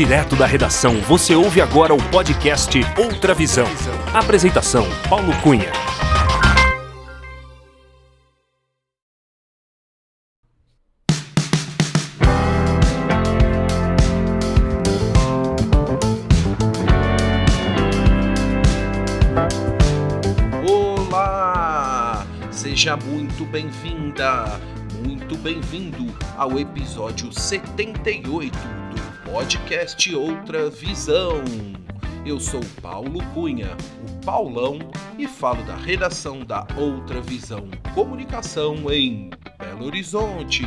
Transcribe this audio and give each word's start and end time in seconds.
Direto 0.00 0.34
da 0.34 0.46
redação, 0.46 0.98
você 1.02 1.34
ouve 1.34 1.60
agora 1.60 1.92
o 1.92 2.02
podcast 2.04 2.80
Outra 2.96 3.34
Visão. 3.34 3.66
Apresentação: 4.14 4.86
Paulo 5.10 5.30
Cunha. 5.42 5.70
Olá! 20.66 22.26
Seja 22.50 22.96
muito 22.96 23.44
bem-vinda, 23.44 24.58
muito 25.06 25.36
bem-vindo 25.36 26.06
ao 26.38 26.58
episódio 26.58 27.30
78 27.30 28.56
do 28.56 29.09
podcast 29.30 30.12
Outra 30.16 30.68
Visão. 30.68 31.44
Eu 32.26 32.40
sou 32.40 32.60
Paulo 32.82 33.20
Cunha, 33.32 33.76
o 34.04 34.24
Paulão, 34.24 34.80
e 35.16 35.28
falo 35.28 35.62
da 35.62 35.76
redação 35.76 36.40
da 36.40 36.66
Outra 36.76 37.20
Visão 37.20 37.68
Comunicação 37.94 38.90
em 38.90 39.30
Belo 39.56 39.86
Horizonte. 39.86 40.64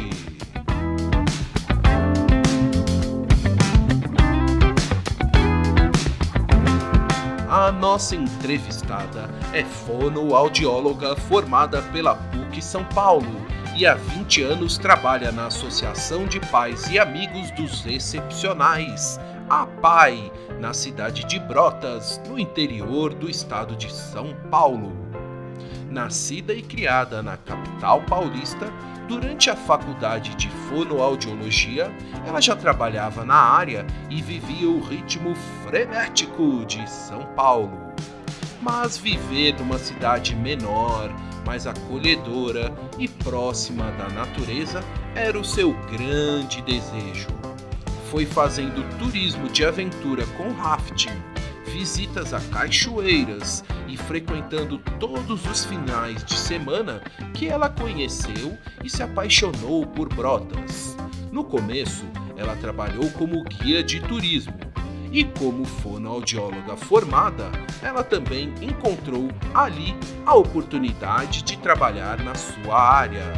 A 7.49 7.69
nossa 7.69 8.15
entrevistada 8.15 9.29
é 9.51 9.63
fonoaudióloga 9.65 11.17
formada 11.17 11.81
pela 11.91 12.15
PUC 12.15 12.61
São 12.61 12.85
Paulo 12.85 13.42
e 13.75 13.87
há 13.87 13.95
20 13.95 14.43
anos 14.43 14.77
trabalha 14.77 15.31
na 15.31 15.47
Associação 15.47 16.25
de 16.25 16.39
Pais 16.39 16.87
e 16.91 16.99
Amigos 16.99 17.49
dos 17.51 17.85
Excepcionais, 17.85 19.19
a 19.49 19.65
PAI, 19.65 20.31
na 20.59 20.73
cidade 20.73 21.25
de 21.25 21.39
Brotas, 21.39 22.21
no 22.27 22.37
interior 22.37 23.13
do 23.13 23.29
estado 23.29 23.75
de 23.75 23.91
São 23.91 24.35
Paulo. 24.51 24.95
Nascida 25.89 26.53
e 26.53 26.61
criada 26.61 27.23
na 27.23 27.35
capital 27.35 28.01
paulista, 28.03 28.71
durante 29.07 29.49
a 29.49 29.55
faculdade 29.55 30.35
de 30.35 30.49
fonoaudiologia, 30.69 31.91
ela 32.25 32.41
já 32.41 32.55
trabalhava 32.55 33.25
na 33.25 33.35
área 33.35 33.85
e 34.09 34.21
vivia 34.21 34.69
o 34.69 34.81
ritmo 34.81 35.35
frenético 35.63 36.63
de 36.65 36.87
São 36.89 37.25
Paulo. 37.35 37.93
Mas 38.61 38.97
viver 38.97 39.59
numa 39.59 39.77
cidade 39.77 40.35
menor, 40.35 41.11
mais 41.45 41.67
acolhedora 41.67 42.73
e 42.97 43.07
próxima 43.07 43.91
da 43.91 44.09
natureza 44.09 44.83
era 45.15 45.39
o 45.39 45.43
seu 45.43 45.73
grande 45.91 46.61
desejo. 46.61 47.27
Foi 48.09 48.25
fazendo 48.25 48.87
turismo 48.97 49.49
de 49.49 49.65
aventura 49.65 50.25
com 50.37 50.51
rafting, 50.51 51.21
visitas 51.65 52.33
a 52.33 52.39
cachoeiras 52.39 53.63
e 53.87 53.97
frequentando 53.97 54.77
todos 54.99 55.45
os 55.45 55.65
finais 55.65 56.23
de 56.23 56.35
semana 56.35 57.01
que 57.33 57.47
ela 57.47 57.69
conheceu 57.69 58.57
e 58.83 58.89
se 58.89 59.01
apaixonou 59.01 59.85
por 59.85 60.13
Brotas. 60.13 60.95
No 61.31 61.43
começo, 61.43 62.05
ela 62.37 62.55
trabalhou 62.55 63.09
como 63.11 63.43
guia 63.43 63.83
de 63.83 63.99
turismo 64.01 64.53
e 65.13 65.23
como 65.23 65.63
fonoaudióloga 65.63 66.75
formada, 66.75 67.51
ela 67.83 68.03
também 68.03 68.51
encontrou 68.59 69.29
ali 69.53 69.95
a 70.25 70.33
oportunidade 70.33 71.43
de 71.43 71.55
trabalhar 71.59 72.17
na 72.23 72.33
sua 72.33 72.75
área. 72.75 73.31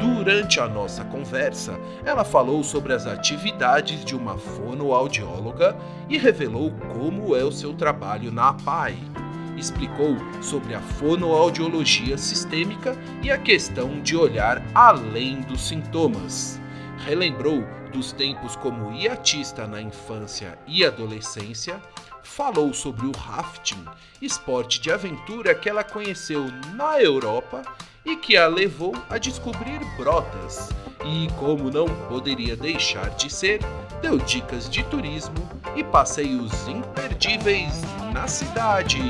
Durante 0.00 0.60
a 0.60 0.68
nossa 0.68 1.04
conversa, 1.04 1.78
ela 2.04 2.24
falou 2.24 2.62
sobre 2.64 2.92
as 2.92 3.06
atividades 3.06 4.04
de 4.04 4.16
uma 4.16 4.36
fonoaudióloga 4.36 5.76
e 6.08 6.18
revelou 6.18 6.72
como 6.92 7.36
é 7.36 7.44
o 7.44 7.52
seu 7.52 7.72
trabalho 7.72 8.32
na 8.32 8.48
APAI. 8.48 9.11
Explicou 9.56 10.16
sobre 10.40 10.74
a 10.74 10.80
fonoaudiologia 10.80 12.16
sistêmica 12.16 12.96
e 13.22 13.30
a 13.30 13.38
questão 13.38 14.00
de 14.00 14.16
olhar 14.16 14.62
além 14.74 15.40
dos 15.42 15.60
sintomas. 15.68 16.60
Relembrou 16.98 17.64
dos 17.92 18.12
tempos 18.12 18.56
como 18.56 18.92
iatista 18.92 19.66
na 19.66 19.80
infância 19.80 20.58
e 20.66 20.84
adolescência, 20.84 21.80
falou 22.22 22.72
sobre 22.72 23.06
o 23.06 23.12
rafting, 23.12 23.84
esporte 24.20 24.80
de 24.80 24.90
aventura 24.90 25.54
que 25.54 25.68
ela 25.68 25.84
conheceu 25.84 26.46
na 26.74 27.00
Europa 27.00 27.62
e 28.04 28.16
que 28.16 28.36
a 28.36 28.46
levou 28.46 28.94
a 29.10 29.18
descobrir 29.18 29.80
Brotas. 29.96 30.70
E 31.04 31.28
como 31.38 31.70
não 31.70 31.86
poderia 32.08 32.56
deixar 32.56 33.10
de 33.10 33.30
ser, 33.30 33.60
deu 34.00 34.18
dicas 34.18 34.68
de 34.70 34.82
turismo 34.84 35.48
e 35.76 35.84
passeios 35.84 36.66
imperdíveis 36.68 37.82
na 38.12 38.28
cidade. 38.28 39.00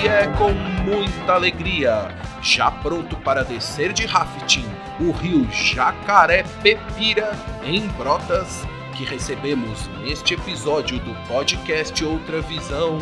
E 0.00 0.06
é 0.06 0.26
com 0.36 0.52
muita 0.52 1.32
alegria, 1.32 2.08
já 2.42 2.70
pronto 2.70 3.16
para 3.16 3.42
descer 3.42 3.92
de 3.92 4.06
rafting 4.06 4.66
o 5.00 5.10
rio 5.12 5.48
Jacaré 5.50 6.44
Pepira 6.62 7.32
em 7.64 7.86
Brotas, 7.88 8.66
que 8.96 9.04
recebemos 9.04 9.88
neste 9.98 10.34
episódio 10.34 10.98
do 11.00 11.14
podcast 11.26 12.04
Outra 12.04 12.40
Visão 12.42 12.98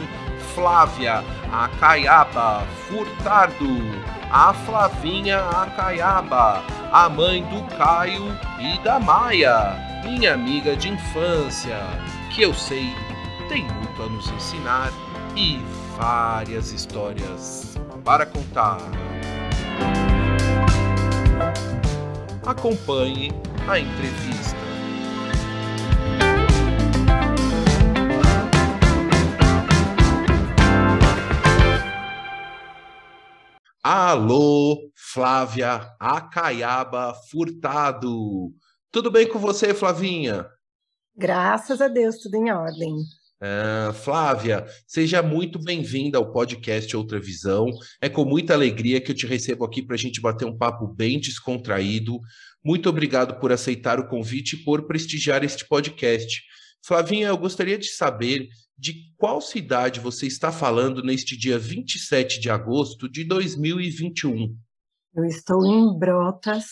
Flávia 0.57 1.23
Acaiaba 1.53 2.67
Furtado, 2.89 3.79
a 4.33 4.55
Flavinha 4.55 5.39
Acaiaba, 5.51 6.65
a 6.91 7.11
mãe 7.11 7.43
do 7.43 7.77
Caio 7.77 8.25
e 8.59 8.79
da 8.79 8.99
Maia, 8.99 9.77
minha 10.03 10.33
amiga 10.33 10.75
de 10.75 10.89
infância, 10.89 11.79
que 12.35 12.41
eu 12.41 12.55
sei 12.55 12.95
tem 13.51 13.65
muito 13.65 14.03
a 14.03 14.07
nos 14.07 14.31
ensinar 14.31 14.91
e 15.37 15.61
várias 15.99 16.73
histórias 16.73 17.79
para 18.03 18.25
contar. 18.25 18.79
Acompanhe 22.47 23.31
a 23.69 23.79
entrevista. 23.79 24.66
Alô, 33.89 34.91
Flávia 34.97 35.95
Acaiaba 36.01 37.15
Furtado. 37.31 38.53
Tudo 38.91 39.13
bem 39.13 39.29
com 39.29 39.39
você, 39.39 39.73
Flavinha? 39.73 40.45
Graças 41.17 41.81
a 41.81 41.87
Deus, 41.87 42.17
tudo 42.17 42.35
em 42.35 42.51
ordem. 42.51 42.93
Ah, 43.41 43.93
Flávia, 43.95 44.67
seja 44.89 45.23
muito 45.23 45.63
bem-vinda 45.63 46.19
ao 46.19 46.33
podcast 46.33 46.97
Outra 46.97 47.21
Visão. 47.21 47.71
É 48.01 48.09
com 48.09 48.25
muita 48.25 48.55
alegria 48.55 49.01
que 49.01 49.13
eu 49.13 49.15
te 49.15 49.25
recebo 49.25 49.65
aqui 49.65 49.81
para 49.81 49.95
a 49.95 49.99
gente 49.99 50.21
bater 50.21 50.47
um 50.47 50.59
papo 50.59 50.89
bem 50.89 51.21
descontraído. 51.21 52.19
Muito 52.65 52.89
obrigado 52.89 53.39
por 53.39 53.53
aceitar 53.53 54.01
o 54.01 54.09
convite 54.09 54.57
e 54.57 54.65
por 54.65 54.89
prestigiar 54.89 55.45
este 55.45 55.65
podcast. 55.65 56.43
Flavinha, 56.87 57.27
eu 57.27 57.37
gostaria 57.37 57.77
de 57.77 57.89
saber 57.89 58.49
de 58.79 59.13
qual 59.17 59.41
cidade 59.41 59.99
você 59.99 60.25
está 60.25 60.53
falando 60.53 61.03
neste 61.03 61.37
dia 61.37 61.59
27 61.59 62.39
de 62.39 62.49
agosto 62.49 63.09
de 63.11 63.25
2021. 63.25 64.57
Eu 65.13 65.25
estou 65.25 65.67
em 65.67 65.99
Brotas, 65.99 66.65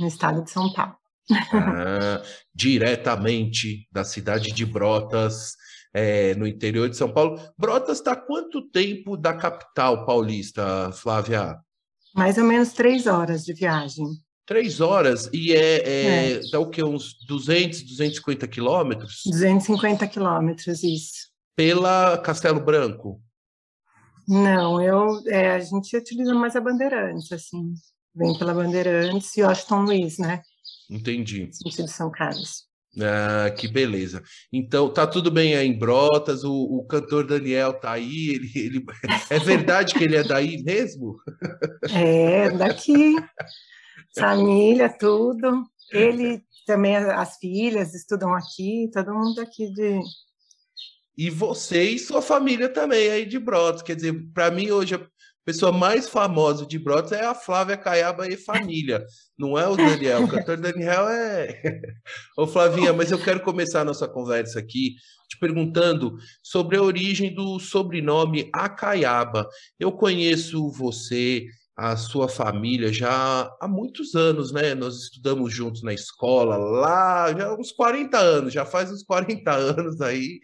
no 0.00 0.08
estado 0.08 0.42
de 0.42 0.50
São 0.50 0.72
Paulo. 0.72 0.96
Ah, 1.52 2.22
diretamente 2.52 3.86
da 3.92 4.02
cidade 4.02 4.50
de 4.50 4.66
Brotas, 4.66 5.52
é, 5.94 6.34
no 6.34 6.46
interior 6.46 6.88
de 6.88 6.96
São 6.96 7.12
Paulo. 7.12 7.40
Brotas 7.56 7.98
está 7.98 8.16
quanto 8.16 8.68
tempo 8.70 9.16
da 9.16 9.32
capital 9.32 10.04
paulista, 10.04 10.90
Flávia? 10.90 11.56
Mais 12.12 12.36
ou 12.36 12.44
menos 12.44 12.72
três 12.72 13.06
horas 13.06 13.44
de 13.44 13.54
viagem. 13.54 14.06
Três 14.46 14.80
horas 14.80 15.28
e 15.32 15.52
é, 15.52 15.88
é, 15.88 16.32
é. 16.32 16.40
dá 16.52 16.60
o 16.60 16.70
que 16.70 16.82
uns 16.82 17.14
200, 17.26 17.82
250 17.82 18.46
quilômetros? 18.46 19.22
250 19.26 20.06
quilômetros, 20.06 20.84
isso. 20.84 21.28
Pela 21.56 22.16
Castelo 22.18 22.60
Branco? 22.60 23.20
Não, 24.28 24.80
eu 24.80 25.20
é, 25.26 25.52
a 25.52 25.60
gente 25.60 25.96
utiliza 25.96 26.34
mais 26.34 26.54
a 26.54 26.60
Bandeirantes, 26.60 27.30
assim. 27.32 27.74
Vem 28.14 28.38
pela 28.38 28.54
Bandeirantes 28.54 29.36
e 29.36 29.42
Washington 29.42 29.82
Luiz, 29.82 30.18
né? 30.18 30.42
Entendi. 30.90 31.48
Sentido 31.52 31.88
São 31.88 32.10
Carlos. 32.10 32.66
Ah, 32.98 33.50
que 33.50 33.68
beleza. 33.68 34.22
Então, 34.50 34.90
tá 34.92 35.06
tudo 35.06 35.30
bem 35.30 35.54
aí 35.54 35.68
em 35.68 35.78
Brotas, 35.78 36.44
o, 36.44 36.52
o 36.52 36.86
cantor 36.86 37.26
Daniel 37.26 37.74
tá 37.74 37.92
aí, 37.92 38.30
ele, 38.30 38.50
ele, 38.54 38.84
é 39.28 39.38
verdade 39.38 39.94
que 39.94 40.02
ele 40.02 40.16
é 40.16 40.24
daí 40.24 40.62
mesmo? 40.62 41.16
É, 41.92 42.50
daqui, 42.50 43.16
família, 44.18 44.88
tudo. 44.88 45.64
Ele 45.92 46.42
também, 46.66 46.96
as 46.96 47.36
filhas 47.36 47.94
estudam 47.94 48.34
aqui, 48.34 48.90
todo 48.92 49.14
mundo 49.14 49.40
aqui 49.40 49.72
de... 49.72 50.00
E 51.16 51.30
você 51.30 51.82
e 51.82 51.98
sua 51.98 52.20
família 52.20 52.68
também 52.68 53.08
aí 53.08 53.24
de 53.24 53.38
Brotas, 53.38 53.80
quer 53.80 53.96
dizer, 53.96 54.12
para 54.34 54.50
mim 54.50 54.70
hoje 54.70 54.96
a 54.96 55.06
pessoa 55.46 55.72
mais 55.72 56.08
famosa 56.08 56.66
de 56.66 56.78
Brotas 56.78 57.12
é 57.12 57.24
a 57.24 57.34
Flávia 57.34 57.76
Caiaba 57.76 58.28
e 58.28 58.36
família, 58.36 59.06
não 59.38 59.56
é 59.56 59.66
o 59.66 59.76
Daniel. 59.76 60.24
O 60.24 60.28
cantor 60.28 60.58
Daniel 60.58 61.08
é. 61.08 61.80
Ô, 62.36 62.46
Flavinha, 62.46 62.92
mas 62.92 63.10
eu 63.10 63.22
quero 63.22 63.40
começar 63.40 63.80
a 63.80 63.84
nossa 63.84 64.06
conversa 64.06 64.58
aqui 64.58 64.96
te 65.28 65.38
perguntando 65.38 66.16
sobre 66.42 66.76
a 66.76 66.82
origem 66.82 67.34
do 67.34 67.58
sobrenome 67.58 68.50
Acaiaba. 68.52 69.48
Eu 69.78 69.92
conheço 69.92 70.70
você, 70.70 71.46
a 71.76 71.94
sua 71.96 72.28
família 72.28 72.90
já 72.92 73.54
há 73.60 73.68
muitos 73.68 74.14
anos, 74.14 74.50
né? 74.50 74.74
Nós 74.74 74.96
estudamos 75.02 75.52
juntos 75.52 75.82
na 75.82 75.92
escola, 75.92 76.56
lá 76.56 77.32
já 77.36 77.54
uns 77.54 77.70
40 77.70 78.18
anos, 78.18 78.52
já 78.54 78.64
faz 78.64 78.90
uns 78.90 79.02
40 79.02 79.52
anos 79.52 80.00
aí. 80.00 80.40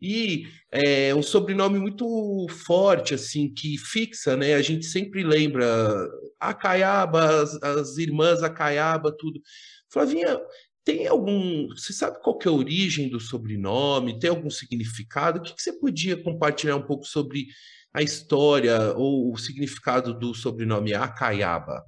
E 0.00 0.48
é 0.72 1.14
um 1.14 1.22
sobrenome 1.22 1.78
muito 1.78 2.46
forte, 2.50 3.14
assim, 3.14 3.48
que 3.54 3.78
fixa, 3.78 4.36
né? 4.36 4.54
A 4.54 4.62
gente 4.62 4.84
sempre 4.84 5.22
lembra 5.22 6.08
a 6.40 6.52
Caiaba, 6.52 7.42
as, 7.42 7.62
as 7.62 7.98
irmãs 7.98 8.42
Acaiaba, 8.42 9.12
tudo. 9.16 9.40
Flavinha, 9.88 10.40
tem 10.84 11.06
algum. 11.06 11.68
Você 11.68 11.92
sabe 11.92 12.20
qual 12.20 12.36
que 12.36 12.48
é 12.48 12.50
a 12.50 12.54
origem 12.54 13.08
do 13.08 13.20
sobrenome? 13.20 14.18
Tem 14.18 14.30
algum 14.30 14.50
significado? 14.50 15.38
O 15.38 15.42
que, 15.42 15.54
que 15.54 15.62
você 15.62 15.72
podia 15.74 16.20
compartilhar 16.20 16.74
um 16.74 16.82
pouco 16.82 17.04
sobre 17.06 17.46
a 17.94 18.02
história 18.02 18.94
ou 18.96 19.32
o 19.32 19.36
significado 19.36 20.18
do 20.18 20.34
sobrenome 20.34 20.94
Acaiaba? 20.94 21.84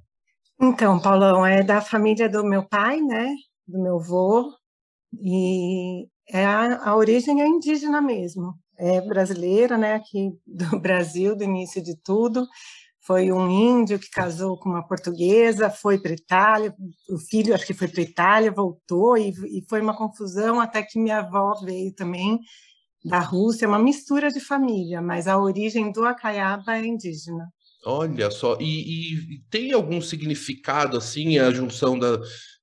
Então, 0.60 1.00
Paulão, 1.00 1.44
é 1.44 1.62
da 1.62 1.80
família 1.80 2.28
do 2.28 2.44
meu 2.44 2.66
pai, 2.66 3.00
né? 3.00 3.34
Do 3.66 3.82
meu 3.82 3.96
avô. 3.96 4.52
E 5.20 6.06
é 6.28 6.44
a, 6.44 6.90
a 6.90 6.96
origem 6.96 7.42
é 7.42 7.46
indígena 7.46 8.00
mesmo, 8.00 8.54
é 8.78 9.00
brasileira, 9.00 9.76
né, 9.76 9.94
aqui 9.94 10.30
do 10.46 10.78
Brasil, 10.80 11.36
do 11.36 11.44
início 11.44 11.82
de 11.82 11.96
tudo. 12.02 12.46
Foi 13.06 13.30
um 13.30 13.50
índio 13.50 13.98
que 13.98 14.08
casou 14.08 14.58
com 14.58 14.70
uma 14.70 14.86
portuguesa, 14.86 15.68
foi 15.68 15.98
para 15.98 16.12
Itália, 16.12 16.74
o 17.10 17.18
filho 17.18 17.54
acho 17.54 17.66
que 17.66 17.74
foi 17.74 17.86
para 17.86 18.00
Itália, 18.00 18.50
voltou 18.50 19.18
e, 19.18 19.28
e 19.28 19.62
foi 19.68 19.82
uma 19.82 19.94
confusão 19.94 20.58
até 20.58 20.82
que 20.82 20.98
minha 20.98 21.18
avó 21.18 21.52
veio 21.62 21.94
também 21.94 22.40
da 23.04 23.18
Rússia, 23.18 23.68
uma 23.68 23.78
mistura 23.78 24.30
de 24.30 24.40
família, 24.40 25.02
mas 25.02 25.28
a 25.28 25.38
origem 25.38 25.92
do 25.92 26.04
Acaiaba 26.04 26.76
é 26.76 26.86
indígena. 26.86 27.52
Olha 27.84 28.30
só, 28.30 28.56
e, 28.58 29.12
e 29.12 29.40
tem 29.50 29.72
algum 29.72 30.00
significado 30.00 30.96
assim 30.96 31.38
a 31.38 31.50
junção 31.50 31.98
da, 31.98 32.18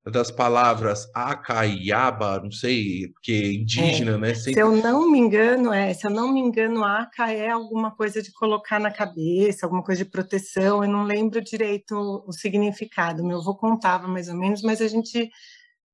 das 0.10 0.32
palavras 0.32 1.08
Acaiaba, 1.14 2.42
não 2.44 2.52
sei, 2.52 3.10
porque 3.14 3.32
é 3.32 3.54
indígena, 3.54 4.14
é, 4.14 4.18
né? 4.18 4.34
Sempre... 4.34 4.54
Se 4.54 4.60
eu 4.60 4.72
não 4.72 5.12
me 5.12 5.20
engano, 5.20 5.72
é, 5.72 5.94
se 5.94 6.08
eu 6.08 6.10
não 6.10 6.34
me 6.34 6.40
engano, 6.40 6.84
Aca 6.84 7.32
é 7.32 7.50
alguma 7.50 7.96
coisa 7.96 8.22
de 8.22 8.32
colocar 8.32 8.80
na 8.80 8.90
cabeça, 8.90 9.68
alguma 9.68 9.84
coisa 9.84 10.04
de 10.04 10.10
proteção, 10.10 10.84
eu 10.84 10.90
não 10.90 11.04
lembro 11.04 11.40
direito 11.40 11.96
o, 12.28 12.34
significado, 12.34 13.24
meu 13.24 13.38
avô 13.38 13.56
contava 13.56 14.08
mais 14.08 14.28
ou 14.28 14.36
menos, 14.36 14.64
mas 14.64 14.82
a 14.82 14.88
gente 14.88 15.30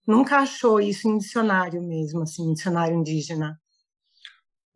nunca 0.07 0.37
achou 0.37 0.79
isso 0.79 1.09
em 1.09 1.17
dicionário 1.17 1.81
mesmo, 1.81 2.21
assim, 2.21 2.53
dicionário 2.53 2.95
indígena. 2.95 3.59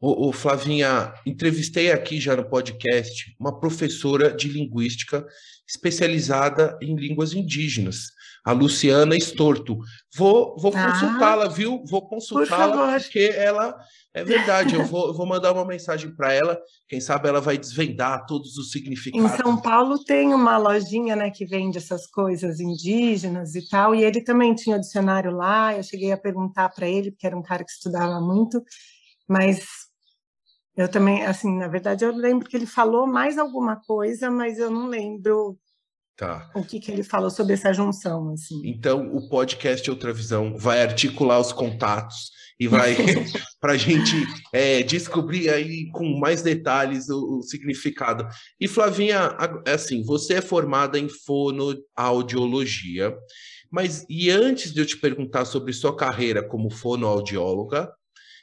O, 0.01 0.29
o 0.29 0.31
Flavinha, 0.33 1.13
entrevistei 1.25 1.91
aqui 1.91 2.19
já 2.19 2.35
no 2.35 2.49
podcast 2.49 3.35
uma 3.39 3.59
professora 3.59 4.35
de 4.35 4.47
linguística 4.47 5.25
especializada 5.67 6.77
em 6.81 6.95
línguas 6.95 7.33
indígenas 7.33 8.07
a 8.43 8.51
Luciana 8.51 9.15
Estorto. 9.15 9.77
Vou, 10.15 10.55
vou 10.57 10.73
ah, 10.75 10.91
consultá-la, 10.91 11.47
viu? 11.47 11.83
Vou 11.85 12.07
consultá-la, 12.07 12.93
por 12.93 13.01
porque 13.01 13.31
ela. 13.35 13.77
É 14.13 14.25
verdade, 14.25 14.75
eu 14.75 14.83
vou, 14.83 15.07
eu 15.07 15.13
vou 15.13 15.25
mandar 15.25 15.53
uma 15.53 15.63
mensagem 15.63 16.13
para 16.13 16.33
ela. 16.33 16.59
Quem 16.89 16.99
sabe 16.99 17.29
ela 17.29 17.39
vai 17.39 17.57
desvendar 17.57 18.25
todos 18.25 18.57
os 18.57 18.71
significados. 18.71 19.31
Em 19.31 19.37
São 19.37 19.61
Paulo 19.61 20.03
tem 20.03 20.33
uma 20.33 20.57
lojinha 20.57 21.15
né, 21.15 21.29
que 21.29 21.45
vende 21.45 21.77
essas 21.77 22.07
coisas 22.07 22.59
indígenas 22.59 23.55
e 23.55 23.67
tal, 23.69 23.95
e 23.95 24.03
ele 24.03 24.21
também 24.21 24.53
tinha 24.53 24.75
o 24.75 24.81
dicionário 24.81 25.31
lá. 25.31 25.75
Eu 25.77 25.83
cheguei 25.83 26.11
a 26.11 26.17
perguntar 26.17 26.69
para 26.69 26.89
ele, 26.89 27.11
porque 27.11 27.27
era 27.27 27.37
um 27.37 27.43
cara 27.43 27.63
que 27.63 27.71
estudava 27.71 28.19
muito, 28.19 28.61
mas 29.29 29.63
eu 30.81 30.89
também, 30.89 31.25
assim, 31.25 31.57
na 31.57 31.67
verdade, 31.67 32.03
eu 32.03 32.15
lembro 32.15 32.47
que 32.47 32.55
ele 32.55 32.65
falou 32.65 33.07
mais 33.07 33.37
alguma 33.37 33.75
coisa, 33.75 34.29
mas 34.29 34.59
eu 34.59 34.69
não 34.69 34.87
lembro 34.87 35.57
Tá. 36.21 36.49
O 36.53 36.63
que, 36.63 36.79
que 36.79 36.91
ele 36.91 37.01
falou 37.01 37.31
sobre 37.31 37.53
essa 37.53 37.73
junção, 37.73 38.33
assim. 38.33 38.61
Então, 38.63 39.11
o 39.15 39.27
podcast 39.27 39.89
Outra 39.89 40.13
Visão 40.13 40.55
vai 40.55 40.83
articular 40.83 41.39
os 41.39 41.51
contatos 41.51 42.29
e 42.59 42.67
vai 42.67 42.95
para 43.59 43.73
a 43.73 43.77
gente 43.77 44.13
é, 44.53 44.83
descobrir 44.83 45.49
aí 45.49 45.89
com 45.89 46.19
mais 46.19 46.43
detalhes 46.43 47.09
o, 47.09 47.39
o, 47.39 47.41
significado. 47.41 48.27
E 48.59 48.67
Flavinha, 48.67 49.35
assim, 49.65 50.03
você 50.03 50.35
é 50.35 50.41
formada 50.41 50.99
em 50.99 51.09
fonoaudiologia, 51.09 53.17
mas 53.71 54.05
e 54.07 54.29
antes 54.29 54.71
de 54.71 54.81
eu 54.81 54.85
te 54.85 54.97
perguntar 54.97 55.45
sobre 55.45 55.73
sua 55.73 55.95
carreira 55.95 56.47
como 56.47 56.69
fonoaudióloga, 56.69 57.91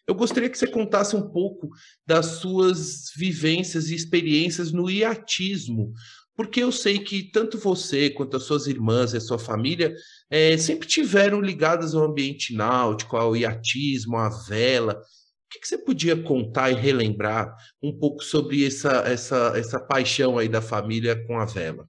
eu 0.08 0.14
gostaria 0.14 0.48
que 0.48 0.56
você 0.56 0.66
contasse 0.66 1.14
um 1.14 1.30
pouco 1.30 1.68
das 2.06 2.40
suas 2.40 3.12
vivências 3.14 3.90
e 3.90 3.94
experiências 3.94 4.72
no 4.72 4.88
iatismo, 4.88 5.92
porque 6.34 6.62
eu 6.62 6.72
sei 6.72 6.98
que 6.98 7.30
tanto 7.30 7.58
você 7.58 8.08
quanto 8.08 8.38
as 8.38 8.44
suas 8.44 8.66
irmãs 8.66 9.12
e 9.12 9.18
a 9.18 9.20
sua 9.20 9.38
família 9.38 9.94
é, 10.30 10.56
sempre 10.56 10.88
tiveram 10.88 11.42
ligadas 11.42 11.94
ao 11.94 12.04
ambiente 12.04 12.54
náutico, 12.54 13.18
ao 13.18 13.36
iatismo, 13.36 14.16
à 14.16 14.30
vela. 14.30 14.94
O 14.94 15.50
que, 15.50 15.60
que, 15.60 15.68
você 15.68 15.76
podia 15.76 16.16
contar 16.22 16.70
e 16.70 16.74
relembrar 16.74 17.54
um 17.82 17.96
pouco 17.96 18.22
sobre 18.22 18.66
essa, 18.66 19.02
essa, 19.06 19.52
essa 19.56 19.78
paixão 19.78 20.38
aí 20.38 20.48
da 20.48 20.62
família 20.62 21.22
com 21.26 21.38
a 21.38 21.44
vela? 21.44 21.86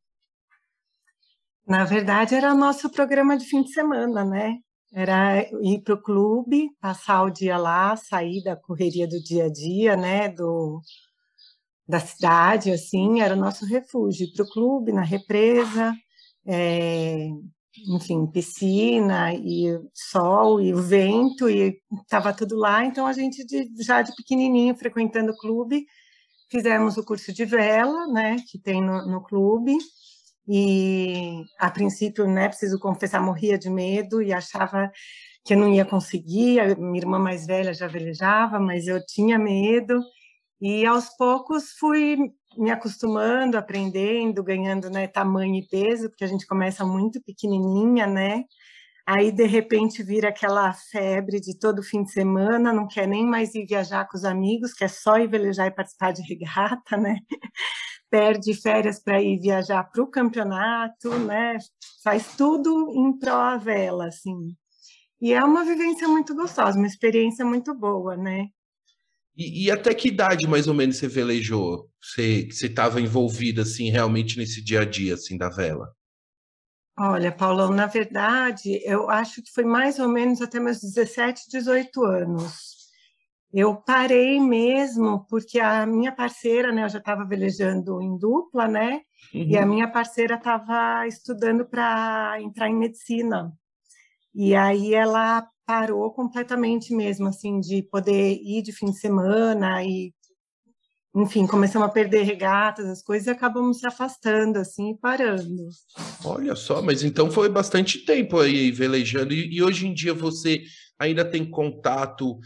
Na 1.66 1.86
verdade, 1.86 2.36
era 2.36 2.54
nosso 2.54 2.89
programa 2.89 3.38
de 3.38 3.45
fim 3.45 3.62
de 3.62 3.71
semana, 3.71 4.25
né? 4.25 4.57
Era 4.91 5.41
ir 5.62 5.81
para 5.83 5.94
o 5.94 6.01
clube, 6.01 6.69
passar 6.81 7.24
o 7.24 7.30
dia 7.30 7.57
lá, 7.57 7.95
sair 7.95 8.44
da 8.44 8.56
correria 8.56 9.07
do 9.07 9.21
dia 9.21 9.45
a 9.45 9.50
dia, 9.50 9.95
né? 9.95 10.30
Do, 10.30 10.81
da 11.90 11.99
cidade, 11.99 12.71
assim, 12.71 13.19
era 13.19 13.33
o 13.33 13.40
nosso 13.40 13.66
refúgio, 13.66 14.31
para 14.33 14.45
o 14.45 14.49
clube, 14.49 14.92
na 14.92 15.02
represa, 15.02 15.92
é, 16.45 17.28
enfim, 17.87 18.28
piscina 18.28 19.33
e 19.33 19.80
sol 19.94 20.61
e 20.61 20.71
o 20.71 20.81
vento 20.81 21.49
e 21.49 21.81
estava 22.04 22.31
tudo 22.31 22.56
lá, 22.56 22.85
então 22.85 23.07
a 23.07 23.14
gente 23.14 23.44
de, 23.45 23.68
já 23.83 24.04
de 24.04 24.14
pequenininho 24.16 24.75
frequentando 24.75 25.31
o 25.31 25.37
clube, 25.37 25.85
fizemos 26.52 26.97
o 26.97 27.04
curso 27.04 27.33
de 27.33 27.45
vela, 27.45 28.07
né, 28.07 28.37
que 28.52 28.59
tem 28.59 28.83
no, 28.83 29.07
no 29.07 29.23
clube, 29.23 29.75
e 30.49 31.44
a 31.59 31.69
princípio, 31.71 32.27
né, 32.27 32.49
preciso 32.49 32.79
confessar, 32.79 33.21
morria 33.21 33.57
de 33.57 33.69
medo 33.69 34.21
e 34.21 34.33
achava 34.33 34.91
que 35.45 35.53
eu 35.53 35.57
não 35.59 35.69
ia 35.73 35.85
conseguir, 35.85 36.59
a 36.59 36.75
minha 36.75 36.99
irmã 36.99 37.19
mais 37.19 37.45
velha 37.45 37.73
já 37.73 37.87
velejava, 37.87 38.59
mas 38.59 38.87
eu 38.87 38.99
tinha 39.06 39.37
medo, 39.39 40.01
e 40.61 40.85
aos 40.85 41.09
poucos 41.18 41.71
fui 41.79 42.18
me 42.57 42.71
acostumando, 42.71 43.57
aprendendo, 43.57 44.44
ganhando 44.44 44.89
né, 44.89 45.07
tamanho 45.07 45.56
e 45.56 45.68
peso, 45.68 46.09
porque 46.09 46.23
a 46.25 46.27
gente 46.27 46.47
começa 46.47 46.85
muito 46.85 47.21
pequenininha, 47.23 48.07
né? 48.07 48.44
Aí, 49.07 49.31
de 49.31 49.45
repente, 49.45 50.03
vira 50.03 50.29
aquela 50.29 50.71
febre 50.73 51.39
de 51.39 51.57
todo 51.57 51.83
fim 51.83 52.03
de 52.03 52.11
semana, 52.11 52.73
não 52.73 52.87
quer 52.87 53.07
nem 53.07 53.25
mais 53.25 53.56
ir 53.56 53.65
viajar 53.65 54.07
com 54.07 54.18
os 54.18 54.25
amigos, 54.25 54.73
quer 54.73 54.89
só 54.89 55.18
ir 55.18 55.27
velejar 55.27 55.68
e 55.68 55.71
participar 55.71 56.13
de 56.13 56.21
regata, 56.23 56.97
né? 56.97 57.18
Perde 58.09 58.54
férias 58.54 58.99
para 59.01 59.21
ir 59.21 59.39
viajar 59.39 59.83
para 59.83 60.01
o 60.01 60.07
campeonato, 60.07 61.09
né? 61.19 61.57
Faz 62.04 62.35
tudo 62.35 62.92
em 62.95 63.18
pró 63.18 63.57
vela, 63.57 64.07
assim. 64.07 64.56
E 65.21 65.33
é 65.33 65.44
uma 65.44 65.66
vivência 65.66 66.07
muito 66.07 66.33
gostosa, 66.33 66.78
uma 66.78 66.87
experiência 66.87 67.45
muito 67.45 67.73
boa, 67.75 68.16
né? 68.16 68.47
E, 69.35 69.66
e, 69.66 69.71
até 69.71 69.94
que 69.94 70.09
idade 70.09 70.47
mais 70.47 70.68
ou 70.68 70.73
menos 70.73 70.97
você 70.97 71.07
velejou? 71.07 71.89
Você 72.01 72.47
estava 72.63 72.99
envolvida 72.99 73.61
assim 73.61 73.89
realmente 73.89 74.37
nesse 74.37 74.63
dia 74.63 74.81
a 74.81 74.85
dia 74.85 75.13
assim 75.13 75.37
da 75.37 75.49
vela? 75.49 75.87
Olha, 76.97 77.31
Paulão, 77.31 77.71
na 77.71 77.85
verdade, 77.85 78.81
eu 78.83 79.09
acho 79.09 79.42
que 79.42 79.49
foi 79.54 79.63
mais 79.63 79.99
ou 79.99 80.09
menos 80.09 80.42
até 80.42 80.59
meus 80.59 80.81
17, 80.81 81.49
18 81.49 82.04
anos. 82.04 82.79
Eu 83.51 83.75
parei 83.75 84.39
mesmo 84.39 85.25
porque 85.27 85.59
a 85.59 85.85
minha 85.85 86.11
parceira, 86.11 86.71
né, 86.71 86.83
eu 86.83 86.89
já 86.89 86.99
estava 86.99 87.25
velejando 87.25 88.01
em 88.01 88.18
dupla, 88.18 88.68
né? 88.68 89.01
Uhum. 89.33 89.41
E 89.41 89.57
a 89.57 89.61
uhum. 89.61 89.68
minha 89.68 89.87
parceira 89.87 90.35
estava 90.35 91.07
estudando 91.07 91.65
para 91.65 92.37
entrar 92.41 92.69
em 92.69 92.75
medicina. 92.75 93.51
E 94.35 94.53
aí 94.53 94.94
ela 94.94 95.47
parou 95.65 96.11
completamente 96.11 96.94
mesmo, 96.95 97.27
assim, 97.27 97.59
de 97.59 97.81
poder 97.83 98.39
ir 98.41 98.61
de 98.61 98.71
fim 98.71 98.87
de 98.87 98.99
semana 98.99 99.83
e, 99.83 100.13
enfim, 101.15 101.47
começamos 101.47 101.87
a 101.87 101.91
perder 101.91 102.23
regatas, 102.23 102.85
as 102.85 103.03
coisas, 103.03 103.27
e 103.27 103.31
acabamos 103.31 103.79
se 103.79 103.87
afastando, 103.87 104.59
assim, 104.59 104.91
e 104.91 104.97
parando. 104.97 105.69
Olha 106.23 106.56
só, 106.56 106.81
mas 106.81 107.03
então 107.03 107.29
foi 107.29 107.49
bastante 107.49 108.06
tempo 108.06 108.39
aí 108.39 108.71
velejando, 108.71 109.33
e, 109.33 109.56
e 109.56 109.61
hoje 109.61 109.87
em 109.87 109.94
dia 109.94 110.13
você 110.13 110.63
ainda 110.97 111.23
tem 111.23 111.49
contato 111.49 112.39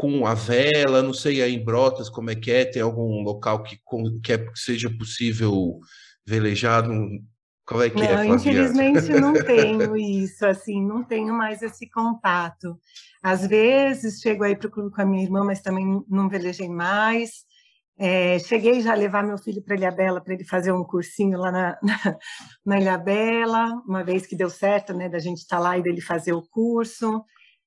com 0.00 0.26
a 0.26 0.32
vela, 0.32 1.02
não 1.02 1.12
sei 1.12 1.42
aí 1.42 1.54
em 1.54 1.62
Brotas 1.62 2.08
como 2.08 2.30
é 2.30 2.34
que 2.34 2.50
é, 2.50 2.64
tem 2.64 2.80
algum 2.80 3.22
local 3.22 3.62
que, 3.62 3.78
que, 4.22 4.32
é, 4.32 4.38
que 4.38 4.58
seja 4.58 4.88
possível 4.88 5.78
velejar? 6.26 6.84
Qual 7.66 7.82
é 7.82 7.90
que 7.90 7.96
não, 7.96 8.04
é, 8.04 8.08
Flaviana? 8.08 8.34
Infelizmente 8.34 9.12
não 9.12 9.34
tenho 9.44 9.94
isso, 9.94 10.46
assim, 10.46 10.82
não 10.82 11.04
tenho 11.04 11.34
mais 11.34 11.60
esse 11.60 11.86
contato. 11.90 12.78
Às 13.22 13.46
vezes 13.46 14.22
chego 14.22 14.42
aí 14.42 14.56
para 14.56 14.68
o 14.68 14.70
clube 14.70 14.90
com 14.90 15.02
a 15.02 15.04
minha 15.04 15.22
irmã, 15.22 15.44
mas 15.44 15.60
também 15.60 16.02
não 16.08 16.30
velejei 16.30 16.70
mais. 16.70 17.44
É, 17.98 18.38
cheguei 18.38 18.80
já 18.80 18.92
a 18.92 18.96
levar 18.96 19.22
meu 19.22 19.36
filho 19.36 19.62
para 19.62 19.76
Ilhabela 19.76 20.22
para 20.22 20.32
ele 20.32 20.44
fazer 20.44 20.72
um 20.72 20.82
cursinho 20.82 21.38
lá 21.38 21.52
na, 21.52 21.78
na, 21.84 22.16
na 22.64 22.80
Ilhabela, 22.80 23.66
uma 23.86 24.02
vez 24.02 24.26
que 24.26 24.34
deu 24.34 24.48
certo, 24.48 24.94
né, 24.94 25.10
da 25.10 25.18
gente 25.18 25.40
estar 25.40 25.58
tá 25.58 25.62
lá 25.62 25.76
e 25.76 25.82
dele 25.82 26.00
fazer 26.00 26.32
o 26.32 26.40
curso 26.40 27.22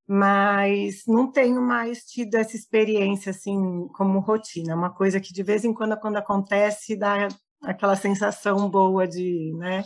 mas 0.07 1.03
não 1.07 1.31
tenho 1.31 1.62
mais 1.62 2.03
tido 2.03 2.36
essa 2.36 2.55
experiência 2.55 3.29
assim 3.31 3.88
como 3.95 4.19
rotina, 4.19 4.74
é 4.74 4.75
uma 4.75 4.93
coisa 4.93 5.19
que 5.19 5.33
de 5.33 5.43
vez 5.43 5.63
em 5.63 5.74
quando 5.74 5.98
quando 5.98 6.17
acontece 6.17 6.95
dá 6.95 7.27
aquela 7.63 7.95
sensação 7.95 8.69
boa 8.69 9.07
de, 9.07 9.53
né? 9.57 9.83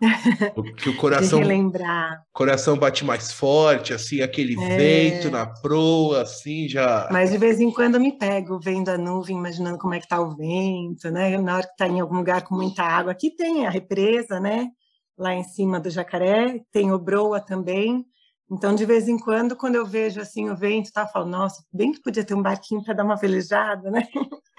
Que 0.76 0.88
o 0.90 0.96
coração 0.96 1.38
de 1.38 1.44
relembrar. 1.46 2.22
coração 2.32 2.76
bate 2.76 3.04
mais 3.04 3.32
forte, 3.32 3.92
assim, 3.92 4.20
aquele 4.20 4.60
é... 4.60 4.76
vento 4.76 5.30
na 5.30 5.46
proa, 5.46 6.22
assim, 6.22 6.68
já. 6.68 7.08
Mas 7.10 7.30
de 7.30 7.38
vez 7.38 7.60
em 7.60 7.70
quando 7.70 7.94
eu 7.94 8.00
me 8.00 8.16
pego 8.18 8.58
vendo 8.58 8.88
a 8.88 8.98
nuvem, 8.98 9.36
imaginando 9.36 9.78
como 9.78 9.94
é 9.94 10.00
que 10.00 10.08
tá 10.08 10.20
o 10.20 10.36
vento, 10.36 11.10
né? 11.10 11.38
Na 11.38 11.56
hora 11.56 11.66
que 11.66 11.76
tá 11.76 11.86
em 11.86 12.00
algum 12.00 12.16
lugar 12.16 12.42
com 12.42 12.54
muita 12.54 12.82
água, 12.82 13.12
aqui 13.12 13.30
tem 13.30 13.66
a 13.66 13.70
represa, 13.70 14.40
né? 14.40 14.68
Lá 15.16 15.32
em 15.32 15.44
cima 15.44 15.78
do 15.78 15.90
Jacaré, 15.90 16.60
tem 16.72 16.92
o 16.92 16.98
Broa 16.98 17.40
também. 17.40 18.04
Então, 18.50 18.74
de 18.74 18.84
vez 18.84 19.08
em 19.08 19.18
quando, 19.18 19.56
quando 19.56 19.76
eu 19.76 19.86
vejo 19.86 20.20
assim 20.20 20.50
o 20.50 20.56
vento, 20.56 20.92
tá, 20.92 21.02
eu 21.02 21.08
falo, 21.08 21.26
nossa, 21.26 21.64
bem 21.72 21.92
que 21.92 22.02
podia 22.02 22.24
ter 22.24 22.34
um 22.34 22.42
barquinho 22.42 22.84
para 22.84 22.94
dar 22.94 23.04
uma 23.04 23.16
velejada, 23.16 23.90
né? 23.90 24.06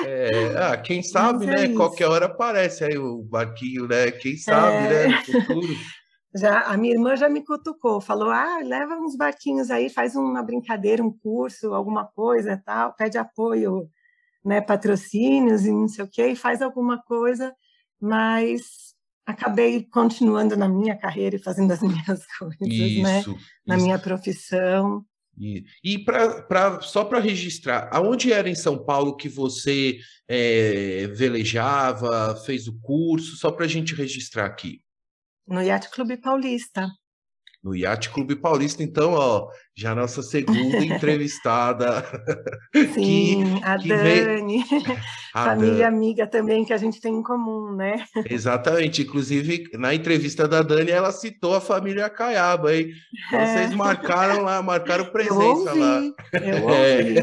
É, 0.03 0.57
ah, 0.57 0.77
quem 0.77 1.01
sabe, 1.03 1.45
né? 1.45 1.65
Isso. 1.65 1.75
Qualquer 1.75 2.07
hora 2.07 2.25
aparece 2.25 2.83
aí 2.83 2.97
o 2.97 3.21
barquinho, 3.21 3.87
né? 3.87 4.11
Quem 4.11 4.35
sabe, 4.37 4.75
é... 4.75 5.07
né? 5.07 5.23
Já, 6.37 6.63
a 6.63 6.75
minha 6.75 6.93
irmã 6.93 7.15
já 7.15 7.29
me 7.29 7.41
cutucou, 7.45 8.01
falou: 8.01 8.29
ah, 8.29 8.59
leva 8.61 8.95
uns 8.95 9.15
barquinhos 9.15 9.71
aí, 9.71 9.89
faz 9.89 10.17
uma 10.17 10.43
brincadeira, 10.43 11.01
um 11.01 11.09
curso, 11.09 11.73
alguma 11.73 12.05
coisa 12.05 12.61
tal, 12.65 12.93
pede 12.93 13.17
apoio, 13.17 13.89
né, 14.43 14.59
patrocínios 14.59 15.65
e 15.65 15.71
não 15.71 15.87
sei 15.87 16.03
o 16.03 16.09
quê, 16.09 16.27
e 16.27 16.35
faz 16.35 16.61
alguma 16.61 17.01
coisa, 17.01 17.55
mas 18.01 18.84
acabei 19.25 19.83
continuando 19.83 20.55
na 20.55 20.67
minha 20.67 20.95
carreira 20.95 21.35
e 21.35 21.43
fazendo 21.43 21.71
as 21.71 21.81
minhas 21.83 22.25
coisas, 22.37 22.59
né? 22.59 23.19
isso, 23.19 23.31
né? 23.31 23.37
Na 23.65 23.77
minha 23.77 23.97
profissão. 23.97 25.05
E, 25.37 25.65
e 25.83 25.99
pra, 25.99 26.79
só 26.81 27.03
para 27.03 27.19
registrar, 27.19 27.89
aonde 27.91 28.31
era 28.31 28.49
em 28.49 28.55
São 28.55 28.85
Paulo 28.85 29.17
que 29.17 29.27
você 29.27 29.99
é, 30.29 31.07
velejava, 31.07 32.35
fez 32.45 32.67
o 32.67 32.79
curso, 32.79 33.35
só 33.35 33.51
para 33.51 33.65
a 33.65 33.67
gente 33.67 33.93
registrar 33.93 34.45
aqui? 34.45 34.81
No 35.45 35.61
Yacht 35.61 35.89
Clube 35.91 36.17
Paulista 36.17 36.87
no 37.65 37.75
Yacht 37.75 38.11
Clube 38.11 38.35
Paulista. 38.35 38.83
Então, 38.83 39.13
ó, 39.13 39.49
já 39.75 39.95
nossa 39.95 40.21
segunda 40.21 40.77
entrevistada. 40.85 42.05
Sim, 42.93 43.57
que, 43.57 43.63
a 43.63 43.77
que 43.79 43.89
Dani, 43.89 44.63
a 45.33 45.45
família 45.45 45.85
Dani. 45.85 45.97
amiga 45.97 46.27
também 46.27 46.63
que 46.63 46.71
a 46.71 46.77
gente 46.77 47.01
tem 47.01 47.15
em 47.15 47.23
comum, 47.23 47.75
né? 47.75 48.05
Exatamente. 48.29 49.01
Inclusive, 49.01 49.67
na 49.73 49.95
entrevista 49.95 50.47
da 50.47 50.61
Dani, 50.61 50.91
ela 50.91 51.11
citou 51.11 51.55
a 51.55 51.61
família 51.61 52.07
Caiaba, 52.07 52.75
hein? 52.75 52.91
Vocês 53.31 53.71
é. 53.71 53.75
marcaram 53.75 54.43
lá, 54.43 54.61
marcaram 54.61 55.05
presença 55.11 55.71
eu 55.71 55.79
lá. 55.79 56.01
Eu. 56.33 56.69
É. 56.69 57.13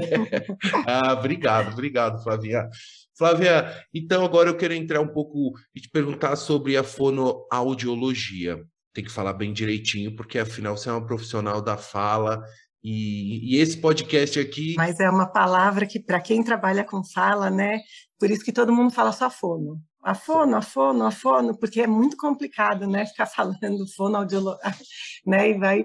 ah, 0.88 1.12
obrigado, 1.12 1.72
obrigado, 1.72 2.20
Flavinha. 2.20 2.68
Flávia, 3.16 3.70
então 3.94 4.24
agora 4.24 4.48
eu 4.48 4.56
quero 4.56 4.72
entrar 4.74 5.00
um 5.00 5.06
pouco 5.06 5.52
e 5.74 5.80
te 5.80 5.88
perguntar 5.88 6.34
sobre 6.34 6.76
a 6.76 6.82
fonoaudiologia 6.82 8.58
tem 8.92 9.04
que 9.04 9.10
falar 9.10 9.32
bem 9.32 9.52
direitinho, 9.52 10.14
porque 10.14 10.38
afinal 10.38 10.76
você 10.76 10.88
é 10.88 10.92
uma 10.92 11.06
profissional 11.06 11.62
da 11.62 11.76
fala 11.76 12.42
e, 12.82 13.54
e 13.54 13.60
esse 13.60 13.80
podcast 13.80 14.38
aqui. 14.38 14.74
Mas 14.76 14.98
é 15.00 15.08
uma 15.08 15.26
palavra 15.26 15.86
que, 15.86 16.00
para 16.00 16.20
quem 16.20 16.42
trabalha 16.42 16.84
com 16.84 17.02
fala, 17.04 17.50
né? 17.50 17.80
Por 18.18 18.30
isso 18.30 18.44
que 18.44 18.52
todo 18.52 18.72
mundo 18.72 18.92
fala 18.92 19.12
só 19.12 19.30
fono. 19.30 19.80
A 20.04 20.14
fono, 20.14 20.56
a 20.56 20.62
fono, 20.62 21.04
a 21.06 21.10
fono, 21.10 21.56
porque 21.56 21.80
é 21.80 21.86
muito 21.86 22.16
complicado, 22.16 22.86
né? 22.88 23.06
Ficar 23.06 23.26
falando 23.26 23.86
fono 23.96 24.16
audiolo, 24.16 24.56
né? 25.26 25.50
E 25.50 25.58
vai. 25.58 25.84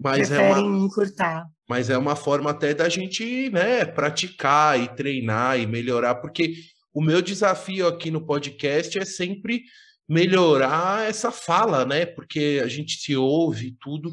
Mas 0.00 0.28
preferem 0.28 0.64
é 0.64 0.68
uma... 0.68 0.86
encurtar. 0.86 1.44
Mas 1.68 1.88
é 1.90 1.96
uma 1.96 2.16
forma 2.16 2.50
até 2.50 2.74
da 2.74 2.88
gente, 2.88 3.48
né, 3.50 3.84
praticar 3.84 4.78
e 4.78 4.88
treinar 4.88 5.58
e 5.58 5.66
melhorar, 5.66 6.16
porque 6.16 6.54
o 6.92 7.00
meu 7.00 7.22
desafio 7.22 7.86
aqui 7.86 8.10
no 8.10 8.26
podcast 8.26 8.98
é 8.98 9.04
sempre 9.04 9.62
melhorar 10.08 11.08
essa 11.08 11.30
fala, 11.30 11.84
né? 11.84 12.04
Porque 12.04 12.60
a 12.62 12.68
gente 12.68 12.98
se 12.98 13.16
ouve 13.16 13.76
tudo, 13.80 14.12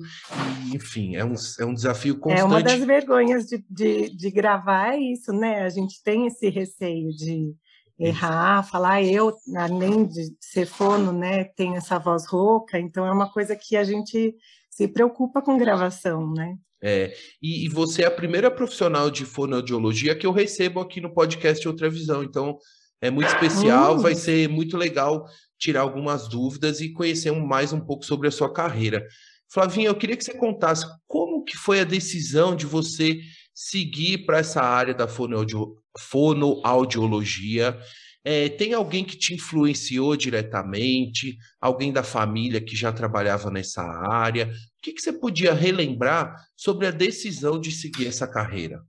e, 0.65 0.75
enfim, 0.75 1.15
é 1.15 1.25
um, 1.25 1.33
é 1.59 1.65
um 1.65 1.73
desafio 1.73 2.17
constante. 2.17 2.41
É 2.41 2.45
uma 2.45 2.63
das 2.63 2.83
vergonhas 2.83 3.45
de, 3.45 3.63
de, 3.69 4.09
de 4.15 4.31
gravar 4.31 4.93
é 4.93 4.99
isso, 4.99 5.33
né? 5.33 5.63
A 5.63 5.69
gente 5.69 6.01
tem 6.03 6.27
esse 6.27 6.49
receio 6.49 7.09
de 7.09 7.53
errar, 8.01 8.63
falar 8.63 9.03
eu, 9.03 9.31
além 9.55 10.05
de 10.05 10.35
ser 10.39 10.65
fono, 10.65 11.11
né, 11.11 11.43
tem 11.43 11.75
essa 11.75 11.99
voz 11.99 12.25
rouca, 12.25 12.79
então 12.79 13.05
é 13.05 13.11
uma 13.11 13.31
coisa 13.31 13.55
que 13.55 13.77
a 13.77 13.83
gente 13.83 14.35
se 14.71 14.87
preocupa 14.87 15.41
com 15.41 15.57
gravação, 15.57 16.33
né? 16.33 16.55
É, 16.83 17.13
e, 17.39 17.65
e 17.65 17.69
você 17.69 18.01
é 18.01 18.07
a 18.07 18.11
primeira 18.11 18.49
profissional 18.49 19.11
de 19.11 19.23
fonoaudiologia 19.23 20.15
que 20.15 20.25
eu 20.25 20.31
recebo 20.31 20.79
aqui 20.79 20.99
no 20.99 21.13
podcast 21.13 21.67
Outra 21.67 21.91
Visão, 21.91 22.23
então 22.23 22.57
é 22.99 23.11
muito 23.11 23.27
especial, 23.27 23.99
vai 23.99 24.15
ser 24.15 24.49
muito 24.49 24.77
legal 24.77 25.27
tirar 25.61 25.81
algumas 25.81 26.27
dúvidas 26.27 26.81
e 26.81 26.91
conhecer 26.91 27.31
mais 27.31 27.71
um 27.71 27.79
pouco 27.79 28.03
sobre 28.03 28.27
a 28.27 28.31
sua 28.31 28.51
carreira. 28.51 29.07
Flavinha, 29.47 29.89
eu 29.89 29.95
queria 29.95 30.17
que 30.17 30.23
você 30.23 30.33
contasse 30.33 30.87
como 31.07 31.43
que 31.43 31.55
foi 31.55 31.81
a 31.81 31.85
decisão 31.85 32.55
de 32.55 32.65
você 32.65 33.19
seguir 33.53 34.25
para 34.25 34.39
essa 34.39 34.59
área 34.61 34.95
da 34.95 35.07
fonoaudiologia. 35.07 37.77
É, 38.23 38.49
tem 38.49 38.73
alguém 38.73 39.05
que 39.05 39.15
te 39.15 39.35
influenciou 39.35 40.15
diretamente? 40.15 41.37
Alguém 41.59 41.93
da 41.93 42.01
família 42.01 42.59
que 42.59 42.75
já 42.75 42.91
trabalhava 42.91 43.51
nessa 43.51 43.83
área? 43.83 44.47
O 44.47 44.51
que, 44.81 44.93
que 44.93 45.01
você 45.01 45.13
podia 45.13 45.53
relembrar 45.53 46.35
sobre 46.55 46.87
a 46.87 46.91
decisão 46.91 47.59
de 47.59 47.71
seguir 47.71 48.07
essa 48.07 48.27
carreira? 48.27 48.81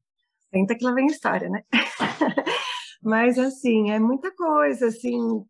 Tenta 0.50 0.74
que 0.74 0.84
lá 0.84 0.94
vem 0.94 1.04
história, 1.06 1.50
né? 1.50 1.62
Mas, 3.02 3.38
assim, 3.38 3.90
é 3.90 3.98
muita 3.98 4.30
coisa, 4.34 4.86
assim, 4.86 5.44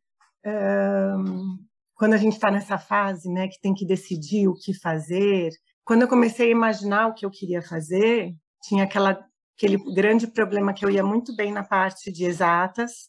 quando 1.95 2.15
a 2.15 2.17
gente 2.17 2.35
está 2.35 2.51
nessa 2.51 2.79
fase, 2.79 3.31
né, 3.31 3.49
que 3.49 3.61
tem 3.61 3.75
que 3.75 3.87
decidir 3.87 4.49
o 4.49 4.55
que 4.55 4.75
fazer. 4.75 5.51
Quando 5.85 6.03
eu 6.03 6.09
comecei 6.09 6.49
a 6.49 6.51
imaginar 6.51 7.09
o 7.09 7.15
que 7.15 7.25
eu 7.25 7.31
queria 7.31 7.63
fazer, 7.63 8.35
tinha 8.63 8.85
aquela 8.85 9.25
aquele 9.57 9.77
grande 9.95 10.27
problema 10.27 10.73
que 10.73 10.85
eu 10.85 10.91
ia 10.91 11.05
muito 11.05 11.37
bem 11.37 11.53
na 11.53 11.63
parte 11.63 12.11
de 12.11 12.25
exatas, 12.25 13.09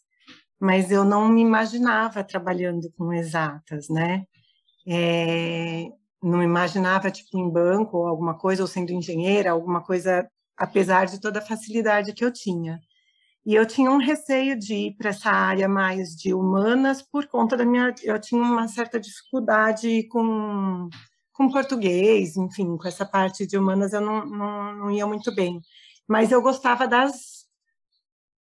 mas 0.59 0.91
eu 0.91 1.03
não 1.03 1.27
me 1.27 1.41
imaginava 1.41 2.23
trabalhando 2.23 2.91
com 2.97 3.11
exatas, 3.11 3.89
né? 3.89 4.25
É, 4.87 5.85
não 6.21 6.43
imaginava 6.43 7.09
tipo 7.09 7.37
em 7.37 7.49
banco 7.49 7.97
ou 7.97 8.07
alguma 8.07 8.37
coisa, 8.37 8.61
ou 8.61 8.67
sendo 8.67 8.91
engenheira, 8.91 9.51
alguma 9.51 9.81
coisa, 9.83 10.27
apesar 10.57 11.05
de 11.05 11.19
toda 11.19 11.39
a 11.39 11.45
facilidade 11.45 12.13
que 12.13 12.23
eu 12.23 12.31
tinha. 12.31 12.79
E 13.45 13.55
eu 13.55 13.65
tinha 13.65 13.91
um 13.91 13.97
receio 13.97 14.57
de 14.57 14.73
ir 14.73 14.95
para 14.95 15.09
essa 15.09 15.29
área 15.29 15.67
mais 15.67 16.15
de 16.15 16.33
humanas 16.33 17.01
por 17.01 17.27
conta 17.27 17.57
da 17.57 17.65
minha. 17.65 17.93
Eu 18.01 18.19
tinha 18.19 18.41
uma 18.41 18.67
certa 18.69 18.97
dificuldade 18.99 20.07
com, 20.07 20.89
com 21.33 21.49
português, 21.49 22.37
enfim, 22.37 22.77
com 22.77 22.87
essa 22.87 23.05
parte 23.05 23.45
de 23.45 23.57
humanas 23.57 23.91
eu 23.91 23.99
não, 23.99 24.25
não, 24.25 24.75
não 24.75 24.91
ia 24.91 25.05
muito 25.05 25.33
bem. 25.35 25.59
Mas 26.07 26.31
eu 26.31 26.41
gostava 26.41 26.87
das, 26.87 27.45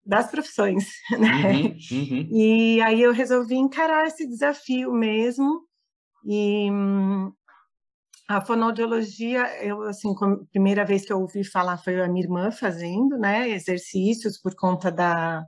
das 0.04 0.30
profissões, 0.30 0.86
né? 1.18 1.52
Uhum, 1.52 1.76
uhum. 1.90 2.28
E 2.30 2.82
aí 2.82 3.00
eu 3.00 3.12
resolvi 3.12 3.56
encarar 3.56 4.06
esse 4.06 4.26
desafio 4.26 4.92
mesmo. 4.92 5.62
E 6.24 6.68
a 8.28 8.40
fonoaudiologia, 8.40 9.62
eu 9.64 9.82
assim, 9.82 10.14
a 10.20 10.44
primeira 10.50 10.84
vez 10.84 11.04
que 11.04 11.12
eu 11.12 11.20
ouvi 11.20 11.44
falar 11.44 11.76
foi 11.78 12.00
a 12.00 12.08
minha 12.08 12.24
irmã 12.24 12.50
fazendo, 12.50 13.18
né, 13.18 13.48
exercícios 13.50 14.38
por 14.38 14.54
conta 14.54 14.90
da, 14.90 15.44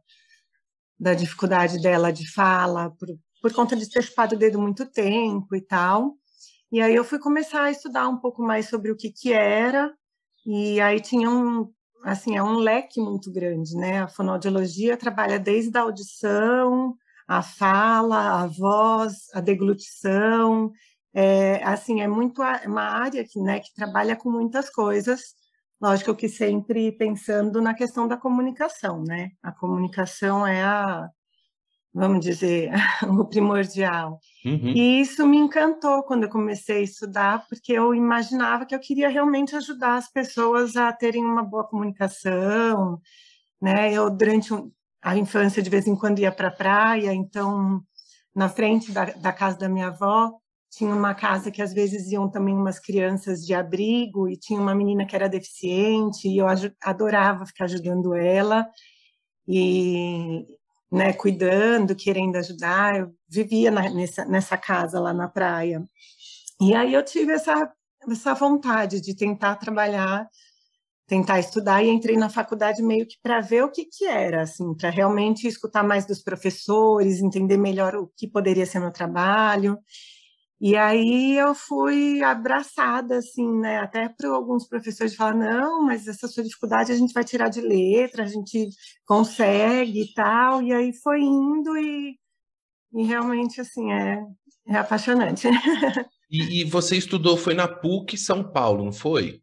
da 0.99 1.15
dificuldade 1.15 1.81
dela 1.81 2.13
de 2.13 2.31
fala, 2.31 2.91
por, 2.91 3.09
por 3.43 3.53
conta 3.53 3.77
de 3.77 3.89
ter 3.89 4.03
chupado 4.03 4.35
o 4.37 4.39
dedo 4.39 4.61
muito 4.61 4.87
tempo 4.87 5.55
e 5.55 5.61
tal. 5.61 6.15
E 6.73 6.81
aí 6.81 6.95
eu 6.95 7.05
fui 7.05 7.19
começar 7.19 7.63
a 7.65 7.71
estudar 7.71 8.09
um 8.09 8.19
pouco 8.19 8.43
mais 8.43 8.69
sobre 8.69 8.91
o 8.91 8.97
que 8.97 9.11
que 9.11 9.33
era, 9.33 9.95
E 10.47 10.81
aí 10.81 11.01
tinha 11.01 11.31
um, 11.31 11.73
assim, 12.05 12.37
é 12.37 12.43
um 12.43 12.57
leque 12.59 13.01
muito 13.01 13.33
grande, 13.33 13.77
né? 13.77 14.01
A 14.03 14.09
fonoaudiologia 14.09 14.97
trabalha 14.97 15.39
desde 15.39 15.77
a 15.79 15.83
audição, 15.83 16.97
a 17.29 17.43
fala, 17.43 18.43
a 18.43 18.47
voz, 18.47 19.29
a 19.35 19.41
deglutição, 19.41 20.73
é, 21.15 21.63
assim, 21.63 22.01
é 22.01 22.09
muito 22.09 22.43
uma 22.67 22.83
área 22.83 23.25
que, 23.25 23.41
né, 23.41 23.61
que 23.61 23.73
trabalha 23.73 24.17
com 24.17 24.29
muitas 24.29 24.69
coisas, 24.69 25.35
lógico 25.81 26.15
que 26.15 26.29
sempre 26.29 26.91
pensando 26.91 27.63
na 27.63 27.73
questão 27.73 28.09
da 28.09 28.17
comunicação, 28.17 29.03
né? 29.05 29.31
A 29.41 29.53
comunicação 29.53 30.45
é 30.45 30.63
a, 30.63 31.09
vamos 31.93 32.25
dizer, 32.25 32.71
o 33.09 33.25
primordial. 33.25 34.19
Uhum. 34.45 34.73
E 34.75 35.01
isso 35.01 35.25
me 35.25 35.37
encantou 35.37 36.03
quando 36.03 36.25
eu 36.25 36.29
comecei 36.29 36.79
a 36.79 36.83
estudar, 36.83 37.47
porque 37.49 37.73
eu 37.73 37.95
imaginava 37.95 38.67
que 38.67 38.75
eu 38.75 38.81
queria 38.81 39.09
realmente 39.09 39.55
ajudar 39.55 39.97
as 39.97 40.11
pessoas 40.11 40.75
a 40.77 40.93
terem 40.93 41.25
uma 41.25 41.45
boa 41.45 41.65
comunicação, 41.65 43.01
né? 43.63 43.93
Eu, 43.93 44.11
durante 44.11 44.53
a 45.01 45.17
infância, 45.17 45.63
de 45.63 45.71
vez 45.71 45.87
em 45.87 45.95
quando 45.95 46.19
ia 46.19 46.33
para 46.33 46.49
a 46.49 46.57
praia, 46.57 47.15
então, 47.15 47.81
na 48.35 48.49
frente 48.49 48.91
da, 48.91 49.05
da 49.05 49.33
casa 49.33 49.59
da 49.59 49.69
minha 49.69 49.89
avó, 49.89 50.33
tinha 50.75 50.95
uma 50.95 51.15
casa 51.15 51.51
que 51.51 51.63
às 51.63 51.73
vezes 51.73 52.11
iam 52.11 52.29
também 52.29 52.55
umas 52.55 52.79
crianças 52.79 53.45
de 53.47 53.55
abrigo 53.55 54.29
e 54.29 54.37
tinha 54.37 54.61
uma 54.61 54.75
menina 54.75 55.07
que 55.07 55.15
era 55.15 55.29
deficiente 55.29 56.29
e 56.29 56.39
eu 56.39 56.47
adorava 56.83 57.47
ficar 57.47 57.65
ajudando 57.65 58.15
ela 58.15 58.67
e 59.47 60.47
né, 60.91 61.13
cuidando, 61.13 61.95
querendo 61.95 62.37
ajudar. 62.37 62.99
Eu 62.99 63.15
vivia 63.29 63.71
na, 63.71 63.89
nessa, 63.91 64.25
nessa 64.25 64.57
casa 64.57 65.01
lá 65.01 65.13
na 65.13 65.29
praia. 65.29 65.85
E 66.61 66.75
aí 66.75 66.95
eu 66.95 67.05
tive 67.05 67.33
essa, 67.33 67.73
essa 68.09 68.35
vontade 68.35 69.01
de 69.01 69.15
tentar 69.15 69.57
trabalhar, 69.57 70.29
tentar 71.07 71.39
estudar, 71.39 71.83
e 71.85 71.89
entrei 71.89 72.17
na 72.17 72.31
faculdade 72.31 72.83
meio 72.83 73.07
que 73.07 73.17
para 73.23 73.41
ver 73.41 73.65
o 73.65 73.71
que, 73.71 73.85
que 73.85 74.07
era, 74.07 74.43
assim, 74.43 74.75
para 74.75 74.91
realmente 74.91 75.47
escutar 75.47 75.83
mais 75.83 76.07
dos 76.07 76.23
professores, 76.23 77.21
entender 77.21 77.59
melhor 77.59 77.95
o 77.97 78.11
que 78.17 78.27
poderia 78.27 78.67
ser 78.67 78.81
meu 78.81 78.93
trabalho. 78.93 79.79
E 80.67 80.77
aí 80.77 81.37
eu 81.37 81.55
fui 81.55 82.23
abraçada, 82.23 83.19
assim, 83.19 83.47
né? 83.61 83.81
Até 83.81 84.09
para 84.09 84.31
alguns 84.31 84.67
professores 84.67 85.15
falar, 85.15 85.35
não, 85.35 85.85
mas 85.85 86.09
essa 86.09 86.27
sua 86.27 86.43
dificuldade 86.43 86.91
a 86.91 86.97
gente 86.97 87.13
vai 87.13 87.23
tirar 87.23 87.51
de 87.51 87.61
letra, 87.61 88.25
a 88.25 88.27
gente 88.27 88.71
consegue 89.05 90.01
e 90.01 90.15
tal. 90.15 90.63
E 90.63 90.73
aí 90.73 90.95
foi 90.95 91.21
indo 91.21 91.77
e, 91.77 92.19
e 92.95 93.05
realmente, 93.05 93.61
assim, 93.61 93.93
é, 93.93 94.25
é 94.69 94.77
apaixonante. 94.77 95.49
E, 96.31 96.63
e, 96.63 96.65
você 96.65 96.97
estudou, 96.97 97.37
foi 97.37 97.55
na 97.55 97.69
PUC 97.69 98.17
São 98.17 98.43
Paulo, 98.43 98.87
não 98.87 98.93
foi? 98.93 99.41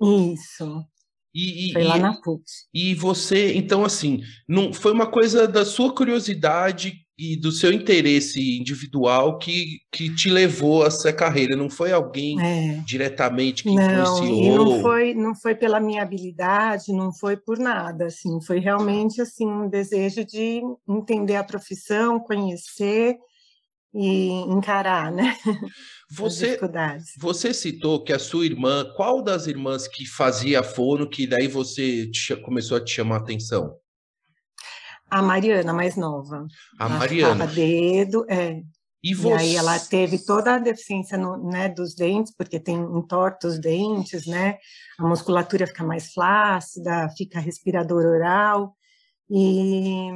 Isso. 0.00 0.84
E, 1.32 1.68
e, 1.68 1.72
foi 1.74 1.84
lá 1.84 1.98
na 1.98 2.20
PUC. 2.20 2.42
E 2.72 2.94
você, 2.94 3.54
então, 3.54 3.84
assim, 3.84 4.20
não 4.48 4.72
foi 4.72 4.90
uma 4.90 5.06
coisa 5.06 5.46
da 5.46 5.64
sua 5.64 5.94
curiosidade 5.94 7.03
e 7.16 7.36
do 7.36 7.52
seu 7.52 7.72
interesse 7.72 8.58
individual 8.58 9.38
que, 9.38 9.78
que 9.92 10.12
te 10.14 10.28
levou 10.28 10.82
a 10.82 10.88
essa 10.88 11.12
carreira, 11.12 11.56
não 11.56 11.70
foi 11.70 11.92
alguém 11.92 12.40
é. 12.40 12.82
diretamente 12.84 13.62
que 13.62 13.72
não, 13.72 14.24
influenciou? 14.24 14.64
não 14.64 14.82
foi, 14.82 15.14
não 15.14 15.34
foi 15.34 15.54
pela 15.54 15.78
minha 15.78 16.02
habilidade, 16.02 16.92
não 16.92 17.12
foi 17.12 17.36
por 17.36 17.58
nada, 17.58 18.06
assim, 18.06 18.40
foi 18.42 18.58
realmente 18.58 19.20
assim 19.20 19.46
um 19.46 19.68
desejo 19.68 20.24
de 20.24 20.60
entender 20.88 21.36
a 21.36 21.44
profissão, 21.44 22.18
conhecer 22.18 23.16
e 23.94 24.30
encarar, 24.50 25.12
né? 25.12 25.36
Você, 26.10 26.60
você 27.18 27.52
citou 27.52 28.04
que 28.04 28.12
a 28.12 28.20
sua 28.20 28.46
irmã, 28.46 28.84
qual 28.94 29.20
das 29.20 29.48
irmãs 29.48 29.88
que 29.88 30.06
fazia 30.06 30.62
fono 30.62 31.08
que 31.08 31.26
daí 31.26 31.48
você 31.48 32.08
te, 32.08 32.36
começou 32.36 32.76
a 32.76 32.84
te 32.84 32.92
chamar 32.92 33.16
a 33.16 33.18
atenção? 33.18 33.74
A 35.14 35.22
Mariana, 35.22 35.72
mais 35.72 35.94
nova. 35.94 36.44
A 36.76 36.86
ela 36.86 36.98
Mariana. 36.98 37.46
dedo, 37.46 38.26
é. 38.28 38.60
E, 39.00 39.14
você... 39.14 39.28
e 39.28 39.32
aí 39.32 39.56
ela 39.56 39.78
teve 39.78 40.18
toda 40.18 40.56
a 40.56 40.58
deficiência 40.58 41.16
no, 41.16 41.36
né, 41.50 41.68
dos 41.68 41.94
dentes, 41.94 42.34
porque 42.36 42.58
tem 42.58 42.74
entorta 42.74 43.46
os 43.46 43.60
dentes, 43.60 44.26
né? 44.26 44.58
A 44.98 45.06
musculatura 45.06 45.68
fica 45.68 45.84
mais 45.84 46.12
flácida, 46.12 47.08
fica 47.16 47.38
respirador 47.38 48.04
oral. 48.04 48.74
E 49.30 50.10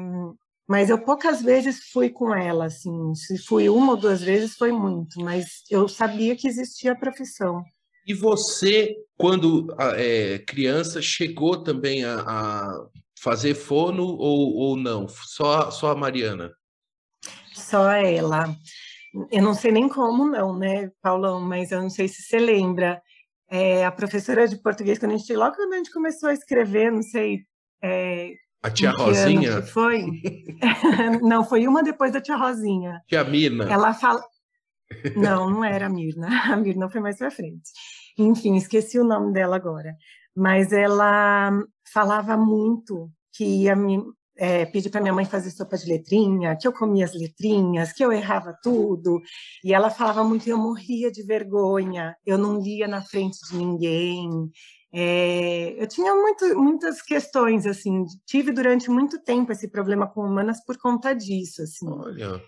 mas 0.69 0.91
eu 0.91 0.99
poucas 0.99 1.41
vezes 1.43 1.91
fui 1.93 2.11
com 2.11 2.35
ela, 2.35 2.67
assim. 2.67 3.15
Se 3.15 3.39
fui 3.39 3.69
uma 3.69 3.93
ou 3.93 3.97
duas 3.97 4.21
vezes 4.21 4.57
foi 4.57 4.73
muito, 4.73 5.21
mas 5.21 5.63
eu 5.71 5.87
sabia 5.87 6.35
que 6.35 6.49
existia 6.49 6.91
a 6.91 6.99
profissão. 6.99 7.63
E 8.05 8.13
você, 8.13 8.97
quando 9.17 9.73
é, 9.97 10.41
criança, 10.41 11.01
chegou 11.01 11.63
também 11.63 12.05
a, 12.05 12.17
a 12.21 12.87
fazer 13.23 13.55
fono 13.55 14.05
ou, 14.05 14.55
ou 14.55 14.77
não? 14.77 15.09
Só, 15.09 15.71
só 15.71 15.91
a 15.91 15.97
Mariana? 15.97 16.53
Só 17.53 17.91
ela. 17.91 18.55
Eu 19.31 19.43
não 19.43 19.55
sei 19.55 19.73
nem 19.73 19.89
como 19.89 20.27
não, 20.27 20.57
né, 20.57 20.91
Paulão, 21.03 21.41
mas 21.41 21.73
eu 21.73 21.81
não 21.81 21.91
sei 21.91 22.09
se 22.09 22.23
você 22.23 22.39
lembra. 22.39 23.01
É, 23.51 23.85
a 23.85 23.91
professora 23.91 24.47
de 24.47 24.61
português, 24.61 24.99
quando 24.99 25.13
a 25.13 25.17
gente, 25.17 25.35
logo 25.35 25.57
quando 25.57 25.73
a 25.73 25.77
gente 25.79 25.91
começou 25.91 26.29
a 26.29 26.35
escrever, 26.35 26.93
não 26.93 27.03
sei... 27.03 27.41
É, 27.83 28.33
a 28.63 28.71
tia 28.71 28.91
Rosinha? 28.91 29.63
foi? 29.63 30.05
não, 31.23 31.45
foi 31.45 31.67
uma 31.67 31.83
depois 31.83 32.13
da 32.13 32.21
tia 32.21 32.37
Rosinha. 32.37 33.01
Tia 33.07 33.25
Mirna. 33.25 33.65
Ela 33.71 33.95
fala... 33.95 34.23
Não, 35.17 35.51
não 35.51 35.65
era 35.65 35.87
a 35.87 35.91
Mirna. 35.91 36.29
A 36.53 36.57
Mirna 36.57 36.89
foi 36.91 37.01
mais 37.01 37.19
para 37.19 37.31
frente. 37.31 37.71
Enfim, 38.19 38.57
esqueci 38.57 38.99
o 38.99 39.05
nome 39.05 39.33
dela 39.33 39.57
agora 39.57 39.95
mas 40.39 40.73
ela 40.73 41.51
falava 41.93 42.37
muito 42.37 43.11
que 43.33 43.45
ia 43.45 43.77
me 43.77 44.03
é, 44.37 44.65
pedir 44.67 44.91
para 44.91 45.01
minha 45.01 45.13
mãe 45.13 45.25
fazer 45.25 45.51
sopa 45.51 45.77
de 45.77 45.89
letrinha, 45.89 46.57
que 46.57 46.67
eu 46.67 46.73
comia 46.73 47.05
as 47.05 47.13
letrinhas, 47.13 47.93
que 47.93 48.05
eu 48.05 48.13
errava 48.13 48.57
tudo. 48.63 49.21
E 49.65 49.75
ela 49.75 49.91
falava 49.91 50.23
muito 50.23 50.47
e 50.47 50.51
eu 50.51 50.59
morria 50.59 51.11
de 51.11 51.23
vergonha. 51.25 52.17
Eu 52.25 52.39
não 52.39 52.61
lia 52.61 52.87
na 52.87 53.03
frente 53.03 53.39
de 53.51 53.57
ninguém. 53.57 54.51
É, 54.93 55.75
eu 55.77 55.87
tinha 55.87 56.15
muito, 56.15 56.57
muitas 56.57 57.03
questões, 57.03 57.67
assim. 57.67 58.05
Tive 58.27 58.53
durante 58.53 58.91
muito 58.91 59.23
tempo 59.23 59.53
esse 59.53 59.69
problema 59.69 60.07
com 60.07 60.23
humanas 60.23 60.65
por 60.65 60.79
conta 60.79 61.13
disso, 61.15 61.63
assim. 61.63 61.89
Olha. 61.89 62.41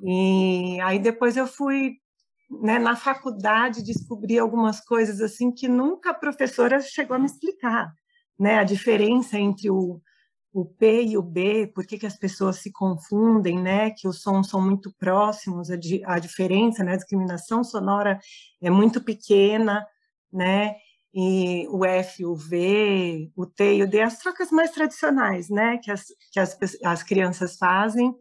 E 0.00 0.78
aí 0.82 0.98
depois 0.98 1.36
eu 1.36 1.46
fui 1.46 1.96
né, 2.60 2.78
na 2.78 2.96
faculdade 2.96 3.82
descobri 3.82 4.38
algumas 4.38 4.80
coisas 4.80 5.20
assim 5.20 5.50
que 5.50 5.68
nunca 5.68 6.10
a 6.10 6.14
professora 6.14 6.80
chegou 6.80 7.16
a 7.16 7.18
me 7.18 7.26
explicar, 7.26 7.92
né? 8.42 8.58
A 8.58 8.64
diferença 8.64 9.38
entre 9.38 9.70
o, 9.70 10.00
o 10.52 10.64
P 10.64 11.04
e 11.04 11.16
o 11.16 11.22
B, 11.22 11.70
por 11.72 11.86
que, 11.86 11.96
que 11.96 12.06
as 12.06 12.16
pessoas 12.16 12.56
se 12.56 12.72
confundem, 12.72 13.62
né? 13.62 13.90
Que 13.92 14.08
os 14.08 14.20
sons 14.20 14.48
são 14.48 14.60
muito 14.60 14.92
próximos, 14.98 15.70
a, 15.70 15.76
di, 15.76 16.02
a 16.04 16.18
diferença, 16.18 16.82
né? 16.82 16.94
A 16.94 16.96
discriminação 16.96 17.62
sonora 17.62 18.18
é 18.60 18.68
muito 18.68 19.00
pequena, 19.00 19.86
né? 20.32 20.74
E 21.14 21.68
o 21.68 21.84
F, 21.84 22.24
o 22.24 22.34
V, 22.34 23.30
o 23.36 23.46
T 23.46 23.76
e 23.76 23.82
o 23.84 23.88
D, 23.88 24.00
as 24.00 24.18
trocas 24.18 24.50
mais 24.50 24.72
tradicionais, 24.72 25.48
né? 25.48 25.78
Que 25.78 25.92
as, 25.92 26.06
que 26.32 26.40
as, 26.40 26.58
as 26.82 27.02
crianças 27.04 27.56
fazem, 27.56 28.12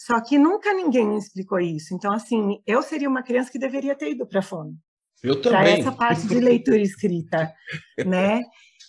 só 0.00 0.18
que 0.22 0.38
nunca 0.38 0.72
ninguém 0.72 1.06
me 1.06 1.18
explicou 1.18 1.60
isso. 1.60 1.94
Então, 1.94 2.10
assim, 2.10 2.62
eu 2.66 2.82
seria 2.82 3.08
uma 3.08 3.22
criança 3.22 3.52
que 3.52 3.58
deveria 3.58 3.94
ter 3.94 4.12
ido 4.12 4.26
para 4.26 4.38
a 4.38 4.42
fome. 4.42 4.78
Eu 5.22 5.40
também. 5.40 5.58
Para 5.58 5.70
essa 5.70 5.92
parte 5.92 6.26
de 6.26 6.38
leitura 6.38 6.80
escrita, 6.80 7.52
né? 8.06 8.42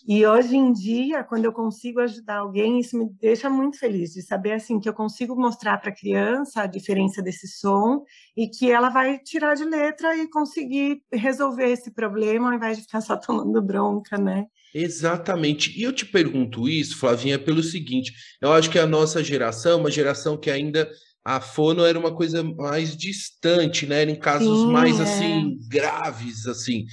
E 0.08 0.26
hoje 0.26 0.56
em 0.56 0.72
dia, 0.72 1.24
quando 1.24 1.46
eu 1.46 1.52
consigo 1.52 2.00
ajudar 2.00 2.38
alguém, 2.38 2.80
isso 2.80 2.98
me 2.98 3.08
deixa 3.22 3.50
muito 3.50 3.78
feliz 3.78 4.12
de 4.12 4.22
saber 4.22 4.54
assim 4.54 4.80
que 4.80 4.88
eu 4.88 4.94
consigo 4.94 5.36
mostrar 5.36 5.78
para 5.78 5.92
a 5.92 5.96
criança 5.96 6.62
a 6.62 6.68
diferença 6.68 7.22
desse 7.22 7.48
som 7.48 8.04
e 8.36 8.48
que 8.48 8.72
ela 8.72 8.89
vai 8.89 9.20
tirar 9.20 9.56
de 9.56 9.65
letra 9.65 10.15
e 10.18 10.28
conseguir 10.30 11.02
resolver 11.13 11.70
esse 11.70 11.92
problema 11.92 12.48
ao 12.50 12.56
invés 12.56 12.78
de 12.78 12.84
ficar 12.84 13.02
só 13.02 13.18
tomando 13.22 13.62
bronca, 13.62 14.18
né? 14.18 14.46
Exatamente. 14.74 15.78
E 15.78 15.84
eu 15.84 15.92
te 15.92 16.06
pergunto 16.06 16.70
isso, 16.70 16.98
Flavinha, 16.98 17.38
pelo 17.38 17.62
seguinte: 17.62 18.13
eu 18.42 18.52
acho 18.52 18.70
que 18.70 18.80
a 18.80 18.88
nossa 18.88 19.24
geração, 19.24 19.80
uma 19.80 19.92
geração 19.92 20.38
que 20.38 20.50
ainda 20.50 20.89
a 21.24 21.40
fono 21.40 21.84
era 21.84 22.00
uma 22.00 22.16
coisa 22.16 22.44
mais 22.44 22.96
distante, 22.96 23.86
né? 23.86 24.02
Era 24.02 24.12
em 24.12 24.20
casos 24.20 24.62
Sim, 24.62 24.72
mais 24.72 25.00
é. 25.00 25.04
assim 25.04 25.58
graves, 25.68 26.48
assim. 26.48 26.86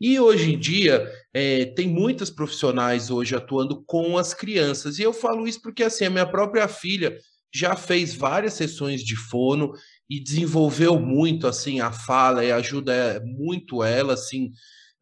E 0.00 0.18
hoje 0.18 0.54
em 0.54 0.58
dia 0.58 1.10
é, 1.34 1.66
tem 1.66 1.88
muitas 1.88 2.30
profissionais 2.30 3.10
hoje 3.10 3.34
atuando 3.34 3.82
com 3.84 4.16
as 4.16 4.32
crianças. 4.32 4.98
E 4.98 5.02
eu 5.02 5.12
falo 5.12 5.46
isso 5.46 5.60
porque 5.60 5.82
assim 5.82 6.04
a 6.04 6.10
minha 6.10 6.26
própria 6.26 6.68
filha 6.68 7.16
já 7.52 7.74
fez 7.74 8.14
várias 8.14 8.54
sessões 8.54 9.02
de 9.02 9.16
fono 9.16 9.72
e 10.08 10.22
desenvolveu 10.22 10.98
muito 10.98 11.46
assim 11.46 11.80
a 11.80 11.90
fala 11.90 12.44
e 12.44 12.52
ajuda 12.52 13.20
muito 13.24 13.82
ela 13.82 14.14
assim 14.14 14.52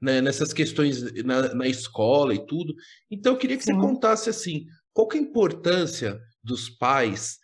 né, 0.00 0.20
nessas 0.20 0.52
questões 0.52 1.02
na, 1.24 1.54
na, 1.54 1.66
escola 1.66 2.34
e 2.34 2.46
tudo. 2.46 2.74
Então, 3.10 3.32
eu 3.32 3.38
queria 3.38 3.56
que 3.56 3.64
Sim. 3.64 3.74
você 3.74 3.80
contasse 3.80 4.30
assim, 4.30 4.66
qual 4.92 5.08
é 5.12 5.16
a 5.16 5.20
importância 5.20 6.20
dos 6.42 6.68
pais 6.68 7.37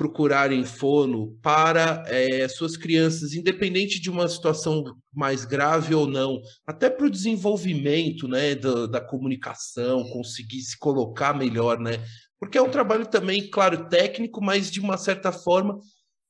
procurarem 0.00 0.64
fono 0.64 1.36
para 1.42 2.02
é, 2.06 2.48
suas 2.48 2.74
crianças, 2.74 3.34
independente 3.34 4.00
de 4.00 4.08
uma 4.08 4.26
situação 4.26 4.82
mais 5.12 5.44
grave 5.44 5.94
ou 5.94 6.06
não, 6.06 6.40
até 6.66 6.88
para 6.88 7.04
o 7.04 7.10
desenvolvimento 7.10 8.26
né, 8.26 8.54
da, 8.54 8.86
da, 8.86 8.98
comunicação, 8.98 10.08
conseguir 10.08 10.62
se 10.62 10.78
colocar 10.78 11.34
melhor, 11.34 11.78
né? 11.78 12.02
Porque 12.38 12.56
é 12.56 12.62
um 12.62 12.70
trabalho 12.70 13.04
também, 13.04 13.50
claro, 13.50 13.90
técnico, 13.90 14.42
mas 14.42 14.70
de 14.70 14.80
uma 14.80 14.96
certa 14.96 15.30
forma 15.30 15.78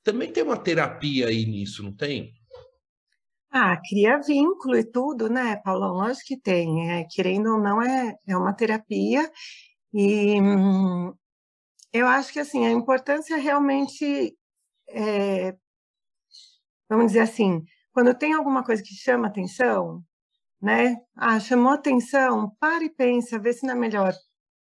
também 0.03 0.33
tem 0.33 0.43
uma 0.43 0.57
terapia 0.57 1.29
aí 1.29 1.47
nisso, 1.47 1.81
não 1.85 1.95
tem? 1.95 2.33
Ah, 3.53 3.81
cria 3.89 4.19
vínculo 4.19 4.77
e 4.79 4.85
tudo, 4.85 5.29
né, 5.29 5.55
Paulão? 5.65 5.93
Lógico 5.93 6.27
que 6.27 6.37
tem. 6.37 6.91
É, 6.91 7.07
querendo 7.09 7.53
ou 7.53 7.61
não, 7.61 7.81
é, 7.81 8.17
é 8.27 8.37
uma 8.37 8.53
terapia. 8.53 9.31
E 9.95 10.41
hum, 10.41 11.13
eu 11.93 12.07
acho 12.07 12.33
que 12.33 12.41
assim, 12.41 12.67
a 12.67 12.71
importância 12.71 13.37
realmente 13.37 14.37
é, 14.89 15.55
vamos 16.89 17.09
dizer 17.09 17.21
assim, 17.21 17.63
quando 17.93 18.15
tem 18.15 18.33
alguma 18.33 18.65
coisa 18.65 18.83
que 18.83 18.95
chama 18.95 19.29
atenção, 19.29 20.03
né? 20.61 20.97
Ah, 21.17 21.39
chamou 21.39 21.73
atenção, 21.73 22.53
para 22.59 22.85
e 22.85 22.91
pensa, 22.91 23.39
vê 23.39 23.53
se 23.53 23.65
não 23.65 23.75
é 23.75 23.77
melhor 23.77 24.13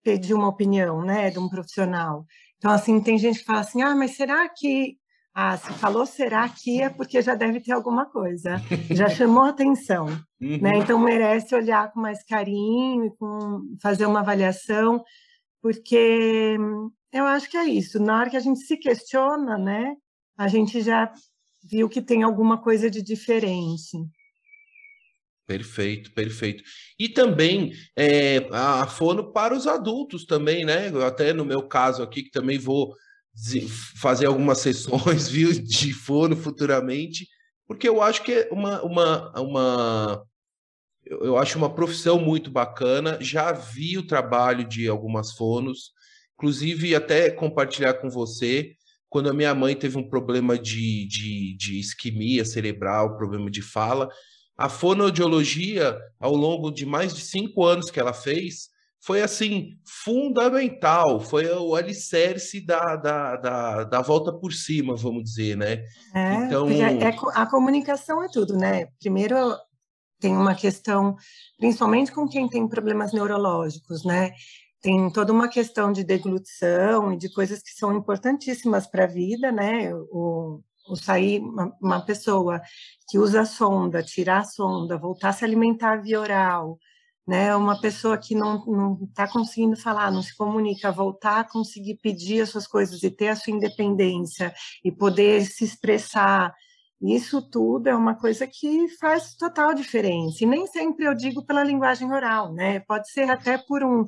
pedir 0.03 0.35
uma 0.35 0.49
opinião, 0.49 1.05
né, 1.05 1.31
de 1.31 1.39
um 1.39 1.49
profissional. 1.49 2.25
Então, 2.57 2.71
assim, 2.71 3.01
tem 3.01 3.19
gente 3.19 3.41
que 3.41 3.45
fala 3.45 3.61
assim, 3.61 3.83
ah, 3.83 3.95
mas 3.95 4.17
será 4.17 4.49
que 4.49 4.97
ah, 5.35 5.57
se 5.57 5.73
falou 5.75 6.05
será 6.05 6.47
que 6.49 6.83
é 6.83 6.91
porque 6.91 7.23
já 7.23 7.35
deve 7.35 7.61
ter 7.61 7.73
alguma 7.73 8.05
coisa, 8.07 8.61
já 8.91 9.09
chamou 9.11 9.45
atenção, 9.45 10.07
uhum. 10.41 10.59
né? 10.61 10.73
Então 10.77 10.99
merece 10.99 11.55
olhar 11.55 11.91
com 11.91 12.01
mais 12.01 12.23
carinho 12.23 13.07
e 13.07 13.17
com 13.17 13.77
fazer 13.81 14.05
uma 14.07 14.21
avaliação, 14.21 15.03
porque 15.63 16.59
eu 17.13 17.25
acho 17.27 17.51
que 17.51 17.57
é 17.57 17.65
isso. 17.65 18.01
Na 18.01 18.19
hora 18.19 18.31
que 18.31 18.37
a 18.37 18.41
gente 18.41 18.61
se 18.61 18.77
questiona, 18.77 19.59
né, 19.59 19.95
a 20.37 20.49
gente 20.49 20.81
já 20.81 21.13
viu 21.63 21.89
que 21.89 22.03
tem 22.03 22.23
alguma 22.23 22.61
coisa 22.61 22.91
de 22.91 23.03
diferente. 23.03 23.99
Perfeito, 25.47 26.13
perfeito. 26.13 26.63
E 26.99 27.09
também 27.09 27.73
é, 27.97 28.49
a 28.53 28.87
fono 28.87 29.33
para 29.33 29.55
os 29.55 29.67
adultos 29.67 30.25
também, 30.25 30.65
né? 30.65 30.89
Até 31.05 31.33
no 31.33 31.45
meu 31.45 31.63
caso 31.63 32.03
aqui, 32.03 32.23
que 32.23 32.31
também 32.31 32.59
vou 32.59 32.95
fazer 34.01 34.27
algumas 34.27 34.59
sessões 34.59 35.29
viu, 35.31 35.53
de 35.53 35.93
fono 35.93 36.37
futuramente, 36.37 37.27
porque 37.67 37.89
eu 37.89 38.03
acho 38.03 38.23
que 38.23 38.33
é 38.33 38.49
uma, 38.53 38.83
uma, 38.83 39.41
uma 39.41 40.27
eu 41.05 41.37
acho 41.37 41.59
uma 41.59 41.75
profissão 41.75 42.19
muito 42.19 42.51
bacana. 42.51 43.19
Já 43.21 43.53
vi 43.53 43.99
o 43.99 44.07
trabalho 44.07 44.67
de 44.67 44.89
algumas 44.89 45.33
fonos, 45.33 45.93
inclusive 46.43 46.93
até 46.93 47.31
compartilhar 47.31 47.95
com 47.95 48.11
você. 48.11 48.73
Quando 49.09 49.31
a 49.31 49.33
minha 49.33 49.55
mãe 49.55 49.77
teve 49.77 49.97
um 49.97 50.09
problema 50.09 50.59
de, 50.59 51.07
de, 51.07 51.57
de 51.57 51.79
isquemia 51.79 52.45
cerebral, 52.45 53.17
problema 53.17 53.49
de 53.49 53.63
fala, 53.63 54.09
a 54.57 54.69
fonoaudiologia, 54.69 55.97
ao 56.19 56.35
longo 56.35 56.73
de 56.73 56.85
mais 56.85 57.15
de 57.15 57.21
cinco 57.21 57.65
anos 57.65 57.91
que 57.91 58.01
ela 58.01 58.13
fez, 58.13 58.71
foi 59.01 59.23
assim 59.23 59.79
fundamental, 59.85 61.21
foi 61.21 61.47
o 61.47 61.77
alicerce 61.77 62.61
da, 62.65 62.97
da, 62.97 63.37
da, 63.37 63.85
da 63.85 64.01
volta 64.01 64.33
por 64.33 64.53
cima, 64.53 64.97
vamos 64.97 65.25
dizer, 65.25 65.57
né? 65.57 65.85
É, 66.15 66.35
então 66.45 66.69
é, 66.69 66.99
é, 66.99 67.17
a 67.35 67.47
comunicação 67.47 68.23
é 68.23 68.29
tudo, 68.29 68.57
né? 68.57 68.87
Primeiro 69.01 69.37
tem 70.21 70.37
uma 70.37 70.55
questão, 70.55 71.17
principalmente 71.59 72.13
com 72.13 72.29
quem 72.29 72.49
tem 72.49 72.67
problemas 72.69 73.13
neurológicos, 73.13 74.05
né? 74.05 74.31
Tem 74.83 75.11
toda 75.13 75.33
uma 75.33 75.49
questão 75.49 75.93
de 75.93 76.03
deglutição 76.03 77.13
e 77.13 77.17
de 77.17 77.33
coisas 77.33 77.63
que 77.63 77.71
são 77.71 77.97
importantíssimas 77.97 78.87
para 78.87 79.05
a 79.05 79.07
vida, 79.07 79.53
né? 79.53 79.95
O, 79.95 80.61
o 80.89 80.97
sair 80.97 81.41
uma, 81.41 81.73
uma 81.81 82.05
pessoa 82.05 82.61
que 83.09 83.17
usa 83.19 83.43
a 83.43 83.47
sonda, 83.47 84.03
tirar 84.03 84.41
a 84.41 84.45
sonda, 84.45 84.99
voltar 84.99 85.29
a 85.29 85.33
se 85.33 85.45
alimentar 85.45 86.03
via 86.03 86.21
oral, 86.21 86.79
né? 87.27 87.55
Uma 87.55 87.81
pessoa 87.81 88.19
que 88.19 88.35
não 88.35 88.99
está 89.09 89.29
conseguindo 89.29 89.77
falar, 89.77 90.11
não 90.11 90.23
se 90.23 90.37
comunica, 90.37 90.91
voltar 90.91 91.41
a 91.41 91.45
conseguir 91.49 91.99
pedir 92.03 92.43
as 92.43 92.51
suas 92.51 92.67
coisas 92.67 93.03
e 93.05 93.11
ter 93.11 93.29
a 93.29 93.37
sua 93.37 93.53
independência 93.53 94.53
e 94.85 94.91
poder 94.91 95.45
se 95.47 95.65
expressar. 95.65 96.53
Isso 97.01 97.43
tudo 97.51 97.89
é 97.89 97.95
uma 97.97 98.15
coisa 98.15 98.47
que 98.47 98.89
faz 99.01 99.35
total 99.35 99.75
diferença. 99.75 100.45
E 100.45 100.47
nem 100.47 100.67
sempre 100.69 101.05
eu 101.07 101.15
digo 101.15 101.45
pela 101.45 101.65
linguagem 101.65 102.13
oral, 102.13 102.53
né? 102.53 102.81
Pode 102.81 103.11
ser 103.11 103.29
até 103.31 103.59
por 103.59 103.85
um 103.85 104.05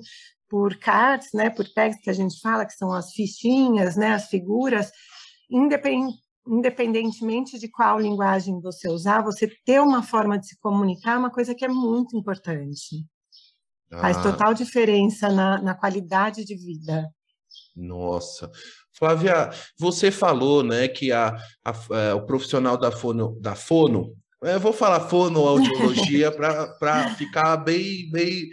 por 0.55 0.77
cards, 0.77 1.31
né, 1.35 1.51
por 1.51 1.69
tags 1.69 1.99
que 2.01 2.09
a 2.09 2.13
gente 2.13 2.41
fala, 2.41 2.65
que 2.65 2.75
são 2.75 2.93
as 2.93 3.11
fichinhas, 3.11 3.97
né, 3.97 4.15
as 4.15 4.29
figuras, 4.29 4.89
independente 5.51 6.23
independentemente 6.47 7.59
de 7.59 7.69
qual 7.69 7.99
linguagem 7.99 8.61
você 8.61 8.89
usar, 8.89 9.23
você 9.23 9.51
ter 9.65 9.81
uma 9.81 10.03
forma 10.03 10.39
de 10.39 10.47
se 10.47 10.59
comunicar 10.61 11.15
é 11.15 11.19
uma 11.19 11.31
coisa 11.31 11.55
que 11.55 11.65
é 11.65 11.69
muito 11.69 12.17
importante. 12.17 13.05
Ah. 13.91 13.99
Faz 13.99 14.23
total 14.23 14.55
diferença 14.55 15.29
na, 15.31 15.61
na 15.61 15.75
qualidade 15.75 16.45
de 16.45 16.55
vida. 16.55 17.09
Nossa. 17.75 18.49
Flávia, 18.93 19.51
você 19.77 20.13
falou 20.13 20.63
né, 20.63 20.87
que 20.87 21.11
a, 21.11 21.35
a, 21.65 21.71
a 21.71 21.99
é, 21.99 22.15
o 22.15 22.27
profissional 22.27 22.77
da 22.77 22.93
fono, 22.93 23.41
da 23.41 23.57
fono 23.57 24.15
eu 24.43 24.61
vou 24.61 24.75
falar 24.75 25.09
fonoaudiologia 25.09 26.31
para 26.79 27.15
ficar 27.17 27.57
bem, 27.57 28.11
bem, 28.11 28.51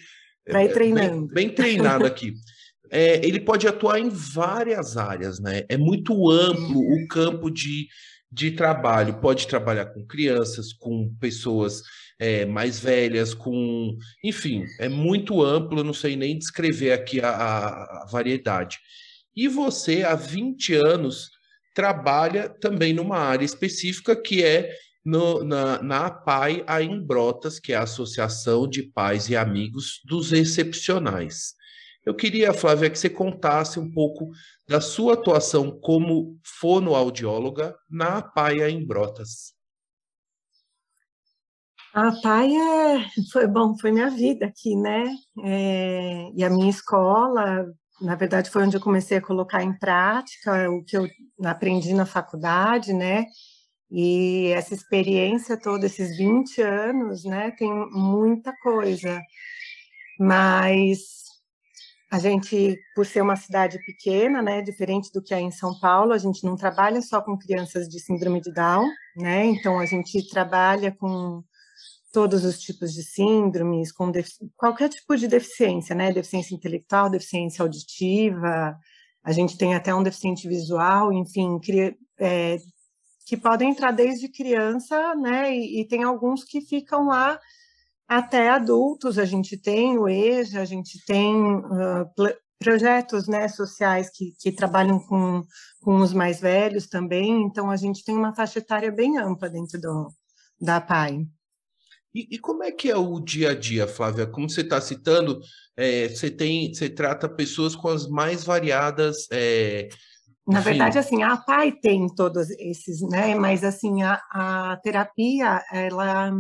bem, 0.48 0.94
bem, 0.94 1.28
bem 1.28 1.50
treinado 1.50 2.06
aqui 2.06 2.34
é, 2.92 3.26
ele 3.26 3.40
pode 3.40 3.66
atuar 3.68 4.00
em 4.00 4.10
várias 4.10 4.98
áreas, 4.98 5.40
né? 5.40 5.64
É 5.70 5.78
muito 5.78 6.30
amplo 6.30 6.80
o 6.80 7.08
campo 7.08 7.50
de, 7.50 7.88
de 8.30 8.52
trabalho. 8.52 9.22
Pode 9.22 9.48
trabalhar 9.48 9.86
com 9.86 10.06
crianças, 10.06 10.74
com 10.74 11.16
pessoas 11.20 11.82
é, 12.20 12.46
mais 12.46 12.82
velhas, 12.82 13.34
com. 13.34 13.98
Enfim, 14.24 14.66
é 14.78 14.90
muito 14.90 15.42
amplo, 15.42 15.86
não 15.86 15.94
sei 15.94 16.18
nem 16.18 16.38
descrever 16.38 16.92
aqui 16.92 17.22
a, 17.22 17.30
a, 17.30 18.04
a 18.04 18.06
variedade. 18.12 18.78
E 19.34 19.48
você, 19.48 20.04
há 20.04 20.14
20 20.14 20.74
anos, 20.74 21.30
trabalha 21.74 22.50
também 22.50 22.94
numa 22.94 23.18
área 23.18 23.46
específica 23.46 24.22
que 24.22 24.44
é 24.44 24.70
no, 25.04 25.44
na, 25.44 25.82
na 25.82 26.06
APAI, 26.08 26.64
a 26.68 26.82
Embrotas, 26.82 27.60
que 27.60 27.74
é 27.74 27.76
a 27.76 27.84
Associação 27.84 28.68
de 28.68 28.84
Pais 28.84 29.30
e 29.30 29.36
Amigos 29.36 30.02
dos 30.06 30.32
Excepcionais. 30.32 31.56
Eu 32.04 32.16
queria, 32.16 32.54
Flávia, 32.54 32.90
que 32.90 32.98
você 32.98 33.10
contasse 33.10 33.80
um 33.80 33.92
pouco 33.92 34.32
da 34.68 34.82
sua 34.82 35.14
atuação 35.14 35.80
como 35.80 36.40
fonoaudióloga 36.44 37.76
na 37.90 38.22
Paia 38.22 38.70
em 38.70 38.86
Brotas. 38.86 39.54
A 41.94 42.12
Paia 42.22 43.06
foi 43.32 43.46
bom, 43.48 43.78
foi 43.78 43.92
minha 43.92 44.10
vida 44.10 44.46
aqui, 44.46 44.76
né? 44.76 45.14
É, 45.44 46.32
e 46.34 46.44
a 46.44 46.50
minha 46.50 46.70
escola, 46.70 47.66
na 48.00 48.16
verdade, 48.16 48.50
foi 48.50 48.64
onde 48.64 48.78
eu 48.78 48.82
comecei 48.82 49.18
a 49.18 49.22
colocar 49.22 49.62
em 49.62 49.78
prática 49.78 50.72
o 50.72 50.84
que 50.84 50.98
eu 50.98 51.08
aprendi 51.44 51.94
na 51.94 52.06
faculdade, 52.06 52.94
né? 52.94 53.26
E 53.92 54.48
essa 54.56 54.74
experiência 54.74 55.58
toda, 55.58 55.86
esses 55.86 56.18
20 56.18 56.62
anos, 56.62 57.26
né? 57.26 57.52
Tem 57.52 57.70
muita 57.92 58.54
coisa. 58.64 59.22
Mas 60.20 61.22
a 62.12 62.20
gente, 62.20 62.78
por 62.96 63.06
ser 63.06 63.22
uma 63.22 63.36
cidade 63.36 63.78
pequena, 63.86 64.42
né, 64.42 64.62
diferente 64.62 65.12
do 65.14 65.22
que 65.22 65.34
é 65.34 65.40
em 65.40 65.52
São 65.52 65.80
Paulo, 65.80 66.14
a 66.14 66.18
gente 66.18 66.44
não 66.44 66.58
trabalha 66.58 67.02
só 67.02 67.22
com 67.22 67.38
crianças 67.38 67.88
de 67.88 68.00
síndrome 68.02 68.42
de 68.42 68.54
Down, 68.54 68.90
né? 69.16 69.46
Então 69.46 69.80
a 69.80 69.86
gente 69.86 70.28
trabalha 70.30 70.92
com 70.92 71.44
todos 72.14 72.44
os 72.44 72.60
tipos 72.60 72.94
de 72.94 73.04
síndromes, 73.04 73.92
com 73.92 74.12
qualquer 74.58 74.90
tipo 74.90 75.16
de 75.16 75.28
deficiência, 75.28 75.96
né? 75.96 76.12
Deficiência 76.12 76.54
intelectual, 76.56 77.10
deficiência 77.10 77.64
auditiva, 77.64 78.78
a 79.24 79.32
gente 79.32 79.58
tem 79.58 79.76
até 79.76 79.94
um 79.94 80.04
deficiente 80.04 80.48
visual, 80.48 81.14
enfim, 81.14 81.60
é, 82.20 82.58
que 83.32 83.38
podem 83.38 83.70
entrar 83.70 83.92
desde 83.92 84.28
criança, 84.28 85.16
né? 85.16 85.56
E, 85.56 85.80
e 85.80 85.88
tem 85.88 86.04
alguns 86.04 86.44
que 86.44 86.60
ficam 86.60 87.08
lá 87.08 87.40
até 88.06 88.50
adultos, 88.50 89.18
a 89.18 89.24
gente 89.24 89.56
tem 89.56 89.98
o 89.98 90.10
EJA, 90.10 90.60
a 90.60 90.66
gente 90.66 91.02
tem 91.06 91.34
uh, 91.34 92.12
projetos 92.60 93.30
né, 93.30 93.48
sociais 93.48 94.10
que, 94.10 94.34
que 94.38 94.52
trabalham 94.52 95.00
com, 95.00 95.46
com 95.80 96.02
os 96.02 96.12
mais 96.12 96.42
velhos 96.42 96.88
também, 96.88 97.44
então 97.44 97.72
a 97.72 97.78
gente 97.78 98.04
tem 98.04 98.18
uma 98.18 98.36
faixa 98.36 98.60
etária 98.60 98.92
bem 98.92 99.18
ampla 99.18 99.50
dentro 99.50 99.80
do, 99.80 100.10
da 100.60 100.82
PAI. 100.82 101.26
E, 102.14 102.36
e, 102.36 102.38
como 102.38 102.66
é 102.66 102.72
que 102.74 102.92
é 102.92 102.98
o 102.98 103.18
dia 103.18 103.52
a 103.52 103.56
dia, 103.56 103.88
Flávia? 103.88 104.28
Como 104.28 104.50
você 104.50 104.60
está 104.60 104.82
citando, 104.82 105.40
é, 105.78 106.10
você 106.10 106.30
tem, 106.30 106.74
você 106.74 106.90
trata 106.90 107.30
pessoas 107.30 107.78
com 107.78 107.88
as 107.88 108.10
mais 108.10 108.44
variadas. 108.44 109.26
É, 109.32 109.88
Na 110.48 110.60
verdade, 110.60 110.98
assim, 110.98 111.22
a 111.24 111.38
PAI 111.38 111.72
tem 111.72 112.08
todos 112.08 112.50
esses, 112.52 113.02
né? 113.02 113.36
Mas 113.36 113.64
assim, 113.64 114.02
a, 114.02 114.20
a 114.32 114.80
terapia, 114.84 115.64
ela 115.72 116.32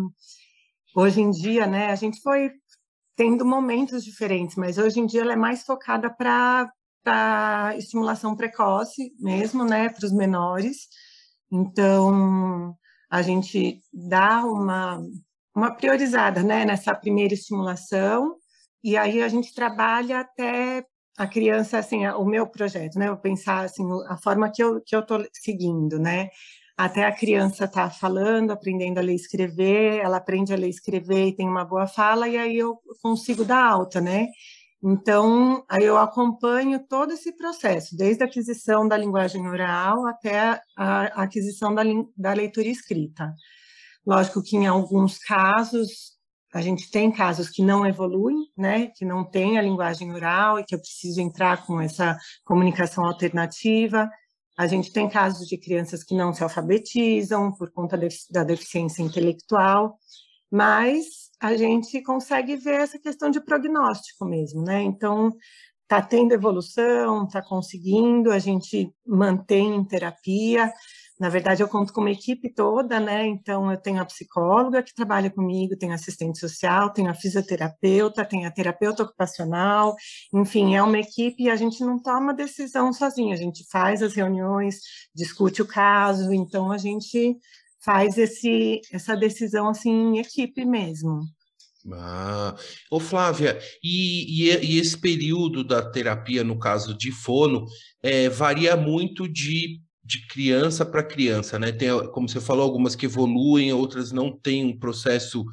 Hoje 0.93 1.21
em 1.21 1.31
dia, 1.31 1.65
né, 1.65 1.89
a 1.89 1.95
gente 1.95 2.21
foi 2.21 2.51
tendo 3.15 3.45
momentos 3.45 4.03
diferentes, 4.03 4.57
mas 4.57 4.77
hoje 4.77 4.99
em 4.99 5.05
dia 5.05 5.21
ela 5.21 5.33
é 5.33 5.37
mais 5.37 5.63
focada 5.63 6.09
para 6.09 7.73
estimulação 7.77 8.35
precoce 8.35 9.13
mesmo, 9.17 9.63
né, 9.63 9.89
para 9.89 10.05
os 10.05 10.11
menores. 10.11 10.87
Então, 11.49 12.75
a 13.09 13.21
gente 13.21 13.81
dá 13.93 14.43
uma, 14.43 15.01
uma 15.55 15.71
priorizada, 15.71 16.43
né, 16.43 16.65
nessa 16.65 16.93
primeira 16.93 17.33
estimulação, 17.33 18.35
e 18.83 18.97
aí 18.97 19.21
a 19.21 19.29
gente 19.29 19.53
trabalha 19.53 20.19
até 20.19 20.85
a 21.17 21.27
criança, 21.27 21.77
assim, 21.77 22.05
o 22.07 22.25
meu 22.25 22.47
projeto, 22.47 22.97
né, 22.97 23.09
eu 23.09 23.17
pensar, 23.17 23.65
assim, 23.65 23.83
a 24.07 24.17
forma 24.17 24.51
que 24.51 24.63
eu 24.63 24.81
que 24.81 24.95
eu 24.95 25.01
estou 25.01 25.23
seguindo, 25.33 25.99
né, 25.99 26.29
até 26.77 27.05
a 27.05 27.11
criança 27.15 27.67
tá 27.67 27.89
falando, 27.89 28.51
aprendendo 28.51 28.97
a 28.97 29.01
ler 29.01 29.13
e 29.13 29.15
escrever, 29.15 29.99
ela 29.99 30.17
aprende 30.17 30.53
a 30.53 30.57
ler 30.57 30.67
e 30.67 30.69
escrever 30.71 31.27
e 31.27 31.35
tem 31.35 31.47
uma 31.47 31.65
boa 31.65 31.87
fala, 31.87 32.27
e 32.27 32.37
aí 32.37 32.57
eu 32.57 32.79
consigo 33.01 33.45
dar 33.45 33.63
alta, 33.63 34.01
né? 34.01 34.27
Então, 34.83 35.63
aí 35.69 35.83
eu 35.83 35.97
acompanho 35.97 36.79
todo 36.87 37.13
esse 37.13 37.35
processo, 37.37 37.95
desde 37.95 38.23
a 38.23 38.25
aquisição 38.25 38.87
da 38.87 38.97
linguagem 38.97 39.47
oral 39.47 40.07
até 40.07 40.59
a 40.75 41.23
aquisição 41.23 41.75
da, 41.75 41.83
da 42.17 42.33
leitura 42.33 42.67
escrita. 42.67 43.31
Lógico 44.05 44.41
que 44.41 44.57
em 44.57 44.65
alguns 44.65 45.19
casos, 45.19 46.13
a 46.53 46.61
gente 46.61 46.91
tem 46.91 47.11
casos 47.11 47.49
que 47.49 47.63
não 47.63 47.85
evoluem, 47.85 48.47
né, 48.57 48.87
que 48.95 49.05
não 49.05 49.23
tem 49.23 49.57
a 49.57 49.61
linguagem 49.61 50.11
oral 50.11 50.59
e 50.59 50.65
que 50.65 50.75
eu 50.75 50.79
preciso 50.79 51.21
entrar 51.21 51.65
com 51.65 51.79
essa 51.79 52.17
comunicação 52.43 53.05
alternativa. 53.05 54.09
A 54.57 54.67
gente 54.67 54.91
tem 54.91 55.09
casos 55.09 55.47
de 55.47 55.57
crianças 55.57 56.03
que 56.03 56.13
não 56.13 56.33
se 56.33 56.43
alfabetizam 56.43 57.53
por 57.53 57.71
conta 57.71 57.97
da 58.29 58.43
deficiência 58.43 59.01
intelectual, 59.01 59.97
mas 60.51 61.05
a 61.39 61.55
gente 61.55 62.01
consegue 62.03 62.55
ver 62.57 62.81
essa 62.81 62.99
questão 62.99 63.31
de 63.31 63.39
prognóstico 63.39 64.25
mesmo, 64.25 64.61
né? 64.61 64.81
Então, 64.83 65.31
está 65.83 66.01
tendo 66.01 66.33
evolução, 66.33 67.25
está 67.25 67.41
conseguindo, 67.41 68.31
a 68.31 68.39
gente 68.39 68.93
mantém 69.05 69.75
em 69.75 69.83
terapia. 69.83 70.71
Na 71.21 71.29
verdade, 71.29 71.61
eu 71.61 71.67
conto 71.67 71.93
com 71.93 72.01
uma 72.01 72.09
equipe 72.09 72.51
toda, 72.51 72.99
né? 72.99 73.27
Então, 73.27 73.71
eu 73.71 73.77
tenho 73.77 74.01
a 74.01 74.05
psicóloga 74.05 74.81
que 74.81 74.91
trabalha 74.91 75.29
comigo, 75.29 75.77
tenho 75.77 75.93
assistente 75.93 76.39
social, 76.39 76.91
tenho 76.91 77.11
a 77.11 77.13
fisioterapeuta, 77.13 78.25
tenho 78.25 78.47
a 78.47 78.51
terapeuta 78.51 79.03
ocupacional, 79.03 79.95
enfim, 80.33 80.73
é 80.73 80.81
uma 80.81 80.97
equipe 80.97 81.43
e 81.43 81.49
a 81.51 81.55
gente 81.55 81.81
não 81.81 82.01
toma 82.01 82.33
decisão 82.33 82.91
sozinho, 82.91 83.33
a 83.33 83.35
gente 83.35 83.63
faz 83.69 84.01
as 84.01 84.15
reuniões, 84.15 84.79
discute 85.13 85.61
o 85.61 85.67
caso, 85.67 86.33
então 86.33 86.71
a 86.71 86.79
gente 86.79 87.37
faz 87.85 88.17
esse, 88.17 88.81
essa 88.91 89.15
decisão 89.15 89.69
assim 89.69 89.91
em 89.91 90.17
equipe 90.17 90.65
mesmo. 90.65 91.21
Ah, 91.93 92.55
ô 92.89 92.99
Flávia, 92.99 93.59
e, 93.83 94.49
e, 94.49 94.73
e 94.73 94.79
esse 94.79 94.97
período 94.97 95.63
da 95.63 95.87
terapia, 95.87 96.43
no 96.43 96.57
caso 96.57 96.97
de 96.97 97.11
fono, 97.11 97.65
é, 98.01 98.27
varia 98.27 98.75
muito 98.75 99.27
de, 99.27 99.79
de 100.03 100.25
criança 100.27 100.85
para 100.85 101.03
criança, 101.03 101.59
né? 101.59 101.71
Tem, 101.71 101.89
como 102.11 102.27
você 102.27 102.41
falou, 102.41 102.63
algumas 102.63 102.95
que 102.95 103.05
evoluem, 103.05 103.71
outras 103.71 104.11
não 104.11 104.31
têm 104.31 104.65
um 104.65 104.77
processo 104.77 105.45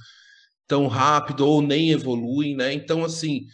tão 0.66 0.87
rápido 0.87 1.46
ou 1.46 1.62
nem 1.62 1.90
evoluem, 1.90 2.56
né? 2.56 2.72
Então, 2.72 3.04
assim, 3.04 3.46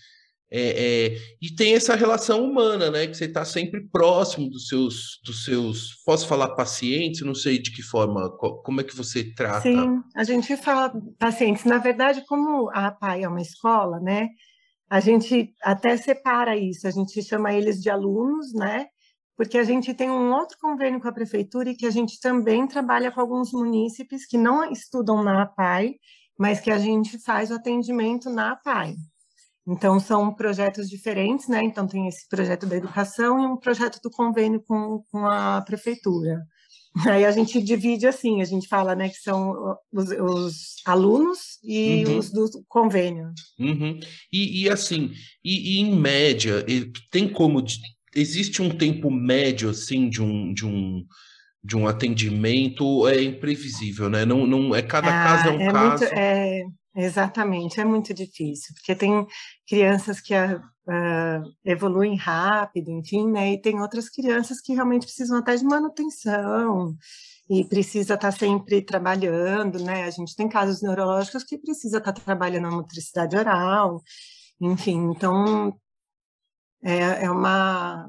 é, 0.57 0.61
é, 0.61 1.17
e 1.43 1.53
tem 1.53 1.75
essa 1.75 1.97
relação 1.97 2.45
humana, 2.45 2.89
né? 2.89 3.09
Que 3.09 3.17
você 3.17 3.25
está 3.25 3.45
sempre 3.45 3.89
próximo 3.89 4.49
dos 4.49 4.69
seus, 4.69 5.21
dos 5.25 5.45
seus. 5.45 6.03
Posso 6.05 6.29
falar 6.29 6.55
pacientes? 6.55 7.23
Não 7.23 7.35
sei 7.35 7.59
de 7.59 7.73
que 7.73 7.83
forma. 7.83 8.31
Como 8.39 8.81
é 8.81 8.85
que 8.85 8.95
você 8.95 9.25
trata? 9.35 9.63
Sim, 9.63 10.01
a 10.15 10.23
gente 10.23 10.57
fala 10.57 10.93
pacientes. 11.19 11.65
Na 11.65 11.79
verdade, 11.79 12.25
como 12.29 12.71
a 12.73 12.93
PAI 12.93 13.25
é 13.25 13.29
uma 13.29 13.43
escola, 13.43 13.99
né? 13.99 14.29
A 14.89 15.01
gente 15.01 15.53
até 15.61 15.97
separa 15.97 16.57
isso. 16.57 16.87
A 16.87 16.91
gente 16.93 17.21
chama 17.21 17.53
eles 17.53 17.81
de 17.81 17.91
alunos, 17.91 18.53
né? 18.55 18.87
Porque 19.37 19.59
a 19.59 19.65
gente 19.65 19.93
tem 19.95 20.11
um 20.11 20.33
outro 20.33 20.57
convênio 20.61 21.01
com 21.01 21.09
a 21.09 21.13
prefeitura 21.13 21.71
e 21.71 21.77
que 21.77 21.87
a 21.87 21.91
gente 21.91 22.21
também 22.21 22.67
trabalha 22.67 23.11
com 23.11 23.21
alguns 23.21 23.53
munícipes 23.53 24.27
que 24.27 24.39
não 24.39 24.71
estudam 24.71 25.23
na 25.23 25.43
APAI, 25.43 25.97
mas 26.39 26.61
que 26.61 26.71
a 26.71 26.79
gente 26.79 27.19
faz 27.19 27.51
o 27.51 27.55
atendimento 27.55 28.31
na 28.31 28.53
APAI. 28.53 28.95
Então, 29.67 29.99
são 29.99 30.33
projetos 30.33 30.89
diferentes, 30.89 31.49
né? 31.49 31.63
Então, 31.65 31.87
tem 31.87 32.07
esse 32.07 32.29
projeto 32.29 32.67
da 32.67 32.77
educação 32.77 33.41
e 33.41 33.47
um 33.47 33.57
projeto 33.57 33.99
do 34.03 34.11
convênio 34.11 34.63
com, 34.67 35.03
com 35.11 35.27
a 35.27 35.63
prefeitura. 35.63 36.43
Aí 37.11 37.25
a 37.25 37.31
gente 37.31 37.61
divide 37.61 38.07
assim, 38.07 38.41
a 38.41 38.45
gente 38.45 38.69
fala, 38.69 38.95
né, 38.95 39.09
que 39.09 39.17
são 39.17 39.77
os, 39.93 40.11
os 40.11 40.77
alunos 40.85 41.59
e 41.65 42.05
uhum. 42.05 42.19
os 42.19 42.31
do 42.31 42.65
convênio. 42.69 43.33
Uhum. 43.59 43.99
E, 44.33 44.63
e, 44.63 44.71
assim, 44.71 45.13
e, 45.45 45.77
e, 45.77 45.81
em 45.81 45.97
média, 45.97 46.65
tem 47.11 47.29
como 47.29 47.61
existe 48.15 48.63
um 48.63 48.71
tempo 48.71 49.11
médio 49.11 49.71
assim 49.71 50.09
de 50.09 50.23
um 50.23 50.53
de 50.53 50.67
um 50.67 51.05
de 51.63 51.77
um 51.77 51.89
atendimento 51.89 53.09
é 53.09 53.23
imprevisível, 53.23 54.11
né? 54.11 54.25
Não, 54.27 54.47
não 54.47 54.75
é 54.75 54.83
cada 54.83 55.09
ah, 55.09 55.25
caso 55.25 55.49
é 55.49 55.53
um 55.53 55.61
é 55.61 55.73
caso. 55.73 56.05
Muito, 56.05 56.15
é, 56.15 56.63
Exatamente, 56.97 57.81
é 57.81 57.85
muito 57.85 58.15
difícil, 58.15 58.73
porque 58.75 58.95
tem 58.95 59.27
crianças 59.67 60.21
que 60.21 60.33
uh, 60.33 61.43
evoluem 61.65 62.17
rápido, 62.17 62.89
enfim, 62.89 63.29
né, 63.33 63.55
e 63.55 63.61
tem 63.61 63.81
outras 63.81 64.09
crianças 64.09 64.61
que 64.61 64.75
realmente 64.75 65.05
precisam 65.05 65.39
até 65.39 65.57
de 65.57 65.65
manutenção 65.65 66.95
e 67.51 67.65
precisa 67.65 68.15
estar 68.15 68.31
sempre 68.31 68.81
trabalhando, 68.81 69.83
né, 69.83 70.05
a 70.05 70.11
gente 70.11 70.37
tem 70.37 70.49
casos 70.49 70.83
neurológicos 70.83 71.43
que 71.43 71.59
precisa 71.59 71.99
estar 71.99 72.13
trabalhando 72.13 72.69
a 72.69 72.71
motricidade 72.71 73.37
oral, 73.37 74.01
enfim, 74.61 75.11
então 75.11 75.77
é, 76.85 77.25
é 77.25 77.31
uma 77.31 78.09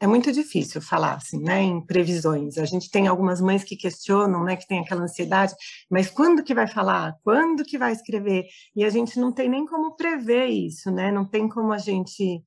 é 0.00 0.06
muito 0.06 0.30
difícil 0.32 0.82
falar 0.82 1.14
assim, 1.14 1.40
né, 1.40 1.62
em 1.62 1.80
previsões. 1.80 2.58
A 2.58 2.66
gente 2.66 2.90
tem 2.90 3.06
algumas 3.06 3.40
mães 3.40 3.64
que 3.64 3.74
questionam, 3.76 4.44
né, 4.44 4.54
que 4.56 4.66
tem 4.66 4.80
aquela 4.80 5.02
ansiedade, 5.02 5.54
mas 5.90 6.10
quando 6.10 6.42
que 6.44 6.54
vai 6.54 6.66
falar? 6.66 7.16
Quando 7.24 7.64
que 7.64 7.78
vai 7.78 7.92
escrever? 7.92 8.44
E 8.76 8.84
a 8.84 8.90
gente 8.90 9.18
não 9.18 9.32
tem 9.32 9.48
nem 9.48 9.64
como 9.64 9.96
prever 9.96 10.46
isso, 10.48 10.90
né? 10.90 11.10
Não 11.10 11.24
tem 11.24 11.48
como 11.48 11.72
a 11.72 11.78
gente, 11.78 12.42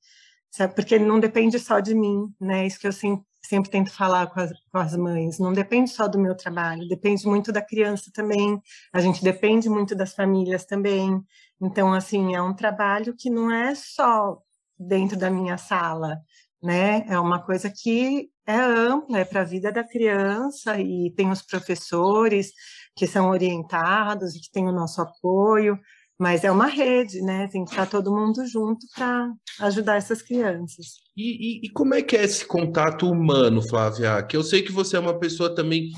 sabe, 0.50 0.74
porque 0.74 0.98
não 0.98 1.18
depende 1.18 1.58
só 1.58 1.80
de 1.80 1.94
mim, 1.94 2.32
né? 2.40 2.66
Isso 2.66 2.78
que 2.78 2.86
eu 2.86 2.92
sempre, 2.92 3.26
sempre 3.42 3.70
tento 3.70 3.90
falar 3.92 4.28
com 4.28 4.40
as, 4.40 4.52
com 4.70 4.78
as 4.78 4.96
mães. 4.96 5.38
Não 5.40 5.52
depende 5.52 5.90
só 5.90 6.06
do 6.06 6.18
meu 6.18 6.36
trabalho, 6.36 6.86
depende 6.88 7.26
muito 7.26 7.50
da 7.50 7.62
criança 7.62 8.10
também. 8.14 8.60
A 8.92 9.00
gente 9.00 9.22
depende 9.24 9.68
muito 9.68 9.96
das 9.96 10.14
famílias 10.14 10.64
também. 10.64 11.20
Então, 11.60 11.92
assim, 11.92 12.34
é 12.36 12.42
um 12.42 12.54
trabalho 12.54 13.16
que 13.18 13.30
não 13.30 13.50
é 13.50 13.74
só 13.74 14.40
dentro 14.78 15.18
da 15.18 15.30
minha 15.30 15.58
sala, 15.58 16.18
né? 16.62 17.04
É 17.08 17.18
uma 17.18 17.40
coisa 17.40 17.70
que 17.70 18.30
é 18.46 18.56
ampla, 18.56 19.18
é 19.18 19.24
para 19.24 19.42
a 19.42 19.44
vida 19.44 19.70
da 19.70 19.84
criança 19.84 20.80
e 20.80 21.12
tem 21.16 21.30
os 21.30 21.42
professores 21.42 22.52
que 22.96 23.06
são 23.06 23.28
orientados 23.30 24.34
e 24.34 24.40
que 24.40 24.50
têm 24.50 24.66
o 24.66 24.72
nosso 24.72 25.00
apoio, 25.00 25.78
mas 26.18 26.42
é 26.42 26.50
uma 26.50 26.66
rede, 26.66 27.20
né? 27.22 27.46
Tem 27.46 27.64
que 27.64 27.70
estar 27.70 27.86
todo 27.86 28.14
mundo 28.14 28.44
junto 28.46 28.86
para 28.94 29.32
ajudar 29.60 29.96
essas 29.96 30.20
crianças. 30.20 30.94
E, 31.16 31.60
e, 31.60 31.66
e, 31.66 31.70
como 31.70 31.94
é 31.94 32.02
que 32.02 32.16
é 32.16 32.24
esse 32.24 32.44
contato 32.44 33.08
humano, 33.08 33.62
Flávia? 33.62 34.20
Que 34.24 34.36
eu 34.36 34.42
sei 34.42 34.62
que 34.62 34.72
você 34.72 34.96
é 34.96 35.00
uma 35.00 35.18
pessoa 35.18 35.54
também 35.54 35.90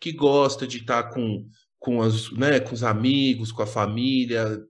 que 0.00 0.12
gosta 0.12 0.66
de 0.66 0.78
estar 0.78 1.10
com, 1.10 1.48
com, 1.78 2.02
as, 2.02 2.30
né, 2.32 2.60
com 2.60 2.72
os 2.72 2.84
amigos, 2.84 3.50
com 3.50 3.62
a 3.62 3.66
família, 3.66 4.60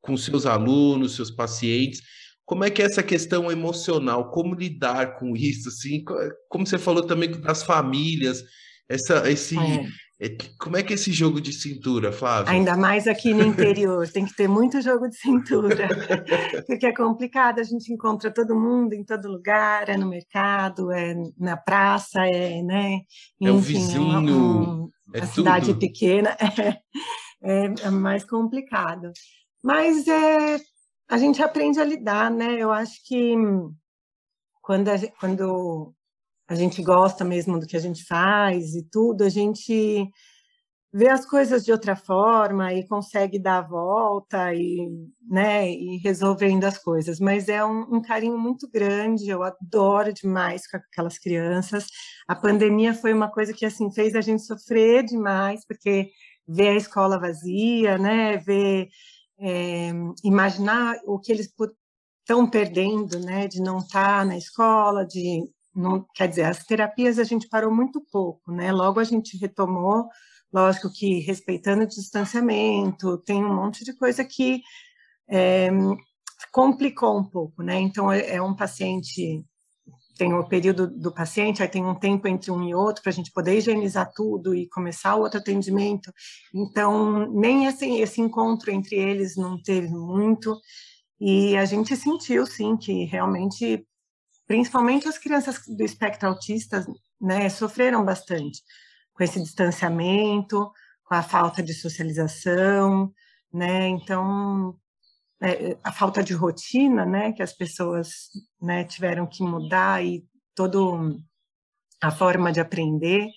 com 0.00 0.16
seus 0.16 0.46
alunos, 0.46 1.14
seus 1.14 1.30
pacientes. 1.30 2.00
Como 2.44 2.64
é 2.64 2.70
que 2.70 2.82
é 2.82 2.84
essa 2.84 3.02
questão 3.02 3.50
emocional? 3.50 4.30
Como 4.30 4.54
lidar 4.54 5.18
com 5.18 5.34
isso? 5.34 5.68
Assim, 5.68 6.04
como 6.48 6.66
você 6.66 6.78
falou 6.78 7.06
também 7.06 7.30
das 7.30 7.62
famílias, 7.62 8.44
essa, 8.88 9.30
esse, 9.30 9.58
é. 9.58 10.26
é. 10.26 10.36
como 10.58 10.76
é 10.76 10.82
que 10.82 10.92
é 10.92 10.96
esse 10.96 11.10
jogo 11.10 11.40
de 11.40 11.52
cintura, 11.52 12.12
Flávio? 12.12 12.52
Ainda 12.52 12.76
mais 12.76 13.06
aqui 13.06 13.32
no 13.32 13.42
interior, 13.42 14.06
tem 14.08 14.26
que 14.26 14.36
ter 14.36 14.46
muito 14.46 14.82
jogo 14.82 15.08
de 15.08 15.16
cintura, 15.16 15.88
porque 16.66 16.86
é 16.86 16.94
complicado, 16.94 17.60
a 17.60 17.64
gente 17.64 17.90
encontra 17.92 18.30
todo 18.30 18.54
mundo 18.54 18.92
em 18.92 19.04
todo 19.04 19.26
lugar, 19.30 19.88
é 19.88 19.96
no 19.96 20.06
mercado, 20.06 20.92
é 20.92 21.14
na 21.38 21.56
praça, 21.56 22.26
é, 22.26 22.62
né? 22.62 23.00
Enfim, 23.40 23.46
é 23.46 23.52
o 23.52 23.58
vizinho, 23.58 24.12
é 24.12 24.18
uma, 24.18 24.88
é 25.14 25.20
a 25.20 25.26
cidade 25.26 25.72
pequena, 25.74 26.36
é, 27.42 27.64
é 27.84 27.90
mais 27.90 28.22
complicado. 28.22 29.10
Mas 29.62 30.06
é, 30.06 30.58
a 31.08 31.18
gente 31.18 31.42
aprende 31.42 31.80
a 31.80 31.84
lidar, 31.84 32.30
né? 32.30 32.56
Eu 32.58 32.72
acho 32.72 33.02
que 33.04 33.34
quando 34.62 34.88
a, 34.88 34.94
quando 35.20 35.94
a 36.48 36.54
gente 36.54 36.82
gosta 36.82 37.24
mesmo 37.24 37.58
do 37.58 37.66
que 37.66 37.76
a 37.76 37.80
gente 37.80 38.04
faz 38.04 38.74
e 38.74 38.82
tudo, 38.90 39.24
a 39.24 39.28
gente 39.28 40.10
vê 40.92 41.08
as 41.08 41.26
coisas 41.26 41.64
de 41.64 41.72
outra 41.72 41.96
forma 41.96 42.72
e 42.72 42.86
consegue 42.86 43.36
dar 43.36 43.58
a 43.58 43.68
volta 43.68 44.54
e, 44.54 44.88
né, 45.28 45.68
e 45.68 45.96
resolvendo 45.98 46.64
as 46.64 46.78
coisas. 46.78 47.18
Mas 47.18 47.48
é 47.48 47.64
um, 47.64 47.96
um 47.96 48.00
carinho 48.00 48.38
muito 48.38 48.70
grande, 48.70 49.28
eu 49.28 49.42
adoro 49.42 50.12
demais 50.12 50.68
com 50.68 50.76
aquelas 50.76 51.18
crianças. 51.18 51.86
A 52.28 52.36
pandemia 52.36 52.94
foi 52.94 53.12
uma 53.12 53.28
coisa 53.28 53.52
que 53.52 53.66
assim 53.66 53.90
fez 53.90 54.14
a 54.14 54.20
gente 54.20 54.44
sofrer 54.44 55.04
demais, 55.04 55.66
porque 55.66 56.10
ver 56.46 56.68
a 56.68 56.76
escola 56.76 57.18
vazia, 57.18 57.98
né, 57.98 58.36
ver 58.36 58.88
é, 59.38 59.90
imaginar 60.22 60.96
o 61.04 61.18
que 61.18 61.32
eles 61.32 61.52
estão 62.20 62.48
perdendo, 62.48 63.18
né, 63.20 63.46
de 63.46 63.60
não 63.60 63.78
estar 63.78 64.20
tá 64.20 64.24
na 64.24 64.36
escola, 64.36 65.04
de 65.04 65.42
não, 65.74 66.06
quer 66.14 66.28
dizer, 66.28 66.44
as 66.44 66.64
terapias 66.64 67.18
a 67.18 67.24
gente 67.24 67.48
parou 67.48 67.74
muito 67.74 68.00
pouco, 68.12 68.52
né? 68.52 68.70
Logo 68.72 69.00
a 69.00 69.04
gente 69.04 69.36
retomou, 69.36 70.08
lógico 70.52 70.88
que 70.92 71.18
respeitando 71.20 71.82
o 71.82 71.86
distanciamento, 71.86 73.18
tem 73.18 73.44
um 73.44 73.54
monte 73.54 73.84
de 73.84 73.92
coisa 73.96 74.24
que 74.24 74.62
é, 75.28 75.70
complicou 76.52 77.18
um 77.18 77.24
pouco, 77.24 77.62
né? 77.62 77.80
Então 77.80 78.10
é, 78.12 78.36
é 78.36 78.42
um 78.42 78.54
paciente 78.54 79.44
tem 80.16 80.32
o 80.32 80.44
período 80.44 80.86
do 80.86 81.12
paciente, 81.12 81.62
aí 81.62 81.68
tem 81.68 81.84
um 81.84 81.94
tempo 81.94 82.28
entre 82.28 82.50
um 82.50 82.62
e 82.62 82.74
outro 82.74 83.02
para 83.02 83.10
a 83.10 83.14
gente 83.14 83.32
poder 83.32 83.58
higienizar 83.58 84.10
tudo 84.14 84.54
e 84.54 84.68
começar 84.68 85.14
o 85.16 85.20
outro 85.22 85.40
atendimento. 85.40 86.12
Então, 86.54 87.30
nem 87.32 87.66
esse, 87.66 87.86
esse 87.98 88.20
encontro 88.20 88.70
entre 88.70 88.96
eles 88.96 89.36
não 89.36 89.60
teve 89.60 89.88
muito. 89.88 90.56
E 91.20 91.56
a 91.56 91.64
gente 91.64 91.96
sentiu, 91.96 92.46
sim, 92.46 92.76
que 92.76 93.04
realmente, 93.04 93.86
principalmente 94.46 95.08
as 95.08 95.18
crianças 95.18 95.60
do 95.66 95.84
espectro 95.84 96.28
autista, 96.28 96.86
né, 97.20 97.48
sofreram 97.48 98.04
bastante 98.04 98.60
com 99.14 99.22
esse 99.24 99.40
distanciamento, 99.40 100.70
com 101.04 101.14
a 101.14 101.22
falta 101.22 101.62
de 101.62 101.72
socialização, 101.72 103.12
né? 103.52 103.86
Então, 103.88 104.76
é, 105.42 105.76
a 105.82 105.92
falta 105.92 106.22
de 106.22 106.32
rotina, 106.32 107.04
né, 107.04 107.32
que 107.32 107.42
as 107.42 107.52
pessoas 107.52 108.30
né, 108.60 108.84
tiveram 108.84 109.26
que 109.26 109.42
mudar 109.42 110.04
e 110.04 110.24
toda 110.54 110.78
a 112.00 112.10
forma 112.10 112.52
de 112.52 112.60
aprender. 112.60 113.28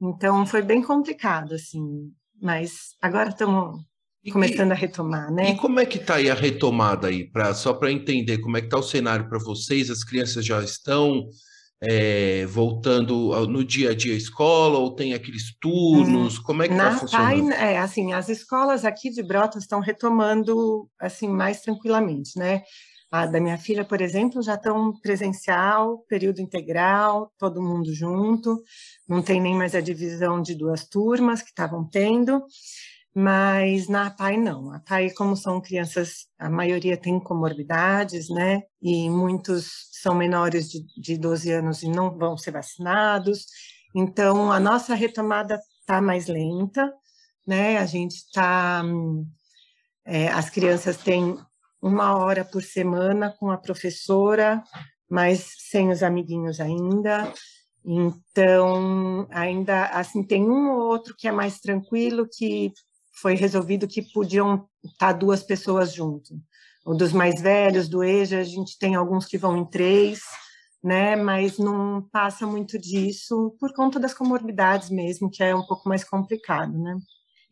Então, 0.00 0.46
foi 0.46 0.62
bem 0.62 0.82
complicado, 0.82 1.54
assim, 1.54 2.12
mas 2.40 2.96
agora 3.00 3.30
estamos 3.30 3.84
começando 4.30 4.72
a 4.72 4.74
retomar, 4.74 5.32
né? 5.32 5.50
E 5.50 5.56
como 5.56 5.80
é 5.80 5.86
que 5.86 5.98
está 5.98 6.16
aí 6.16 6.30
a 6.30 6.34
retomada 6.34 7.08
aí, 7.08 7.30
pra, 7.30 7.54
só 7.54 7.72
para 7.72 7.90
entender 7.90 8.38
como 8.38 8.56
é 8.56 8.60
que 8.60 8.66
está 8.66 8.78
o 8.78 8.82
cenário 8.82 9.28
para 9.28 9.38
vocês? 9.38 9.90
As 9.90 10.04
crianças 10.04 10.44
já 10.44 10.62
estão 10.62 11.28
é, 11.80 12.44
voltando 12.46 13.46
no 13.46 13.64
dia 13.64 13.90
a 13.90 13.94
dia 13.94 14.14
à 14.14 14.16
escola 14.16 14.78
ou 14.78 14.94
tem 14.94 15.14
aqueles 15.14 15.56
turnos? 15.60 16.38
Hum, 16.38 16.42
Como 16.42 16.62
é 16.62 16.68
que 16.68 16.74
está 16.74 16.92
funcionando? 16.98 17.48
Pai, 17.50 17.74
é, 17.74 17.78
assim, 17.78 18.12
as 18.12 18.28
escolas 18.28 18.84
aqui 18.84 19.10
de 19.10 19.22
Brotas 19.22 19.62
estão 19.62 19.80
retomando 19.80 20.88
assim 20.98 21.28
mais 21.28 21.60
tranquilamente, 21.60 22.38
né? 22.38 22.62
A 23.10 23.24
da 23.24 23.40
minha 23.40 23.56
filha, 23.56 23.86
por 23.86 24.02
exemplo, 24.02 24.42
já 24.42 24.54
estão 24.54 24.92
presencial, 25.00 26.04
período 26.08 26.42
integral, 26.42 27.32
todo 27.38 27.62
mundo 27.62 27.94
junto, 27.94 28.62
não 29.08 29.22
tem 29.22 29.40
nem 29.40 29.54
mais 29.54 29.74
a 29.74 29.80
divisão 29.80 30.42
de 30.42 30.54
duas 30.54 30.86
turmas 30.86 31.40
que 31.40 31.48
estavam 31.48 31.88
tendo. 31.88 32.42
Mas 33.14 33.88
na 33.88 34.06
APAI 34.06 34.36
não. 34.36 34.72
A 34.72 34.76
APAI, 34.76 35.10
como 35.10 35.36
são 35.36 35.60
crianças, 35.60 36.26
a 36.38 36.48
maioria 36.48 36.96
tem 36.96 37.18
comorbidades, 37.18 38.28
né? 38.28 38.62
E 38.80 39.08
muitos 39.10 39.88
são 40.02 40.14
menores 40.14 40.70
de, 40.70 40.84
de 41.00 41.18
12 41.18 41.50
anos 41.50 41.82
e 41.82 41.88
não 41.88 42.16
vão 42.16 42.36
ser 42.36 42.52
vacinados. 42.52 43.46
Então, 43.94 44.52
a 44.52 44.60
nossa 44.60 44.94
retomada 44.94 45.60
está 45.80 46.00
mais 46.00 46.26
lenta, 46.26 46.92
né? 47.46 47.78
A 47.78 47.86
gente 47.86 48.16
está. 48.16 48.82
É, 50.04 50.28
as 50.28 50.48
crianças 50.50 50.96
têm 50.98 51.36
uma 51.80 52.16
hora 52.16 52.44
por 52.44 52.62
semana 52.62 53.34
com 53.38 53.50
a 53.50 53.58
professora, 53.58 54.62
mas 55.08 55.54
sem 55.70 55.90
os 55.90 56.02
amiguinhos 56.02 56.60
ainda. 56.60 57.32
Então, 57.84 59.26
ainda 59.30 59.86
assim, 59.86 60.22
tem 60.22 60.42
um 60.48 60.72
ou 60.72 60.88
outro 60.88 61.14
que 61.16 61.26
é 61.26 61.32
mais 61.32 61.58
tranquilo, 61.58 62.28
que 62.30 62.72
foi 63.20 63.34
resolvido 63.34 63.88
que 63.88 64.02
podiam 64.02 64.68
estar 64.84 65.12
duas 65.12 65.42
pessoas 65.42 65.92
junto. 65.92 66.34
O 66.84 66.94
dos 66.94 67.12
mais 67.12 67.40
velhos, 67.40 67.88
do 67.88 68.02
EJA, 68.02 68.38
a 68.38 68.44
gente 68.44 68.78
tem 68.78 68.94
alguns 68.94 69.26
que 69.26 69.36
vão 69.36 69.56
em 69.58 69.64
três, 69.64 70.20
né? 70.82 71.16
Mas 71.16 71.58
não 71.58 72.02
passa 72.10 72.46
muito 72.46 72.78
disso 72.78 73.54
por 73.60 73.72
conta 73.74 73.98
das 73.98 74.14
comorbidades 74.14 74.90
mesmo, 74.90 75.30
que 75.30 75.42
é 75.42 75.54
um 75.54 75.66
pouco 75.66 75.88
mais 75.88 76.04
complicado, 76.04 76.78
né? 76.78 76.96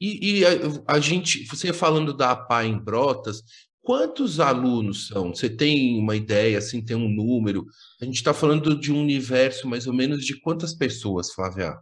E, 0.00 0.40
e 0.40 0.44
a, 0.44 0.50
a, 0.94 1.00
gente, 1.00 1.44
você 1.46 1.72
falando 1.72 2.14
da 2.14 2.33
APA 2.33 2.64
em 2.64 2.79
Brotas, 2.79 3.42
quantos 3.83 4.40
alunos 4.40 5.09
são? 5.09 5.35
Você 5.35 5.48
tem 5.48 5.98
uma 5.98 6.14
ideia, 6.14 6.59
assim, 6.59 6.85
tem 6.85 6.96
um 6.96 7.09
número? 7.09 7.66
A 8.00 8.05
gente 8.05 8.16
está 8.16 8.35
falando 8.35 8.79
de 8.79 8.92
um 8.92 9.00
universo 9.00 9.68
mais 9.68 9.87
ou 9.87 9.94
menos 9.94 10.24
de 10.24 10.38
quantas 10.40 10.74
pessoas, 10.74 11.33
Flávia? 11.33 11.79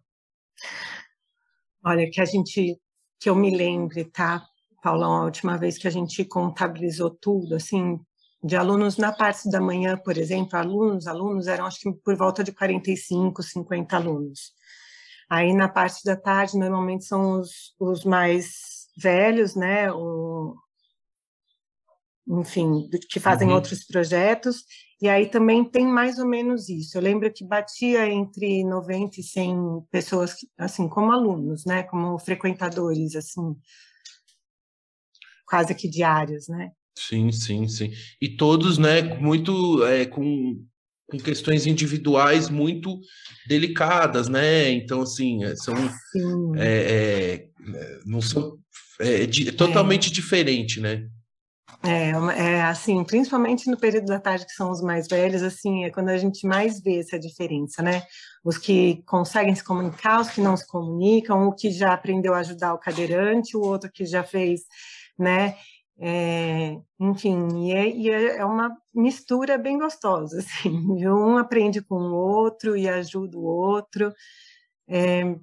Olha, 1.85 2.09
que 2.11 2.21
a 2.21 2.25
gente 2.25 2.79
que 3.21 3.29
eu 3.31 3.35
me 3.35 3.55
lembre, 3.55 4.05
tá, 4.05 4.45
Paulão, 4.83 5.13
a 5.13 5.25
última 5.25 5.57
vez 5.57 5.79
que 5.79 5.89
a 5.89 5.91
gente 5.91 6.25
contabilizou 6.25 7.11
tudo, 7.11 7.55
assim, 7.55 7.99
de 8.43 8.57
alunos 8.57 8.99
na 8.99 9.13
parte 9.13 9.51
da 9.51 9.61
manhã, 9.61 9.97
por 9.97 10.19
exemplo, 10.19 10.59
alunos, 10.59 11.07
alunos 11.07 11.47
eram 11.47 11.65
acho 11.65 11.81
que 11.81 11.93
por 11.93 12.15
volta 12.17 12.45
de 12.45 12.53
45, 12.53 13.43
50 13.43 13.97
alunos. 13.97 14.53
Aí 15.31 15.55
na 15.55 15.69
parte 15.69 16.05
da 16.05 16.15
tarde, 16.15 16.59
normalmente 16.59 17.07
são 17.07 17.41
os, 17.41 17.75
os 17.81 18.05
mais 18.05 18.87
velhos, 18.97 19.55
né, 19.57 19.91
o, 19.91 20.55
enfim, 22.27 22.89
que 23.11 23.21
fazem 23.21 23.49
uhum. 23.49 23.55
outros 23.55 23.85
projetos, 23.85 24.65
e 25.01 25.09
aí 25.09 25.27
também 25.29 25.65
tem 25.65 25.87
mais 25.87 26.19
ou 26.19 26.27
menos 26.27 26.69
isso. 26.69 26.97
Eu 26.97 27.03
lembro 27.03 27.31
que 27.33 27.45
batia 27.45 28.09
entre 28.09 28.65
90 28.65 29.21
e 29.21 29.23
100 29.23 29.57
pessoas, 29.91 30.37
assim, 30.57 30.89
como 30.89 31.13
alunos, 31.13 31.65
né, 31.67 31.83
como 31.83 32.19
frequentadores, 32.19 33.15
assim, 33.15 33.55
quase 35.47 35.75
que 35.75 35.89
diários, 35.89 36.49
né? 36.49 36.71
Sim, 36.97 37.31
sim, 37.33 37.69
sim. 37.69 37.93
E 38.21 38.37
todos, 38.37 38.79
né, 38.79 39.03
muito 39.03 39.85
é, 39.85 40.07
com, 40.07 40.65
com 41.11 41.19
questões 41.19 41.67
individuais 41.67 42.49
muito 42.49 42.99
delicadas, 43.47 44.29
né? 44.29 44.71
Então, 44.71 45.03
assim, 45.03 45.45
é, 45.45 45.55
são 45.57 45.75
é, 46.57 47.49
é, 47.49 47.49
não 48.07 48.21
são 48.21 48.59
é, 49.01 49.25
é 49.25 49.53
totalmente 49.53 50.11
diferente, 50.11 50.81
né? 50.81 51.09
É, 51.83 52.11
é, 52.39 52.63
assim, 52.63 53.03
principalmente 53.05 53.71
no 53.71 53.79
período 53.79 54.07
da 54.07 54.21
tarde, 54.21 54.47
que 54.47 54.53
são 54.53 54.71
os 54.71 54.81
mais 54.81 55.09
velhos, 55.09 55.43
assim, 55.43 55.85
é 55.85 55.91
quando 55.91 56.11
a 56.11 56.17
gente 56.17 56.47
mais 56.47 56.81
vê 56.81 56.99
essa 56.99 57.19
diferença, 57.19 57.83
né? 57.83 58.03
Os 58.45 58.59
que 58.59 59.03
conseguem 59.07 59.55
se 59.55 59.65
comunicar, 59.65 60.21
os 60.21 60.31
que 60.31 60.41
não 60.41 60.57
se 60.57 60.67
comunicam, 60.67 61.49
o 61.49 61.55
que 61.55 61.71
já 61.71 61.93
aprendeu 61.95 62.35
a 62.35 62.39
ajudar 62.39 62.75
o 62.75 62.79
cadeirante, 62.79 63.57
o 63.57 63.61
outro 63.63 63.91
que 63.91 64.05
já 64.07 64.23
fez, 64.23 64.63
né? 65.19 65.57
É, 65.99 66.77
enfim, 67.01 67.67
e 67.67 67.73
é, 67.73 67.89
e 67.89 68.11
é, 68.11 68.37
é 68.39 68.45
uma 68.45 68.77
mistura 68.95 69.57
bem 69.57 69.79
gostosa, 69.79 70.39
assim, 70.41 71.07
um 71.07 71.39
aprende 71.39 71.81
com 71.83 71.97
o 71.97 72.15
outro 72.15 72.77
e 72.77 72.89
ajuda 72.89 73.39
o 73.39 73.45
outro. 73.45 74.13
É, 74.89 75.37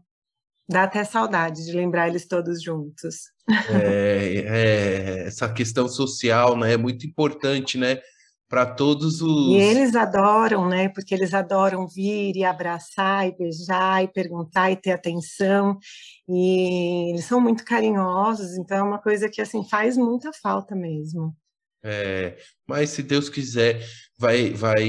Dá 0.71 0.83
até 0.83 1.03
saudade 1.03 1.65
de 1.65 1.73
lembrar 1.73 2.07
eles 2.07 2.25
todos 2.25 2.63
juntos. 2.63 3.29
É, 3.69 4.43
é, 4.45 5.27
essa 5.27 5.51
questão 5.51 5.87
social, 5.87 6.57
né, 6.57 6.73
é 6.73 6.77
muito 6.77 7.05
importante, 7.05 7.77
né, 7.77 7.99
para 8.47 8.65
todos 8.65 9.21
os. 9.21 9.55
E 9.55 9.55
eles 9.55 9.95
adoram, 9.95 10.67
né, 10.67 10.89
porque 10.89 11.15
eles 11.15 11.33
adoram 11.33 11.87
vir 11.87 12.35
e 12.35 12.43
abraçar 12.43 13.27
e 13.27 13.35
beijar 13.35 14.03
e 14.03 14.07
perguntar 14.07 14.71
e 14.71 14.75
ter 14.75 14.91
atenção. 14.91 15.77
E 16.27 17.11
eles 17.11 17.25
são 17.25 17.39
muito 17.39 17.63
carinhosos, 17.65 18.57
então 18.57 18.77
é 18.77 18.83
uma 18.83 18.99
coisa 18.99 19.29
que 19.29 19.41
assim 19.41 19.67
faz 19.67 19.97
muita 19.97 20.31
falta 20.41 20.75
mesmo. 20.75 21.35
É, 21.83 22.37
mas 22.67 22.91
se 22.91 23.01
Deus 23.01 23.27
quiser, 23.27 23.83
vai, 24.19 24.51
vai 24.51 24.85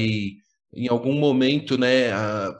em 0.75 0.89
algum 0.89 1.15
momento, 1.15 1.79
né, 1.79 2.11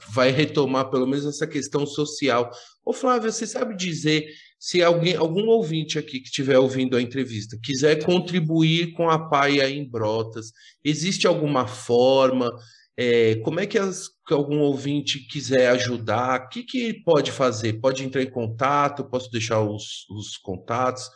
vai 0.09 0.31
retomar 0.31 0.91
pelo 0.91 1.07
menos 1.07 1.27
essa 1.27 1.47
questão 1.47 1.87
social. 1.87 2.51
Ô 2.85 2.93
Flávio, 2.93 3.33
você 3.33 3.47
sabe 3.47 3.75
dizer 3.75 4.27
se 4.63 4.81
alguém, 4.81 5.17
algum 5.17 5.49
ouvinte 5.49 5.99
aqui 5.99 6.21
que 6.21 6.27
estiver 6.27 6.57
ouvindo 6.57 6.97
a 6.97 7.03
entrevista 7.03 7.59
quiser 7.61 8.05
contribuir 8.05 8.93
com 8.93 9.11
a 9.11 9.19
Paia 9.19 9.69
em 9.69 9.85
Brotas, 9.85 10.53
existe 10.85 11.27
alguma 11.27 11.67
forma? 11.67 12.49
É, 12.97 13.35
como 13.43 13.59
é 13.59 13.67
que, 13.67 13.77
as, 13.77 14.07
que, 14.25 14.33
algum 14.33 14.61
ouvinte 14.61 15.27
quiser 15.27 15.69
ajudar? 15.71 16.43
O 16.43 16.49
que, 16.49 16.63
que 16.63 16.95
pode 17.03 17.33
fazer? 17.33 17.81
Pode 17.81 18.05
entrar 18.05 18.23
em 18.23 18.31
contato? 18.31 19.03
Posso 19.11 19.29
deixar 19.33 19.61
os, 19.61 20.09
os 20.09 20.37
contatos? 20.37 21.11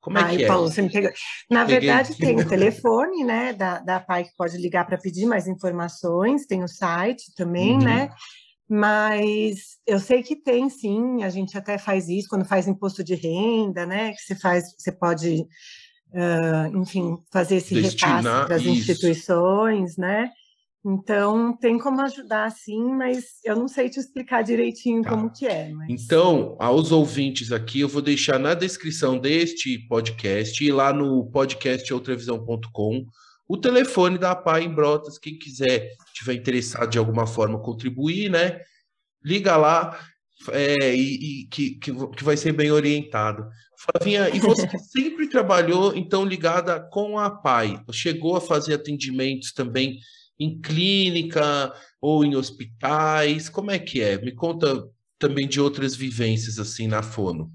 Como 0.00 0.16
é 0.18 0.22
Ai, 0.22 0.36
que 0.36 0.44
é? 0.44 0.46
Paulo, 0.46 0.70
você 0.70 0.80
me 0.80 0.90
pegou. 0.92 1.10
Na 1.50 1.66
Peguei. 1.66 1.80
verdade, 1.80 2.16
tem 2.16 2.38
o 2.38 2.46
telefone, 2.48 3.24
né, 3.24 3.52
da, 3.52 3.80
da 3.80 3.98
PAI 3.98 4.26
que 4.26 4.36
pode 4.36 4.56
ligar 4.58 4.86
para 4.86 4.96
pedir 4.96 5.26
mais 5.26 5.48
informações, 5.48 6.46
tem 6.46 6.62
o 6.62 6.68
site 6.68 7.34
também, 7.34 7.72
uhum. 7.72 7.82
né? 7.82 8.10
Mas 8.74 9.76
eu 9.86 10.00
sei 10.00 10.22
que 10.22 10.34
tem 10.34 10.70
sim, 10.70 11.22
a 11.22 11.28
gente 11.28 11.58
até 11.58 11.76
faz 11.76 12.08
isso 12.08 12.26
quando 12.26 12.46
faz 12.46 12.66
imposto 12.66 13.04
de 13.04 13.14
renda, 13.14 13.84
né? 13.84 14.12
Que 14.12 14.22
você 14.22 14.34
faz, 14.34 14.74
você 14.78 14.90
pode, 14.90 15.42
uh, 16.14 16.78
enfim, 16.78 17.18
fazer 17.30 17.56
esse 17.56 17.74
Destinar 17.74 18.22
repasse 18.22 18.46
para 18.46 18.56
as 18.56 18.62
instituições, 18.62 19.98
né? 19.98 20.30
Então, 20.82 21.54
tem 21.54 21.78
como 21.78 22.00
ajudar 22.00 22.50
sim, 22.50 22.82
mas 22.94 23.24
eu 23.44 23.56
não 23.56 23.68
sei 23.68 23.90
te 23.90 24.00
explicar 24.00 24.40
direitinho 24.40 25.02
tá. 25.02 25.10
como 25.10 25.30
que 25.30 25.46
é. 25.46 25.68
Mas... 25.68 25.90
Então, 25.90 26.56
aos 26.58 26.90
ouvintes 26.90 27.52
aqui, 27.52 27.80
eu 27.80 27.88
vou 27.88 28.00
deixar 28.00 28.38
na 28.38 28.54
descrição 28.54 29.18
deste 29.18 29.86
podcast 29.86 30.64
e 30.64 30.72
lá 30.72 30.94
no 30.94 31.26
podcast 31.26 31.92
outravisão.com 31.92 33.04
o 33.52 33.56
telefone 33.58 34.16
da 34.16 34.30
APAI 34.30 34.64
em 34.64 34.74
Brotas, 34.74 35.18
quem 35.18 35.38
quiser, 35.38 35.90
tiver 36.14 36.32
interessado 36.32 36.88
de 36.88 36.96
alguma 36.96 37.26
forma 37.26 37.60
contribuir, 37.60 38.30
né? 38.30 38.62
Liga 39.22 39.58
lá 39.58 40.00
é, 40.52 40.96
e, 40.96 41.42
e 41.42 41.46
que, 41.48 41.72
que, 41.72 41.92
que 41.92 42.24
vai 42.24 42.34
ser 42.34 42.52
bem 42.52 42.70
orientado. 42.70 43.46
Flavinha, 43.76 44.30
e 44.30 44.40
você 44.40 44.66
sempre 44.80 45.28
trabalhou, 45.28 45.94
então, 45.94 46.24
ligada 46.24 46.80
com 46.80 47.18
a 47.18 47.26
APAI? 47.26 47.78
Chegou 47.92 48.36
a 48.36 48.40
fazer 48.40 48.72
atendimentos 48.72 49.52
também 49.52 49.98
em 50.40 50.58
clínica 50.58 51.74
ou 52.00 52.24
em 52.24 52.34
hospitais? 52.34 53.50
Como 53.50 53.70
é 53.70 53.78
que 53.78 54.00
é? 54.00 54.16
Me 54.16 54.34
conta 54.34 54.82
também 55.18 55.46
de 55.46 55.60
outras 55.60 55.94
vivências 55.94 56.58
assim 56.58 56.86
na 56.86 57.02
Fono. 57.02 57.50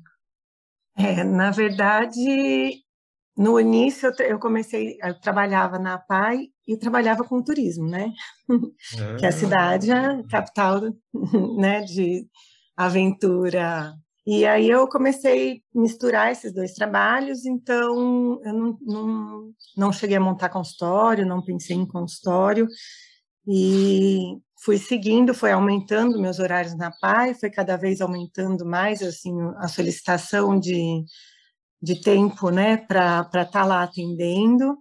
É, 0.95 1.23
na 1.23 1.49
verdade, 1.49 2.83
no 3.37 3.59
início 3.59 4.11
eu 4.19 4.39
comecei, 4.39 4.97
eu 5.01 5.19
trabalhava 5.19 5.77
na 5.77 5.99
PAI 5.99 6.47
e 6.67 6.75
trabalhava 6.75 7.23
com 7.23 7.43
turismo, 7.43 7.87
né? 7.87 8.11
Ah. 8.49 9.15
que 9.19 9.25
a 9.25 9.31
cidade 9.31 9.91
é 9.91 9.93
a 9.93 10.23
capital, 10.23 10.81
né, 11.55 11.81
de 11.81 12.25
aventura. 12.75 13.93
E 14.25 14.45
aí 14.45 14.69
eu 14.69 14.87
comecei 14.89 15.61
a 15.75 15.79
misturar 15.79 16.31
esses 16.31 16.51
dois 16.51 16.73
trabalhos, 16.73 17.45
então 17.45 18.41
eu 18.43 18.53
não, 18.53 18.77
não, 18.81 19.51
não 19.77 19.93
cheguei 19.93 20.17
a 20.17 20.19
montar 20.21 20.49
consultório, 20.49 21.25
não 21.25 21.41
pensei 21.41 21.77
em 21.77 21.85
consultório, 21.85 22.67
e 23.47 24.37
fui 24.63 24.77
seguindo, 24.77 25.33
foi 25.33 25.51
aumentando 25.51 26.19
meus 26.19 26.39
horários 26.39 26.75
na 26.75 26.91
PAI, 26.91 27.35
foi 27.35 27.49
cada 27.49 27.77
vez 27.77 28.01
aumentando 28.01 28.65
mais 28.65 29.01
assim 29.01 29.33
a 29.57 29.67
solicitação 29.67 30.59
de, 30.59 31.05
de 31.81 32.01
tempo, 32.01 32.49
né, 32.49 32.77
para 32.77 33.21
estar 33.21 33.45
tá 33.45 33.65
lá 33.65 33.83
atendendo. 33.83 34.77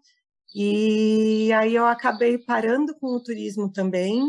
E 0.55 1.53
aí 1.53 1.75
eu 1.75 1.87
acabei 1.87 2.39
parando 2.39 2.95
com 2.99 3.09
o 3.09 3.23
turismo 3.23 3.71
também, 3.71 4.23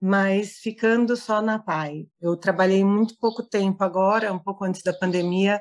mas 0.00 0.58
ficando 0.58 1.16
só 1.16 1.42
na 1.42 1.58
PAI. 1.58 2.06
Eu 2.20 2.36
trabalhei 2.36 2.84
muito 2.84 3.16
pouco 3.18 3.42
tempo 3.42 3.82
agora, 3.82 4.32
um 4.32 4.38
pouco 4.38 4.64
antes 4.64 4.82
da 4.82 4.92
pandemia, 4.92 5.60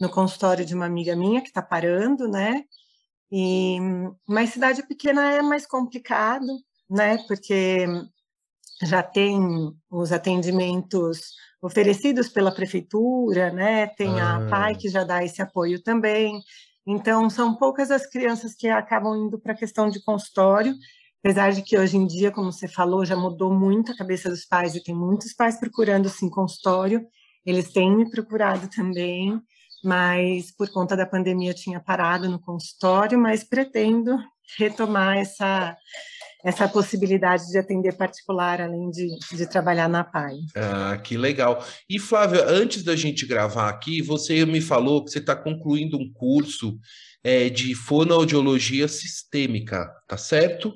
no 0.00 0.10
consultório 0.10 0.64
de 0.64 0.74
uma 0.74 0.86
amiga 0.86 1.14
minha 1.14 1.40
que 1.40 1.48
está 1.48 1.62
parando, 1.62 2.28
né? 2.28 2.64
E 3.30 3.78
mas 4.28 4.50
cidade 4.50 4.86
pequena 4.86 5.32
é 5.32 5.42
mais 5.42 5.66
complicado, 5.66 6.46
né? 6.90 7.18
Porque 7.28 7.86
já 8.84 9.02
tem 9.02 9.38
os 9.90 10.12
atendimentos 10.12 11.34
oferecidos 11.62 12.28
pela 12.28 12.52
prefeitura, 12.52 13.52
né? 13.52 13.86
Tem 13.86 14.20
ah. 14.20 14.36
a 14.36 14.50
PAI 14.50 14.74
que 14.74 14.88
já 14.88 15.04
dá 15.04 15.24
esse 15.24 15.40
apoio 15.40 15.80
também. 15.80 16.42
Então, 16.84 17.30
são 17.30 17.54
poucas 17.54 17.92
as 17.92 18.04
crianças 18.04 18.54
que 18.54 18.66
acabam 18.68 19.16
indo 19.16 19.38
para 19.38 19.52
a 19.52 19.56
questão 19.56 19.88
de 19.88 20.02
consultório, 20.02 20.74
apesar 21.22 21.52
de 21.52 21.62
que 21.62 21.78
hoje 21.78 21.96
em 21.96 22.04
dia, 22.04 22.32
como 22.32 22.50
você 22.50 22.66
falou, 22.66 23.04
já 23.04 23.14
mudou 23.14 23.54
muito 23.54 23.92
a 23.92 23.96
cabeça 23.96 24.28
dos 24.28 24.44
pais 24.44 24.74
e 24.74 24.82
tem 24.82 24.94
muitos 24.94 25.32
pais 25.32 25.60
procurando 25.60 26.08
sim 26.08 26.28
consultório. 26.28 27.06
Eles 27.46 27.72
têm 27.72 27.94
me 27.94 28.10
procurado 28.10 28.68
também, 28.68 29.40
mas 29.84 30.50
por 30.50 30.68
conta 30.72 30.96
da 30.96 31.06
pandemia 31.06 31.50
eu 31.50 31.54
tinha 31.54 31.78
parado 31.78 32.28
no 32.28 32.40
consultório, 32.40 33.16
mas 33.16 33.44
pretendo 33.44 34.18
retomar 34.58 35.16
essa 35.18 35.76
essa 36.44 36.68
possibilidade 36.68 37.46
de 37.48 37.58
atender 37.58 37.96
particular, 37.96 38.60
além 38.60 38.90
de, 38.90 39.08
de 39.32 39.46
trabalhar 39.46 39.88
na 39.88 40.02
PAI. 40.02 40.38
Ah, 40.56 40.98
que 40.98 41.16
legal. 41.16 41.64
E, 41.88 41.98
Flávia, 41.98 42.44
antes 42.46 42.82
da 42.82 42.96
gente 42.96 43.26
gravar 43.26 43.68
aqui, 43.68 44.02
você 44.02 44.44
me 44.44 44.60
falou 44.60 45.04
que 45.04 45.10
você 45.10 45.18
está 45.18 45.36
concluindo 45.36 45.96
um 45.96 46.12
curso 46.12 46.78
é, 47.22 47.48
de 47.48 47.74
fonoaudiologia 47.74 48.88
sistêmica, 48.88 49.88
tá 50.08 50.16
certo? 50.16 50.74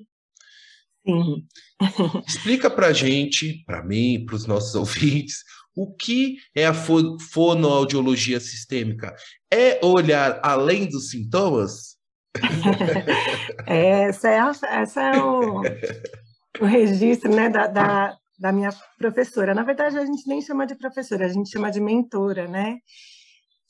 Sim. 1.06 1.44
Explica 2.26 2.70
para 2.70 2.92
gente, 2.92 3.62
para 3.66 3.82
mim, 3.82 4.24
para 4.24 4.36
os 4.36 4.46
nossos 4.46 4.74
ouvintes, 4.76 5.42
o 5.74 5.92
que 5.92 6.38
é 6.54 6.66
a 6.66 6.74
fonoaudiologia 6.74 8.40
sistêmica? 8.40 9.14
É 9.52 9.84
olhar 9.84 10.40
além 10.42 10.86
dos 10.88 11.10
sintomas? 11.10 11.95
Essa 13.66 14.28
é, 14.28 14.38
a, 14.38 14.52
essa 14.80 15.02
é 15.02 15.22
o, 15.22 15.62
o 16.60 16.64
registro 16.64 17.34
né, 17.34 17.48
da, 17.48 17.66
da, 17.66 18.16
da, 18.38 18.52
minha 18.52 18.70
professora. 18.98 19.54
Na 19.54 19.62
verdade, 19.62 19.98
a 19.98 20.04
gente 20.04 20.26
nem 20.28 20.40
chama 20.40 20.66
de 20.66 20.74
professora, 20.74 21.26
a 21.26 21.28
gente 21.28 21.50
chama 21.50 21.70
de 21.70 21.80
mentora, 21.80 22.46
né? 22.48 22.78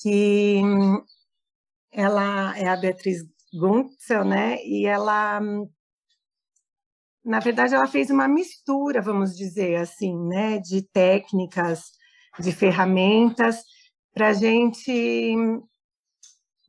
Que 0.00 0.62
ela 1.92 2.56
é 2.58 2.68
a 2.68 2.76
Beatriz 2.76 3.18
Guntzel, 3.54 4.24
né? 4.24 4.58
E 4.64 4.86
ela, 4.86 5.40
na 7.24 7.40
verdade, 7.40 7.74
ela 7.74 7.86
fez 7.86 8.10
uma 8.10 8.28
mistura, 8.28 9.00
vamos 9.00 9.36
dizer 9.36 9.76
assim, 9.76 10.14
né? 10.28 10.58
De 10.58 10.82
técnicas, 10.82 11.92
de 12.38 12.52
ferramentas, 12.52 13.62
para 14.12 14.28
a 14.28 14.32
gente 14.32 15.34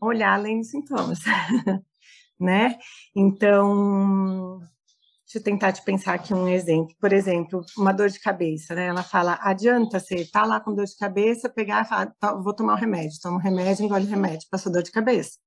olhar 0.02 0.34
além 0.34 0.60
dos 0.60 0.70
sintomas. 0.70 1.20
né? 2.40 2.78
Então, 3.16 4.60
deixa 5.26 5.40
eu 5.40 5.44
tentar 5.44 5.74
te 5.74 5.84
pensar 5.84 6.14
aqui 6.14 6.34
um 6.34 6.48
exemplo. 6.48 6.96
Por 7.00 7.12
exemplo, 7.12 7.62
uma 7.78 7.92
dor 7.92 8.10
de 8.10 8.20
cabeça, 8.20 8.76
né? 8.76 8.88
Ela 8.88 9.04
fala, 9.04 9.38
adianta 9.42 10.00
você 10.00 10.26
tá 10.26 10.46
lá 10.46 10.60
com 10.60 10.74
dor 10.74 10.86
de 10.86 10.98
cabeça, 10.98 11.50
pegar 11.50 11.84
e 11.84 11.88
falar, 11.88 12.42
vou 12.42 12.54
tomar 12.54 12.74
o 12.74 12.76
um 12.76 12.80
remédio, 12.80 13.20
toma 13.22 13.36
o 13.36 13.40
um 13.40 13.44
remédio, 13.44 13.86
engole 13.86 14.06
o 14.06 14.10
remédio, 14.10 14.48
passou 14.50 14.72
dor 14.72 14.84
de 14.84 14.92
cabeça, 14.92 15.38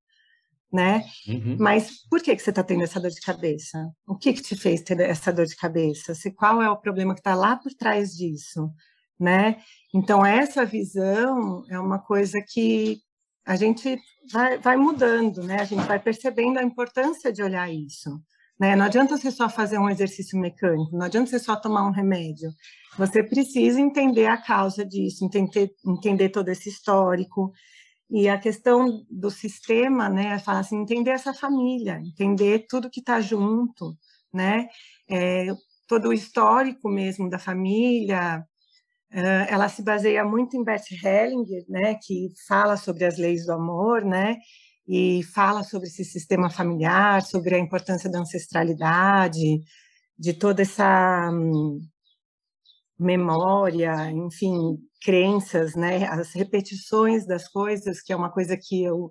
né? 0.73 1.05
Uhum. 1.29 1.57
Mas 1.59 2.07
por 2.09 2.21
que 2.21 2.35
que 2.35 2.43
você 2.43 2.51
está 2.51 2.63
tendo 2.63 2.83
essa 2.83 3.01
dor 3.01 3.11
de 3.11 3.21
cabeça? 3.21 3.91
O 4.07 4.17
que 4.17 4.33
que 4.33 4.43
te 4.43 4.57
fez 4.57 4.83
ter 4.83 5.01
essa 5.01 5.33
dor 5.33 5.47
de 5.47 5.57
cabeça? 5.57 6.15
Se 6.15 6.31
qual 6.31 6.61
é 6.61 6.69
o 6.69 6.77
problema 6.77 7.15
que 7.15 7.21
está 7.21 7.35
lá 7.35 7.57
por 7.57 7.73
trás 7.73 8.11
disso, 8.11 8.71
né? 9.19 9.63
Então 9.95 10.25
essa 10.25 10.65
visão 10.65 11.65
é 11.71 11.79
uma 11.79 11.99
coisa 11.99 12.39
que 12.47 13.01
a 13.47 13.57
gente 13.57 13.99
vai, 14.33 14.59
vai 14.59 14.77
mudando, 14.77 15.43
né? 15.43 15.61
A 15.61 15.65
gente 15.65 15.85
vai 15.87 15.99
percebendo 15.99 16.59
a 16.59 16.63
importância 16.63 17.33
de 17.33 17.43
olhar 17.43 17.71
isso. 17.73 18.21
Né? 18.61 18.77
Não 18.77 18.85
adianta 18.85 19.17
você 19.17 19.31
só 19.31 19.49
fazer 19.49 19.79
um 19.79 19.89
exercício 19.89 20.39
mecânico, 20.39 20.95
não 20.95 21.07
adianta 21.07 21.31
você 21.31 21.39
só 21.39 21.57
tomar 21.57 21.87
um 21.87 21.93
remédio. 21.93 22.51
Você 22.99 23.23
precisa 23.23 23.81
entender 23.81 24.27
a 24.27 24.37
causa 24.37 24.85
disso, 24.85 25.25
entender, 25.25 25.71
entender 25.87 26.29
todo 26.29 26.51
esse 26.51 26.69
histórico. 26.69 27.53
E 28.11 28.29
a 28.29 28.39
questão 28.39 29.07
do 29.11 29.31
sistema, 29.31 30.09
né, 30.11 30.37
é 30.37 30.51
assim, 30.51 30.77
entender 30.83 31.11
essa 31.11 31.33
família, 31.33 32.01
entender 32.05 32.67
tudo 32.69 32.91
que 32.91 33.01
está 33.01 33.21
junto, 33.21 33.97
né, 34.33 34.69
é, 35.09 35.47
todo 35.89 36.09
o 36.09 36.13
histórico 36.13 36.89
mesmo 36.89 37.31
da 37.31 37.39
família, 37.39 38.45
ela 39.13 39.69
se 39.69 39.83
baseia 39.83 40.25
muito 40.25 40.57
em 40.57 40.65
Bert 40.65 40.85
Hellinger, 40.93 41.65
né, 41.69 41.95
que 41.95 42.29
fala 42.47 42.77
sobre 42.77 43.05
as 43.05 43.19
leis 43.19 43.47
do 43.47 43.53
amor, 43.53 44.05
né, 44.05 44.37
e 44.87 45.23
fala 45.35 45.63
sobre 45.65 45.89
esse 45.89 46.05
sistema 46.05 46.51
familiar, 46.51 47.23
sobre 47.23 47.55
a 47.55 47.59
importância 47.59 48.11
da 48.11 48.21
ancestralidade, 48.21 49.61
de 50.19 50.35
toda 50.35 50.63
essa 50.63 51.31
hum, 51.33 51.81
memória, 52.99 54.11
enfim, 54.11 54.79
crenças, 55.03 55.75
né, 55.75 56.05
as 56.07 56.33
repetições 56.33 57.27
das 57.27 57.49
coisas, 57.49 58.03
que 58.03 58.13
é 58.13 58.17
uma 58.17 58.31
coisa 58.31 58.57
que 58.57 58.83
eu 58.85 59.11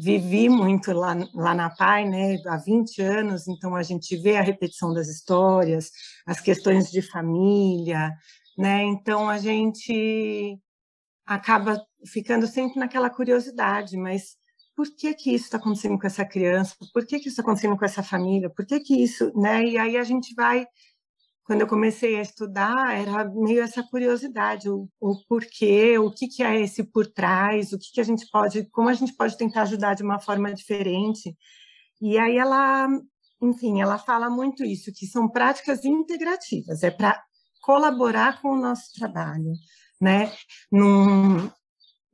vivi 0.00 0.48
muito 0.48 0.92
lá, 0.92 1.16
lá 1.34 1.54
na 1.54 1.70
PAI, 1.70 2.08
né, 2.08 2.38
há 2.46 2.56
20 2.56 3.02
anos, 3.02 3.48
então 3.48 3.74
a 3.74 3.82
gente 3.82 4.16
vê 4.16 4.36
a 4.36 4.42
repetição 4.42 4.94
das 4.94 5.08
histórias, 5.08 5.90
as 6.26 6.40
questões 6.40 6.90
de 6.90 7.02
família, 7.02 8.12
né? 8.58 8.82
Então 8.84 9.28
a 9.30 9.38
gente 9.38 10.58
acaba 11.24 11.80
ficando 12.06 12.46
sempre 12.46 12.80
naquela 12.80 13.08
curiosidade, 13.08 13.96
mas 13.96 14.36
por 14.76 14.86
que 14.96 15.14
que 15.14 15.34
isso 15.34 15.44
está 15.44 15.58
acontecendo 15.58 15.98
com 15.98 16.06
essa 16.06 16.24
criança? 16.24 16.74
Por 16.92 17.06
que 17.06 17.18
que 17.18 17.28
isso 17.28 17.40
está 17.40 17.42
acontecendo 17.42 17.76
com 17.76 17.84
essa 17.84 18.02
família? 18.02 18.50
Por 18.50 18.66
que 18.66 18.80
que 18.80 19.02
isso, 19.02 19.32
né? 19.36 19.64
E 19.64 19.78
aí 19.78 19.96
a 19.96 20.04
gente 20.04 20.34
vai 20.34 20.66
quando 21.48 21.62
eu 21.62 21.66
comecei 21.66 22.18
a 22.18 22.20
estudar, 22.20 22.94
era 22.94 23.24
meio 23.24 23.62
essa 23.62 23.82
curiosidade, 23.82 24.68
o, 24.68 24.86
o 25.00 25.16
porquê, 25.26 25.98
o 25.98 26.10
que, 26.10 26.28
que 26.28 26.42
é 26.42 26.60
esse 26.60 26.84
por 26.84 27.06
trás, 27.06 27.72
o 27.72 27.78
que, 27.78 27.90
que 27.90 28.00
a 28.02 28.04
gente 28.04 28.28
pode, 28.30 28.68
como 28.68 28.90
a 28.90 28.92
gente 28.92 29.14
pode 29.14 29.34
tentar 29.38 29.62
ajudar 29.62 29.94
de 29.94 30.02
uma 30.02 30.20
forma 30.20 30.52
diferente. 30.52 31.34
E 32.02 32.18
aí 32.18 32.36
ela, 32.36 32.86
enfim, 33.40 33.80
ela 33.80 33.98
fala 33.98 34.28
muito 34.28 34.62
isso, 34.62 34.92
que 34.92 35.06
são 35.06 35.26
práticas 35.26 35.86
integrativas, 35.86 36.82
é 36.82 36.90
para 36.90 37.18
colaborar 37.68 38.40
com 38.40 38.52
o 38.52 38.56
nosso 38.56 38.94
trabalho, 38.94 39.52
né? 40.00 40.32
Não, 40.72 41.52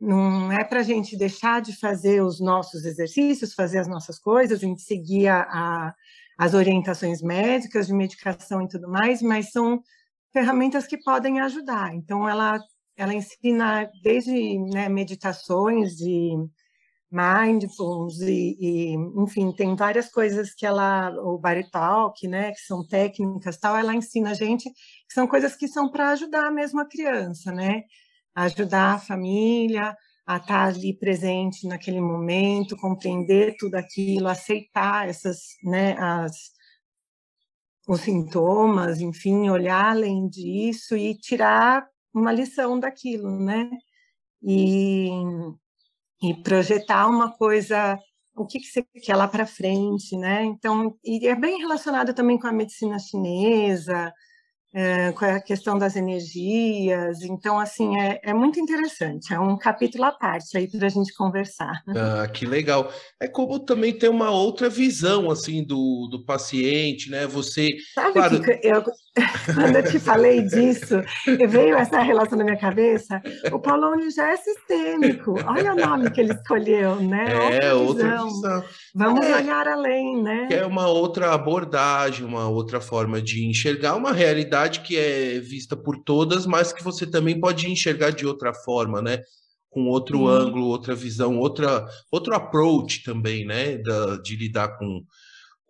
não 0.00 0.50
é 0.50 0.64
para 0.64 0.80
a 0.80 0.82
gente 0.82 1.16
deixar 1.16 1.62
de 1.62 1.78
fazer 1.78 2.24
os 2.24 2.40
nossos 2.40 2.84
exercícios, 2.84 3.54
fazer 3.54 3.78
as 3.78 3.86
nossas 3.86 4.18
coisas, 4.18 4.58
a 4.58 4.66
gente 4.66 4.82
seguir 4.82 5.28
a, 5.28 5.42
a, 5.42 5.94
as 6.36 6.54
orientações 6.54 7.22
médicas 7.22 7.86
de 7.86 7.94
medicação 7.94 8.62
e 8.62 8.68
tudo 8.68 8.88
mais, 8.88 9.22
mas 9.22 9.52
são 9.52 9.80
ferramentas 10.32 10.88
que 10.88 10.98
podem 10.98 11.40
ajudar. 11.40 11.94
Então, 11.94 12.28
ela, 12.28 12.58
ela 12.96 13.14
ensina 13.14 13.88
desde 14.02 14.58
né, 14.58 14.88
meditações 14.88 15.94
de 15.94 16.32
mindfulness 17.14 18.20
e, 18.22 18.56
e, 18.58 18.94
enfim, 19.22 19.52
tem 19.52 19.76
várias 19.76 20.10
coisas 20.10 20.52
que 20.52 20.66
ela, 20.66 21.10
o 21.10 21.38
body 21.38 21.70
talk, 21.70 22.26
né, 22.26 22.50
que 22.50 22.60
são 22.60 22.84
técnicas 22.84 23.56
tal, 23.56 23.76
ela 23.76 23.94
ensina 23.94 24.32
a 24.32 24.34
gente 24.34 24.68
são 25.08 25.26
coisas 25.26 25.56
que 25.56 25.68
são 25.68 25.90
para 25.90 26.10
ajudar 26.10 26.50
mesmo 26.50 26.80
a 26.80 26.88
criança, 26.88 27.52
né, 27.52 27.82
ajudar 28.34 28.94
a 28.94 28.98
família 28.98 29.96
a 30.26 30.38
estar 30.38 30.68
ali 30.68 30.96
presente 30.98 31.66
naquele 31.66 32.00
momento, 32.00 32.76
compreender 32.76 33.56
tudo 33.58 33.74
aquilo, 33.76 34.28
aceitar 34.28 35.08
essas, 35.08 35.40
né, 35.62 35.96
as 35.98 36.54
os 37.86 38.00
sintomas, 38.00 39.00
enfim, 39.00 39.50
olhar 39.50 39.90
além 39.90 40.28
disso 40.28 40.96
e 40.96 41.14
tirar 41.14 41.86
uma 42.14 42.32
lição 42.32 42.78
daquilo, 42.80 43.38
né? 43.38 43.68
E 44.42 45.10
e 46.22 46.34
projetar 46.42 47.06
uma 47.06 47.30
coisa, 47.36 47.98
o 48.34 48.46
que, 48.46 48.58
que 48.58 48.66
você 48.66 48.82
quer 49.02 49.16
lá 49.16 49.28
para 49.28 49.46
frente, 49.46 50.16
né? 50.16 50.44
Então, 50.44 50.96
e 51.04 51.26
é 51.28 51.34
bem 51.34 51.58
relacionado 51.58 52.14
também 52.14 52.38
com 52.38 52.46
a 52.46 52.52
medicina 52.52 52.98
chinesa, 52.98 54.12
é, 54.74 55.12
com 55.12 55.24
a 55.24 55.40
questão 55.40 55.78
das 55.78 55.94
energias. 55.94 57.22
Então, 57.22 57.60
assim, 57.60 57.96
é, 58.00 58.20
é, 58.24 58.34
muito 58.34 58.58
interessante. 58.58 59.32
É 59.32 59.38
um 59.38 59.56
capítulo 59.56 60.04
à 60.04 60.10
parte 60.10 60.58
aí 60.58 60.68
para 60.68 60.86
a 60.86 60.90
gente 60.90 61.14
conversar. 61.14 61.82
Ah, 61.96 62.26
que 62.26 62.44
legal. 62.44 62.92
É 63.20 63.28
como 63.28 63.58
também 63.60 63.96
ter 63.96 64.08
uma 64.08 64.30
outra 64.30 64.68
visão, 64.68 65.30
assim, 65.30 65.64
do, 65.64 66.08
do 66.10 66.24
paciente, 66.24 67.08
né? 67.08 67.26
Você... 67.26 67.76
Sabe 67.94 68.12
claro... 68.12 68.42
que 68.42 68.60
eu, 68.62 68.82
quando 69.54 69.76
eu 69.76 69.84
te 69.84 69.98
falei 70.00 70.42
disso, 70.42 70.96
veio 71.48 71.76
essa 71.76 72.00
relação 72.00 72.36
na 72.36 72.42
minha 72.42 72.58
cabeça, 72.58 73.22
o 73.52 73.60
Paulone 73.60 74.10
já 74.10 74.32
é 74.32 74.36
sistêmico. 74.36 75.34
Olha 75.46 75.72
o 75.72 75.76
nome 75.76 76.10
que 76.10 76.20
ele 76.20 76.32
escolheu, 76.32 76.96
né? 76.96 77.58
É, 77.62 77.72
outra 77.72 78.04
visão. 78.04 78.26
Outra 78.26 78.58
visão. 78.58 78.64
Vamos 78.94 79.26
é, 79.26 79.36
olhar 79.36 79.68
além, 79.68 80.20
né? 80.20 80.48
É 80.50 80.66
uma 80.66 80.88
outra 80.88 81.32
abordagem, 81.32 82.26
uma 82.26 82.48
outra 82.48 82.80
forma 82.80 83.22
de 83.22 83.46
enxergar 83.46 83.94
uma 83.94 84.12
realidade 84.12 84.80
que 84.80 84.96
é 84.96 85.38
vista 85.38 85.76
por 85.76 85.98
todas, 85.98 86.44
mas 86.44 86.72
que 86.72 86.82
você 86.82 87.06
também 87.06 87.38
pode 87.38 87.70
enxergar 87.70 88.10
de 88.10 88.26
outra 88.26 88.52
forma, 88.52 89.00
né? 89.00 89.20
Com 89.70 89.86
outro 89.86 90.18
Sim. 90.18 90.28
ângulo, 90.28 90.66
outra 90.66 90.94
visão, 90.94 91.38
outra, 91.38 91.86
outro 92.10 92.34
approach 92.34 93.04
também, 93.04 93.46
né? 93.46 93.78
Da, 93.78 94.16
de 94.16 94.34
lidar 94.36 94.76
com, 94.76 95.04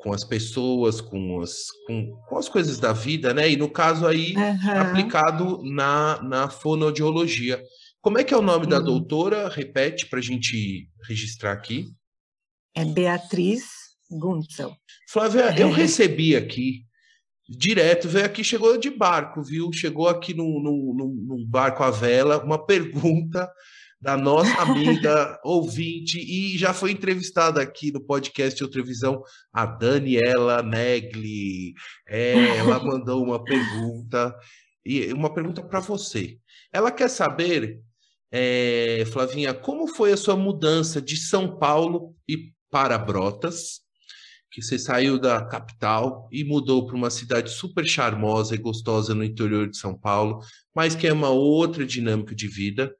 com 0.04 0.12
as 0.12 0.22
pessoas, 0.22 1.00
com 1.00 1.40
as, 1.40 1.64
com, 1.86 2.14
com 2.28 2.36
as 2.36 2.46
coisas 2.46 2.78
da 2.78 2.92
vida, 2.92 3.32
né? 3.32 3.50
E 3.50 3.56
no 3.56 3.70
caso 3.70 4.06
aí, 4.06 4.34
uhum. 4.36 4.70
aplicado 4.78 5.62
na, 5.64 6.22
na 6.22 6.50
fonoaudiologia. 6.50 7.58
Como 8.02 8.18
é 8.18 8.22
que 8.22 8.34
é 8.34 8.36
o 8.36 8.42
nome 8.42 8.64
Sim. 8.64 8.70
da 8.70 8.80
doutora? 8.80 9.48
Repete 9.48 10.04
para 10.06 10.18
a 10.18 10.22
gente 10.22 10.90
registrar 11.08 11.52
aqui. 11.52 11.86
É 12.76 12.84
Beatriz 12.84 13.64
Guntzel. 14.10 14.76
Flávia, 15.08 15.58
eu 15.58 15.70
recebi 15.72 16.36
aqui 16.36 16.84
direto, 17.48 18.06
veio 18.06 18.26
aqui, 18.26 18.44
chegou 18.44 18.76
de 18.76 18.90
barco, 18.90 19.42
viu? 19.42 19.72
Chegou 19.72 20.06
aqui 20.06 20.34
num, 20.34 20.60
num, 20.60 21.24
num 21.26 21.46
barco 21.48 21.82
à 21.82 21.90
vela, 21.90 22.44
uma 22.44 22.58
pergunta 22.66 23.50
da 24.04 24.18
nossa 24.18 24.52
amiga 24.60 25.40
ouvinte 25.42 26.18
e 26.20 26.58
já 26.58 26.74
foi 26.74 26.90
entrevistada 26.90 27.62
aqui 27.62 27.90
no 27.90 28.04
podcast 28.04 28.62
Outra 28.62 28.82
Visão, 28.82 29.22
a 29.50 29.64
Daniela 29.64 30.62
Negli. 30.62 31.72
É, 32.06 32.58
ela 32.58 32.78
mandou 32.84 33.24
uma 33.24 33.42
pergunta, 33.42 34.36
e 34.84 35.10
uma 35.14 35.32
pergunta 35.32 35.62
para 35.62 35.80
você. 35.80 36.36
Ela 36.70 36.92
quer 36.92 37.08
saber, 37.08 37.80
é, 38.30 39.04
Flavinha, 39.10 39.54
como 39.54 39.88
foi 39.88 40.12
a 40.12 40.18
sua 40.18 40.36
mudança 40.36 41.00
de 41.00 41.16
São 41.16 41.58
Paulo 41.58 42.14
e 42.28 42.52
para 42.70 42.98
Brotas? 42.98 43.82
que 44.54 44.62
você 44.62 44.78
saiu 44.78 45.18
da 45.18 45.44
capital 45.44 46.28
e 46.30 46.44
mudou 46.44 46.86
para 46.86 46.94
uma 46.94 47.10
cidade 47.10 47.50
super 47.50 47.84
charmosa 47.84 48.54
e 48.54 48.58
gostosa 48.58 49.12
no 49.12 49.24
interior 49.24 49.68
de 49.68 49.76
São 49.76 49.98
Paulo, 49.98 50.38
mas 50.72 50.94
que 50.94 51.08
é 51.08 51.12
uma 51.12 51.30
outra 51.30 51.84
dinâmica 51.84 52.36
de 52.36 52.46
vida. 52.46 52.94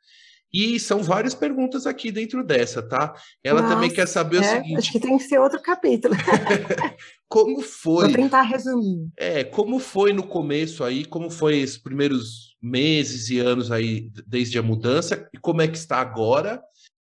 E 0.55 0.78
são 0.78 1.02
várias 1.02 1.34
perguntas 1.34 1.84
aqui 1.84 2.12
dentro 2.12 2.44
dessa, 2.44 2.80
tá? 2.80 3.12
Ela 3.42 3.61
Nossa, 3.61 3.74
também 3.74 3.90
quer 3.90 4.07
saber 4.07 4.36
é, 4.36 4.40
o 4.40 4.44
seguinte. 4.44 4.78
Acho 4.78 4.92
que 4.92 5.00
tem 5.00 5.18
que 5.18 5.24
ser 5.24 5.40
outro 5.40 5.61
capítulo. 5.61 6.14
como 7.28 7.61
foi? 7.61 8.07
Vou 8.07 8.14
tentar 8.14 8.42
resumir. 8.42 9.09
É, 9.18 9.42
como 9.42 9.80
foi 9.80 10.12
no 10.12 10.24
começo 10.24 10.84
aí? 10.84 11.05
Como 11.05 11.28
foi 11.28 11.59
esses 11.59 11.76
primeiros 11.76 12.57
meses 12.62 13.30
e 13.30 13.40
anos 13.40 13.72
aí 13.72 14.12
desde 14.28 14.57
a 14.57 14.62
mudança? 14.62 15.28
E 15.34 15.38
como 15.38 15.61
é 15.61 15.66
que 15.66 15.76
está 15.76 16.00
agora? 16.00 16.62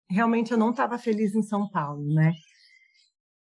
Realmente 0.09 0.53
eu 0.53 0.57
não 0.57 0.71
estava 0.71 0.97
feliz 0.97 1.35
em 1.35 1.43
São 1.43 1.69
Paulo, 1.69 2.05
né? 2.05 2.31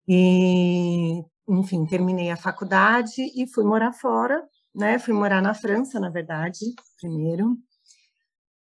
E, 0.09 1.23
enfim, 1.49 1.87
terminei 1.87 2.33
a 2.33 2.37
faculdade 2.37 3.23
e 3.37 3.47
fui 3.47 3.63
morar 3.63 3.93
fora, 3.93 4.43
né? 4.75 4.99
Fui 4.99 5.15
morar 5.15 5.41
na 5.41 5.55
França, 5.55 6.01
na 6.01 6.11
verdade, 6.11 6.59
primeiro. 7.01 7.57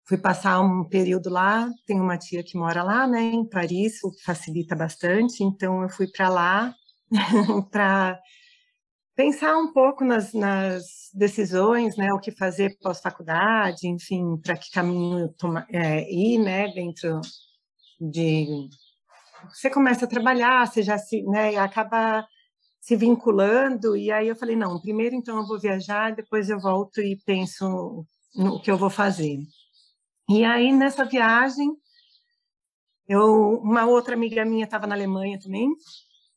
Fui 0.05 0.17
passar 0.17 0.59
um 0.59 0.83
período 0.83 1.29
lá, 1.29 1.69
tenho 1.85 2.03
uma 2.03 2.17
tia 2.17 2.43
que 2.43 2.57
mora 2.57 2.83
lá, 2.83 3.07
né, 3.07 3.21
em 3.21 3.47
Paris, 3.47 4.03
o 4.03 4.11
que 4.11 4.21
facilita 4.23 4.75
bastante, 4.75 5.43
então 5.43 5.81
eu 5.81 5.89
fui 5.89 6.07
para 6.11 6.27
lá 6.27 6.75
para 7.71 8.19
pensar 9.15 9.57
um 9.57 9.71
pouco 9.71 10.03
nas, 10.03 10.33
nas, 10.33 10.83
decisões, 11.13 11.95
né, 11.95 12.11
o 12.11 12.19
que 12.19 12.31
fazer 12.31 12.77
pós-faculdade, 12.81 13.87
enfim, 13.87 14.35
para 14.37 14.57
que 14.57 14.71
caminho 14.71 15.29
toma, 15.37 15.65
é, 15.69 16.11
ir, 16.11 16.39
né, 16.39 16.67
dentro 16.73 17.21
de 18.01 18.67
você 19.49 19.69
começa 19.69 20.05
a 20.05 20.07
trabalhar, 20.07 20.65
você 20.65 20.81
já 20.81 20.97
se, 20.97 21.21
né, 21.23 21.55
acaba 21.57 22.25
se 22.81 22.95
vinculando, 22.95 23.95
e 23.95 24.11
aí 24.11 24.27
eu 24.27 24.35
falei, 24.35 24.55
não, 24.55 24.79
primeiro 24.81 25.15
então 25.15 25.37
eu 25.37 25.47
vou 25.47 25.59
viajar, 25.59 26.15
depois 26.15 26.49
eu 26.49 26.59
volto 26.59 27.01
e 27.01 27.17
penso 27.25 28.05
no 28.35 28.61
que 28.61 28.71
eu 28.71 28.77
vou 28.77 28.89
fazer. 28.89 29.37
E 30.35 30.43
aí 30.43 30.71
nessa 30.71 31.05
viagem, 31.05 31.77
eu, 33.07 33.59
uma 33.61 33.85
outra 33.85 34.15
amiga 34.15 34.43
minha 34.43 34.65
estava 34.65 34.87
na 34.87 34.95
Alemanha 34.95 35.39
também, 35.39 35.69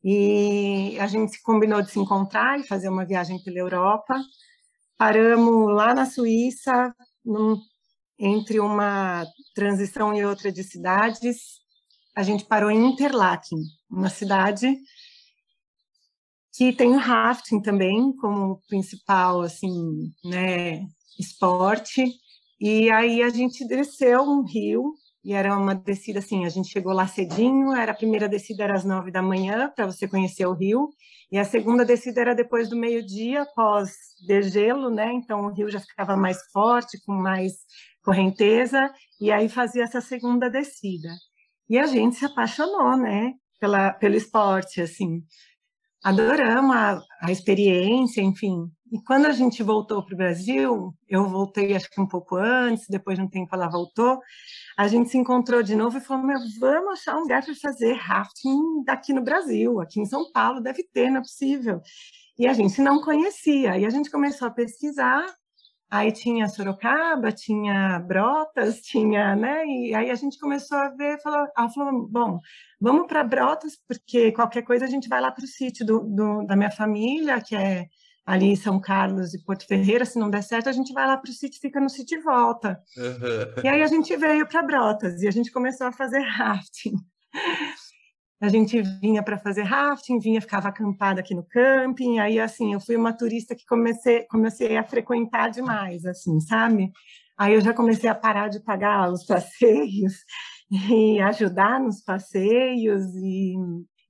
e 0.04 0.98
a 1.00 1.06
gente 1.06 1.40
combinou 1.40 1.80
de 1.80 1.90
se 1.90 1.98
encontrar 1.98 2.60
e 2.60 2.66
fazer 2.66 2.90
uma 2.90 3.06
viagem 3.06 3.42
pela 3.42 3.58
Europa. 3.58 4.14
Paramos 4.98 5.74
lá 5.74 5.94
na 5.94 6.04
Suíça, 6.04 6.94
num, 7.24 7.58
entre 8.18 8.60
uma 8.60 9.24
transição 9.54 10.12
e 10.12 10.26
outra 10.26 10.52
de 10.52 10.62
cidades, 10.62 11.58
a 12.14 12.22
gente 12.22 12.44
parou 12.44 12.70
em 12.70 12.92
Interlaken, 12.92 13.60
uma 13.90 14.10
cidade 14.10 14.76
que 16.52 16.70
tem 16.70 16.90
o 16.90 16.98
rafting 16.98 17.62
também 17.62 18.14
como 18.16 18.60
principal 18.68 19.40
assim, 19.40 20.12
né, 20.22 20.86
esporte. 21.18 22.25
E 22.60 22.90
aí 22.90 23.22
a 23.22 23.28
gente 23.28 23.66
desceu 23.66 24.22
um 24.22 24.42
rio 24.42 24.94
e 25.24 25.32
era 25.32 25.56
uma 25.56 25.74
descida 25.74 26.20
assim, 26.20 26.46
a 26.46 26.48
gente 26.48 26.68
chegou 26.68 26.92
lá 26.92 27.06
cedinho, 27.06 27.72
era 27.74 27.92
a 27.92 27.96
primeira 27.96 28.28
descida 28.28 28.64
era 28.64 28.74
às 28.74 28.84
nove 28.84 29.10
da 29.10 29.20
manhã 29.20 29.72
para 29.74 29.86
você 29.86 30.06
conhecer 30.06 30.46
o 30.46 30.54
rio 30.54 30.88
e 31.30 31.38
a 31.38 31.44
segunda 31.44 31.84
descida 31.84 32.20
era 32.20 32.34
depois 32.34 32.68
do 32.68 32.76
meio-dia, 32.76 33.42
após 33.42 33.92
degelo, 34.26 34.88
né? 34.88 35.12
Então 35.12 35.46
o 35.46 35.52
rio 35.52 35.68
já 35.68 35.80
ficava 35.80 36.16
mais 36.16 36.38
forte, 36.52 37.00
com 37.04 37.12
mais 37.12 37.54
correnteza, 38.02 38.92
e 39.20 39.32
aí 39.32 39.48
fazia 39.48 39.82
essa 39.82 40.00
segunda 40.00 40.48
descida. 40.48 41.08
E 41.68 41.76
a 41.76 41.86
gente 41.86 42.14
se 42.14 42.24
apaixonou, 42.24 42.96
né, 42.96 43.34
pela, 43.58 43.92
pelo 43.92 44.14
esporte, 44.14 44.80
assim. 44.80 45.24
Adoramos 46.04 46.76
a, 46.76 47.02
a 47.20 47.32
experiência, 47.32 48.20
enfim. 48.20 48.70
E 48.92 49.02
quando 49.02 49.26
a 49.26 49.32
gente 49.32 49.62
voltou 49.62 50.02
para 50.04 50.14
o 50.14 50.16
Brasil, 50.16 50.94
eu 51.08 51.28
voltei 51.28 51.74
acho 51.74 51.90
que 51.90 52.00
um 52.00 52.06
pouco 52.06 52.36
antes, 52.36 52.86
depois 52.88 53.18
de 53.18 53.24
um 53.24 53.28
tempo 53.28 53.54
ela 53.54 53.68
voltou, 53.68 54.20
a 54.76 54.86
gente 54.86 55.10
se 55.10 55.18
encontrou 55.18 55.62
de 55.62 55.74
novo 55.74 55.98
e 55.98 56.00
falou, 56.00 56.26
vamos 56.60 57.00
achar 57.00 57.16
um 57.16 57.22
lugar 57.22 57.44
para 57.44 57.54
fazer 57.56 57.94
rafting 57.94 58.84
daqui 58.84 59.12
no 59.12 59.22
Brasil, 59.22 59.80
aqui 59.80 60.00
em 60.00 60.06
São 60.06 60.30
Paulo, 60.30 60.60
deve 60.60 60.84
ter, 60.84 61.10
não 61.10 61.18
é 61.18 61.22
possível. 61.22 61.80
E 62.38 62.46
a 62.46 62.52
gente 62.52 62.80
não 62.80 63.00
conhecia, 63.00 63.76
e 63.76 63.84
a 63.84 63.90
gente 63.90 64.10
começou 64.10 64.46
a 64.46 64.50
pesquisar, 64.52 65.26
Aí 65.88 66.10
tinha 66.10 66.48
Sorocaba, 66.48 67.30
tinha 67.30 68.00
Brotas, 68.00 68.80
tinha, 68.80 69.36
né? 69.36 69.64
E 69.64 69.94
aí 69.94 70.10
a 70.10 70.16
gente 70.16 70.36
começou 70.38 70.76
a 70.76 70.88
ver, 70.88 71.20
falou, 71.22 71.46
ela 71.56 71.70
falou, 71.70 72.08
bom, 72.08 72.40
vamos 72.80 73.06
para 73.06 73.22
Brotas, 73.22 73.78
porque 73.86 74.32
qualquer 74.32 74.62
coisa 74.62 74.84
a 74.84 74.88
gente 74.88 75.08
vai 75.08 75.20
lá 75.20 75.30
para 75.30 75.44
o 75.44 75.46
sítio 75.46 75.86
do, 75.86 76.00
do, 76.00 76.44
da 76.44 76.56
minha 76.56 76.72
família, 76.72 77.40
que 77.40 77.54
é 77.54 77.86
ali 78.26 78.46
em 78.46 78.56
São 78.56 78.80
Carlos 78.80 79.32
e 79.32 79.42
Porto 79.42 79.64
Ferreira, 79.66 80.04
se 80.04 80.18
não 80.18 80.28
der 80.28 80.42
certo, 80.42 80.68
a 80.68 80.72
gente 80.72 80.92
vai 80.92 81.06
lá 81.06 81.16
para 81.16 81.30
o 81.30 81.32
sítio, 81.32 81.60
fica 81.60 81.80
no 81.80 81.88
sítio 81.88 82.18
e 82.18 82.22
volta. 82.22 82.82
Uhum. 82.96 83.62
E 83.62 83.68
aí 83.68 83.82
a 83.82 83.86
gente 83.86 84.16
veio 84.16 84.46
para 84.48 84.64
Brotas 84.64 85.22
e 85.22 85.28
a 85.28 85.30
gente 85.30 85.52
começou 85.52 85.86
a 85.86 85.92
fazer 85.92 86.18
rafting. 86.18 86.96
A 88.40 88.48
gente 88.48 88.82
vinha 89.00 89.22
para 89.22 89.38
fazer 89.38 89.62
rafting, 89.62 90.18
vinha, 90.18 90.40
ficava 90.40 90.68
acampada 90.68 91.20
aqui 91.20 91.34
no 91.34 91.44
camping. 91.44 92.18
Aí, 92.18 92.38
assim, 92.38 92.74
eu 92.74 92.80
fui 92.80 92.96
uma 92.96 93.12
turista 93.12 93.54
que 93.54 93.64
comecei, 93.64 94.24
comecei 94.24 94.76
a 94.76 94.84
frequentar 94.84 95.48
demais, 95.50 96.04
assim, 96.04 96.38
sabe? 96.40 96.90
Aí 97.38 97.54
eu 97.54 97.60
já 97.60 97.72
comecei 97.72 98.10
a 98.10 98.14
parar 98.14 98.48
de 98.48 98.60
pagar 98.60 99.10
os 99.10 99.24
passeios 99.24 100.12
e 100.90 101.20
ajudar 101.20 101.80
nos 101.80 102.02
passeios 102.02 103.04
e 103.14 103.54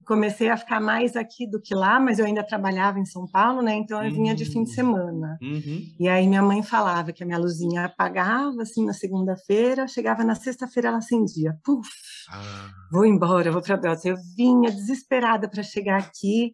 comecei 0.07 0.49
a 0.49 0.57
ficar 0.57 0.81
mais 0.81 1.17
aqui 1.17 1.47
do 1.47 1.61
que 1.61 1.75
lá, 1.75 1.99
mas 1.99 2.19
eu 2.19 2.25
ainda 2.25 2.43
trabalhava 2.43 2.99
em 2.99 3.05
São 3.05 3.27
Paulo, 3.27 3.61
né? 3.61 3.75
Então 3.75 4.03
eu 4.03 4.13
vinha 4.13 4.35
de 4.35 4.45
fim 4.45 4.63
de 4.63 4.71
hum. 4.71 4.75
semana. 4.75 5.39
Uhum. 5.43 5.83
E 5.99 6.09
aí 6.09 6.27
minha 6.27 6.43
mãe 6.43 6.63
falava 6.63 7.13
que 7.13 7.23
a 7.23 7.27
minha 7.27 7.39
luzinha 7.39 7.85
apagava 7.85 8.63
assim 8.63 8.85
na 8.87 8.93
segunda-feira, 8.93 9.89
chegava 9.89 10.25
na 10.25 10.35
sexta-feira 10.35 10.89
ela 10.89 10.99
acendia. 10.99 11.59
Puf! 11.65 11.89
Ah. 12.31 12.71
Vou 12.91 13.05
embora, 13.05 13.51
vou 13.51 13.61
para 13.61 13.77
Belta. 13.77 14.09
Eu 14.09 14.17
vinha 14.37 14.71
desesperada 14.71 15.49
para 15.49 15.63
chegar 15.63 15.99
aqui, 15.99 16.53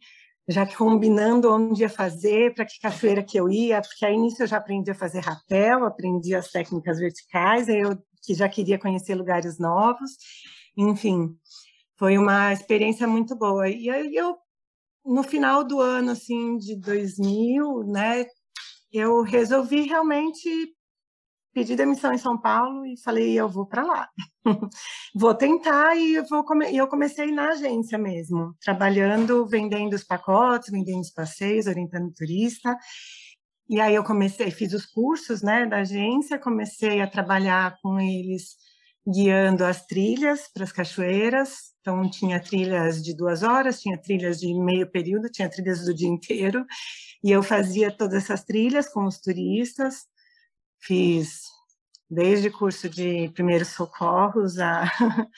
já 0.49 0.67
combinando 0.67 1.53
onde 1.53 1.83
ia 1.83 1.91
fazer, 1.91 2.55
para 2.55 2.65
que 2.65 2.81
cachoeira 2.81 3.23
que 3.23 3.39
eu 3.39 3.51
ia, 3.51 3.83
porque 3.83 4.05
aí 4.05 4.17
nisso 4.17 4.43
eu 4.43 4.47
já 4.47 4.57
aprendi 4.57 4.91
a 4.91 4.95
fazer 4.95 5.21
rapel, 5.21 5.85
aprendi 5.85 6.35
as 6.35 6.51
técnicas 6.51 6.99
verticais, 6.99 7.69
aí 7.69 7.81
eu 7.81 7.97
que 8.25 8.35
já 8.35 8.49
queria 8.49 8.79
conhecer 8.79 9.15
lugares 9.15 9.59
novos. 9.59 10.13
Enfim, 10.77 11.37
foi 12.03 12.19
uma 12.19 12.53
experiência 12.53 13.07
muito 13.07 13.37
boa. 13.37 13.69
E 13.69 13.89
aí 13.89 14.17
eu, 14.17 14.37
no 15.07 15.23
final 15.23 15.63
do 15.63 15.81
ano, 15.81 16.11
assim, 16.11 16.57
de 16.57 16.75
2000, 16.75 17.85
né, 17.85 18.27
eu 18.93 19.23
resolvi 19.23 19.83
realmente 19.83 20.51
pedir 21.55 21.77
demissão 21.77 22.13
em 22.13 22.19
São 22.19 22.37
Paulo 22.37 22.85
e 22.85 23.01
falei, 23.01 23.39
eu 23.39 23.49
vou 23.49 23.69
para 23.69 23.85
lá. 23.85 24.09
vou 25.15 25.33
tentar 25.33 25.95
e 25.95 26.15
eu, 26.15 26.27
vou 26.27 26.43
come... 26.43 26.77
eu 26.77 26.89
comecei 26.89 27.31
na 27.31 27.51
agência 27.51 27.97
mesmo, 27.97 28.53
trabalhando, 28.61 29.47
vendendo 29.47 29.95
os 29.95 30.03
pacotes, 30.03 30.73
vendendo 30.73 31.03
os 31.03 31.13
passeios, 31.13 31.69
orientando 31.69 32.13
turista. 32.13 32.77
E 33.69 33.81
aí 33.81 33.95
eu 33.95 34.03
comecei, 34.03 34.51
fiz 34.51 34.73
os 34.73 34.87
cursos, 34.87 35.41
né, 35.41 35.67
da 35.67 35.83
agência, 35.83 36.37
comecei 36.37 37.01
a 37.01 37.07
trabalhar 37.07 37.77
com 37.81 38.01
eles 38.01 38.57
guiando 39.07 39.65
as 39.65 39.87
trilhas 39.87 40.49
para 40.53 40.65
as 40.65 40.73
cachoeiras, 40.73 41.73
então, 41.83 42.09
tinha 42.09 42.41
trilhas 42.41 43.03
de 43.03 43.15
duas 43.15 43.43
horas, 43.43 43.81
tinha 43.81 43.99
trilhas 44.01 44.39
de 44.39 44.55
meio 44.55 44.89
período, 44.89 45.29
tinha 45.29 45.51
trilhas 45.51 45.85
do 45.85 45.93
dia 45.93 46.09
inteiro. 46.09 46.65
E 47.23 47.31
eu 47.31 47.43
fazia 47.43 47.91
todas 47.91 48.23
essas 48.23 48.45
trilhas 48.45 48.89
com 48.89 49.05
os 49.05 49.21
turistas. 49.21 50.07
Fiz 50.81 51.43
desde 52.09 52.51
curso 52.51 52.89
de 52.89 53.29
primeiros 53.31 53.69
socorros 53.69 54.59
a 54.61 54.85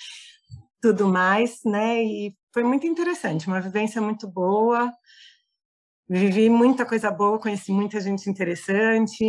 tudo 0.82 1.08
mais, 1.08 1.60
né? 1.64 2.04
E 2.04 2.36
foi 2.52 2.62
muito 2.62 2.86
interessante, 2.86 3.46
uma 3.46 3.60
vivência 3.60 4.02
muito 4.02 4.28
boa. 4.28 4.92
Vivi 6.06 6.50
muita 6.50 6.84
coisa 6.84 7.10
boa, 7.10 7.40
conheci 7.40 7.72
muita 7.72 8.00
gente 8.00 8.28
interessante. 8.28 9.24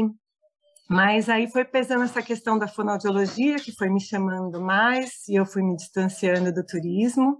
Mas 0.89 1.29
aí 1.29 1.49
foi 1.49 1.65
pesando 1.65 2.03
essa 2.03 2.21
questão 2.21 2.59
da 2.59 2.67
fonoaudiologia, 2.67 3.55
que 3.55 3.71
foi 3.71 3.89
me 3.89 3.99
chamando 3.99 4.61
mais, 4.61 5.27
e 5.27 5.35
eu 5.35 5.45
fui 5.45 5.63
me 5.63 5.75
distanciando 5.75 6.53
do 6.53 6.63
turismo. 6.63 7.39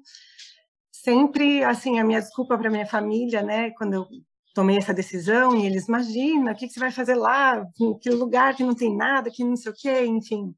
Sempre, 0.92 1.64
assim, 1.64 2.00
a 2.00 2.04
minha 2.04 2.22
desculpa 2.22 2.58
para 2.58 2.72
minha 2.72 2.88
família, 2.88 3.44
né, 3.44 3.70
quando 3.72 3.94
eu 3.94 4.08
tomei 4.56 4.78
essa 4.78 4.94
decisão, 4.94 5.56
e 5.56 5.66
eles, 5.66 5.88
imagina, 5.88 6.54
o 6.54 6.56
que, 6.56 6.68
que 6.68 6.74
você 6.74 6.80
vai 6.80 6.92
fazer 6.92 7.16
lá, 7.16 7.64
que 8.02 8.10
lugar 8.10 8.56
que 8.56 8.64
não 8.64 8.74
tem 8.74 8.96
nada, 8.96 9.30
que 9.30 9.44
não 9.44 9.56
sei 9.56 9.72
o 9.72 9.76
quê, 9.76 10.06
enfim. 10.06 10.56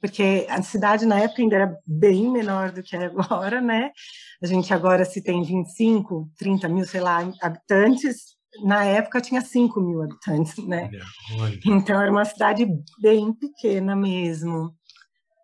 Porque 0.00 0.46
a 0.48 0.62
cidade 0.62 1.06
na 1.06 1.18
época 1.18 1.42
ainda 1.42 1.56
era 1.56 1.78
bem 1.86 2.30
menor 2.30 2.70
do 2.70 2.82
que 2.82 2.96
é 2.96 3.06
agora, 3.06 3.60
né? 3.60 3.90
A 4.42 4.46
gente 4.46 4.72
agora, 4.72 5.04
se 5.04 5.22
tem 5.22 5.42
25, 5.42 6.30
30 6.36 6.68
mil, 6.68 6.84
sei 6.84 7.00
lá, 7.00 7.20
habitantes, 7.40 8.37
na 8.62 8.84
época 8.84 9.20
tinha 9.20 9.40
5 9.40 9.80
mil 9.80 10.02
habitantes, 10.02 10.56
né? 10.66 10.90
Olha. 11.38 11.58
Então 11.66 12.00
era 12.00 12.10
uma 12.10 12.24
cidade 12.24 12.66
bem 13.00 13.32
pequena 13.32 13.94
mesmo. 13.94 14.74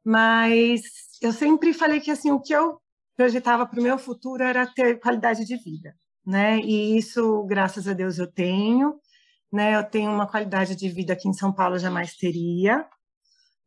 Mas 0.05 0.83
eu 1.23 1.33
sempre 1.33 1.73
falei 1.73 2.01
que 2.01 2.11
assim 2.11 2.31
o 2.31 2.41
que 2.41 2.55
eu 2.55 2.79
projetava 3.17 3.67
para 3.67 3.81
o 3.81 3.83
meu 3.83 3.99
futuro 3.99 4.43
era 4.43 4.67
ter 4.67 5.01
qualidade 5.01 5.45
de 5.45 5.57
vida, 5.57 5.95
né? 6.27 6.59
E 6.59 6.97
isso, 6.97 7.45
graças 7.45 7.89
a 7.89 7.93
Deus, 7.93 8.19
eu 8.19 8.27
tenho. 8.27 8.95
Né? 9.53 9.77
Eu 9.77 9.85
tenho 9.85 10.11
uma 10.11 10.27
qualidade 10.27 10.75
de 10.75 10.89
vida 10.89 11.15
que 11.15 11.29
em 11.29 11.33
São 11.33 11.53
Paulo 11.53 11.79
jamais 11.79 12.17
teria, 12.17 12.85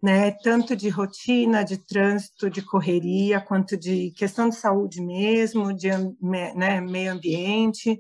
né? 0.04 0.32
Tanto 0.32 0.76
de 0.76 0.90
rotina, 0.90 1.64
de 1.64 1.78
trânsito, 1.78 2.50
de 2.50 2.62
correria, 2.62 3.40
quanto 3.40 3.78
de 3.78 4.12
questão 4.12 4.50
de 4.50 4.56
saúde 4.56 5.02
mesmo, 5.02 5.74
de 5.74 5.90
né, 6.22 6.82
meio 6.82 7.14
ambiente. 7.14 8.00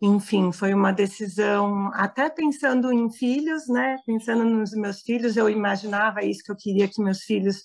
Enfim, 0.00 0.52
foi 0.52 0.74
uma 0.74 0.92
decisão, 0.92 1.90
até 1.94 2.28
pensando 2.28 2.92
em 2.92 3.10
filhos, 3.10 3.66
né? 3.66 3.96
Pensando 4.06 4.44
nos 4.44 4.72
meus 4.72 5.00
filhos, 5.00 5.36
eu 5.36 5.48
imaginava 5.48 6.22
isso 6.22 6.42
que 6.44 6.52
eu 6.52 6.56
queria 6.56 6.86
que 6.86 7.02
meus 7.02 7.22
filhos 7.22 7.64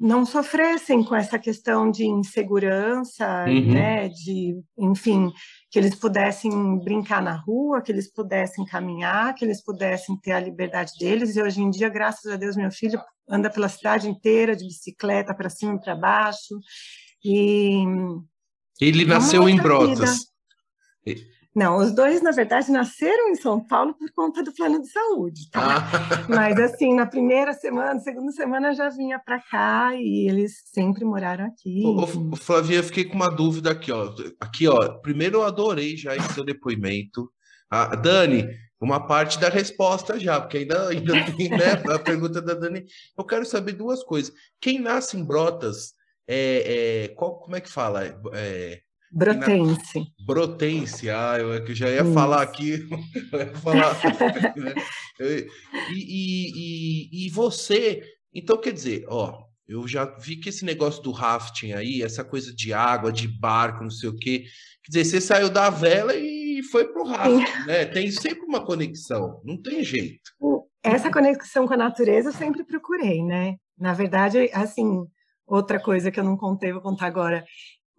não 0.00 0.26
sofressem 0.26 1.04
com 1.04 1.14
essa 1.14 1.38
questão 1.38 1.88
de 1.88 2.04
insegurança, 2.04 3.44
uhum. 3.46 3.72
né? 3.72 4.08
De, 4.08 4.58
enfim, 4.76 5.30
que 5.70 5.78
eles 5.78 5.94
pudessem 5.94 6.50
brincar 6.82 7.22
na 7.22 7.36
rua, 7.36 7.82
que 7.82 7.92
eles 7.92 8.10
pudessem 8.10 8.64
caminhar, 8.64 9.34
que 9.34 9.44
eles 9.44 9.62
pudessem 9.62 10.16
ter 10.16 10.32
a 10.32 10.40
liberdade 10.40 10.92
deles. 10.98 11.36
E 11.36 11.42
hoje 11.42 11.60
em 11.60 11.70
dia, 11.70 11.88
graças 11.88 12.32
a 12.32 12.36
Deus, 12.36 12.56
meu 12.56 12.70
filho 12.72 12.98
anda 13.28 13.48
pela 13.48 13.68
cidade 13.68 14.08
inteira 14.08 14.56
de 14.56 14.64
bicicleta 14.64 15.34
para 15.34 15.50
cima 15.50 15.74
e 15.74 15.80
para 15.80 15.94
baixo. 15.94 16.58
E 17.22 17.84
ele 18.80 19.04
nasceu 19.04 19.48
em 19.48 19.56
Brotas. 19.56 20.18
Vida. 20.18 20.31
Não, 21.54 21.76
os 21.76 21.92
dois, 21.92 22.22
na 22.22 22.30
verdade, 22.30 22.72
nasceram 22.72 23.28
em 23.28 23.34
São 23.34 23.62
Paulo 23.62 23.94
por 23.94 24.10
conta 24.12 24.42
do 24.42 24.54
plano 24.54 24.80
de 24.80 24.88
saúde, 24.88 25.50
tá? 25.50 25.76
Ah. 25.76 26.26
Mas, 26.26 26.58
assim, 26.58 26.94
na 26.94 27.04
primeira 27.04 27.52
semana, 27.52 28.00
segunda 28.00 28.32
semana, 28.32 28.74
já 28.74 28.88
vinha 28.88 29.18
para 29.18 29.38
cá 29.38 29.94
e 29.94 30.28
eles 30.28 30.62
sempre 30.72 31.04
moraram 31.04 31.44
aqui. 31.44 31.82
Ô, 31.84 32.36
Flavia, 32.36 32.78
eu 32.78 32.84
fiquei 32.84 33.04
com 33.04 33.16
uma 33.16 33.28
dúvida 33.28 33.70
aqui, 33.70 33.92
ó. 33.92 34.14
Aqui, 34.40 34.66
ó. 34.66 34.98
Primeiro, 35.00 35.38
eu 35.38 35.44
adorei 35.44 35.94
já 35.94 36.16
esse 36.16 36.32
seu 36.32 36.42
depoimento. 36.42 37.30
Ah, 37.70 37.94
Dani, 37.96 38.48
uma 38.80 39.06
parte 39.06 39.38
da 39.38 39.50
resposta 39.50 40.18
já, 40.18 40.40
porque 40.40 40.58
ainda, 40.58 40.88
ainda 40.88 41.12
tem 41.36 41.50
né, 41.50 41.72
a 41.94 41.98
pergunta 41.98 42.40
da 42.40 42.54
Dani. 42.54 42.84
Eu 43.16 43.24
quero 43.24 43.44
saber 43.44 43.72
duas 43.72 44.02
coisas. 44.02 44.32
Quem 44.58 44.80
nasce 44.80 45.18
em 45.18 45.24
Brotas, 45.24 45.92
é, 46.26 47.04
é, 47.04 47.08
qual, 47.08 47.38
como 47.40 47.56
é 47.56 47.60
que 47.60 47.70
fala? 47.70 48.04
É, 48.32 48.80
Brotense. 49.12 49.98
Na... 49.98 50.06
Brotense, 50.26 51.10
ah, 51.10 51.36
eu 51.38 51.52
é 51.52 51.74
já 51.74 51.90
ia 51.90 52.02
Isso. 52.02 52.12
falar 52.14 52.42
aqui. 52.42 52.88
ia 53.32 53.54
falar, 53.56 53.94
né? 54.56 54.74
e, 55.20 55.48
e, 55.94 56.52
e, 56.56 57.26
e, 57.26 57.30
você, 57.30 58.02
então 58.34 58.58
quer 58.58 58.72
dizer, 58.72 59.04
ó, 59.08 59.44
eu 59.68 59.86
já 59.86 60.04
vi 60.04 60.36
que 60.36 60.48
esse 60.48 60.64
negócio 60.64 61.02
do 61.02 61.12
rafting 61.12 61.72
aí, 61.72 62.02
essa 62.02 62.24
coisa 62.24 62.54
de 62.54 62.72
água, 62.72 63.12
de 63.12 63.28
barco, 63.28 63.82
não 63.82 63.90
sei 63.90 64.08
o 64.08 64.16
quê, 64.16 64.44
quer 64.84 64.92
dizer, 64.92 65.04
você 65.04 65.20
saiu 65.20 65.50
da 65.50 65.68
vela 65.68 66.14
e 66.14 66.62
foi 66.70 66.88
pro 66.88 67.04
rafting, 67.04 67.66
né? 67.66 67.84
Tem 67.84 68.10
sempre 68.10 68.44
uma 68.46 68.64
conexão, 68.64 69.42
não 69.44 69.60
tem 69.60 69.84
jeito. 69.84 70.30
Essa 70.82 71.12
conexão 71.12 71.66
com 71.66 71.74
a 71.74 71.76
natureza 71.76 72.30
eu 72.30 72.32
sempre 72.32 72.64
procurei, 72.64 73.22
né? 73.22 73.56
Na 73.78 73.92
verdade, 73.92 74.50
assim, 74.52 75.06
outra 75.46 75.78
coisa 75.78 76.10
que 76.10 76.18
eu 76.18 76.24
não 76.24 76.36
contei, 76.36 76.72
vou 76.72 76.82
contar 76.82 77.06
agora 77.06 77.44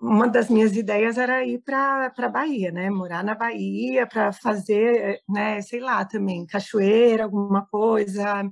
uma 0.04 0.28
das 0.28 0.50
minhas 0.50 0.76
ideias 0.76 1.18
era 1.18 1.46
ir 1.46 1.60
para 1.60 2.12
a 2.18 2.28
Bahia, 2.28 2.72
né? 2.74 2.90
Morar 2.90 3.24
na 3.24 3.34
Bahia 3.34 4.06
para 4.06 4.34
fazer, 4.34 5.22
né? 5.30 5.62
Sei 5.62 5.80
lá, 5.80 6.04
também 6.04 6.46
cachoeira, 6.46 7.24
alguma 7.24 7.66
coisa. 7.66 8.44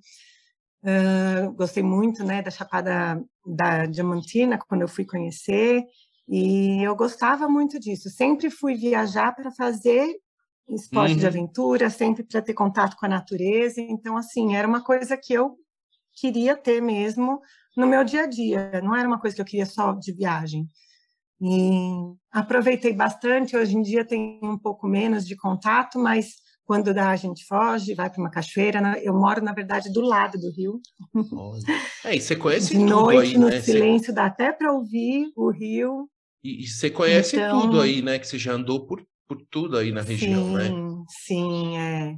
Uh, 0.81 1.51
gostei 1.53 1.83
muito, 1.83 2.23
né? 2.23 2.41
Da 2.41 2.49
Chapada 2.49 3.21
da 3.45 3.85
Diamantina 3.85 4.57
quando 4.57 4.83
eu 4.83 4.87
fui 4.87 5.05
conhecer 5.05 5.83
e 6.25 6.81
eu 6.81 6.95
gostava 6.95 7.49
muito 7.49 7.77
disso. 7.77 8.09
Sempre 8.09 8.49
fui 8.49 8.75
viajar 8.75 9.35
para 9.35 9.51
fazer 9.51 10.07
esporte 10.69 11.15
uhum. 11.15 11.19
de 11.19 11.27
aventura, 11.27 11.89
sempre 11.89 12.23
para 12.23 12.41
ter 12.41 12.53
contato 12.53 12.95
com 12.95 13.05
a 13.05 13.09
natureza. 13.09 13.81
Então, 13.81 14.15
assim, 14.15 14.55
era 14.55 14.65
uma 14.65 14.81
coisa 14.81 15.17
que 15.17 15.33
eu 15.33 15.57
queria 16.13 16.55
ter 16.55 16.81
mesmo 16.81 17.41
no 17.75 17.85
meu 17.85 18.05
dia 18.05 18.23
a 18.23 18.27
dia. 18.27 18.79
Não 18.81 18.95
era 18.95 19.05
uma 19.05 19.19
coisa 19.19 19.35
que 19.35 19.41
eu 19.41 19.45
queria 19.45 19.65
só 19.65 19.91
de 19.91 20.13
viagem. 20.13 20.65
E 21.41 22.13
aproveitei 22.31 22.93
bastante. 22.93 23.57
Hoje 23.57 23.75
em 23.75 23.81
dia 23.81 24.05
tem 24.05 24.39
um 24.43 24.57
pouco 24.57 24.87
menos 24.87 25.25
de 25.25 25.35
contato, 25.35 25.97
mas 25.97 26.35
quando 26.63 26.93
dá 26.93 27.09
a 27.09 27.15
gente 27.15 27.43
foge, 27.45 27.95
vai 27.95 28.09
para 28.09 28.21
uma 28.21 28.29
cachoeira. 28.29 28.79
Né? 28.79 29.01
Eu 29.03 29.13
moro, 29.13 29.43
na 29.43 29.51
verdade, 29.51 29.91
do 29.91 30.01
lado 30.01 30.37
do 30.37 30.51
rio. 30.51 30.79
É, 32.05 32.15
e 32.15 32.21
você 32.21 32.35
conhece 32.37 32.69
de 32.69 32.79
tudo 32.79 32.89
noite, 32.89 33.31
aí, 33.31 33.37
no 33.37 33.49
né? 33.49 33.59
silêncio, 33.59 34.07
você... 34.07 34.13
dá 34.13 34.25
até 34.25 34.51
para 34.51 34.71
ouvir 34.71 35.31
o 35.35 35.49
rio. 35.49 36.07
E, 36.43 36.63
e 36.63 36.67
você 36.67 36.89
conhece 36.89 37.35
então... 37.35 37.61
tudo 37.61 37.81
aí, 37.81 38.03
né? 38.03 38.19
Que 38.19 38.27
você 38.27 38.37
já 38.37 38.53
andou 38.53 38.85
por, 38.85 39.03
por 39.27 39.41
tudo 39.49 39.77
aí 39.77 39.91
na 39.91 40.01
região, 40.01 40.45
sim, 40.45 40.53
né? 40.53 40.69
Sim, 41.25 41.77
é. 41.77 42.15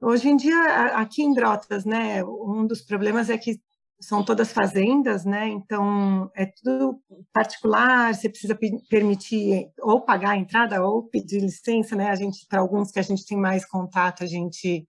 Hoje 0.00 0.28
em 0.28 0.36
dia, 0.36 0.92
aqui 0.94 1.22
em 1.22 1.34
Brotas, 1.34 1.84
né, 1.84 2.22
um 2.24 2.64
dos 2.64 2.82
problemas 2.82 3.28
é 3.28 3.36
que 3.36 3.58
são 4.00 4.24
todas 4.24 4.52
fazendas, 4.52 5.24
né? 5.24 5.48
Então 5.48 6.30
é 6.36 6.46
tudo 6.46 7.00
particular. 7.32 8.14
Você 8.14 8.28
precisa 8.28 8.58
permitir 8.88 9.68
ou 9.80 10.00
pagar 10.00 10.30
a 10.30 10.36
entrada 10.36 10.84
ou 10.84 11.08
pedir 11.08 11.40
licença, 11.40 11.96
né? 11.96 12.08
A 12.08 12.14
gente 12.14 12.46
para 12.48 12.60
alguns 12.60 12.90
que 12.90 12.98
a 12.98 13.02
gente 13.02 13.26
tem 13.26 13.36
mais 13.36 13.64
contato, 13.66 14.22
a 14.22 14.26
gente 14.26 14.86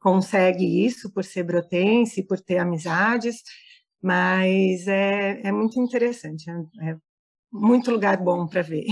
consegue 0.00 0.84
isso 0.84 1.12
por 1.12 1.24
ser 1.24 1.42
brotense, 1.44 2.26
por 2.26 2.40
ter 2.40 2.58
amizades. 2.58 3.42
Mas 4.02 4.86
é, 4.86 5.40
é 5.42 5.50
muito 5.50 5.80
interessante, 5.80 6.50
é, 6.50 6.90
é 6.90 6.96
muito 7.50 7.90
lugar 7.90 8.22
bom 8.22 8.46
para 8.46 8.62
ver. 8.62 8.84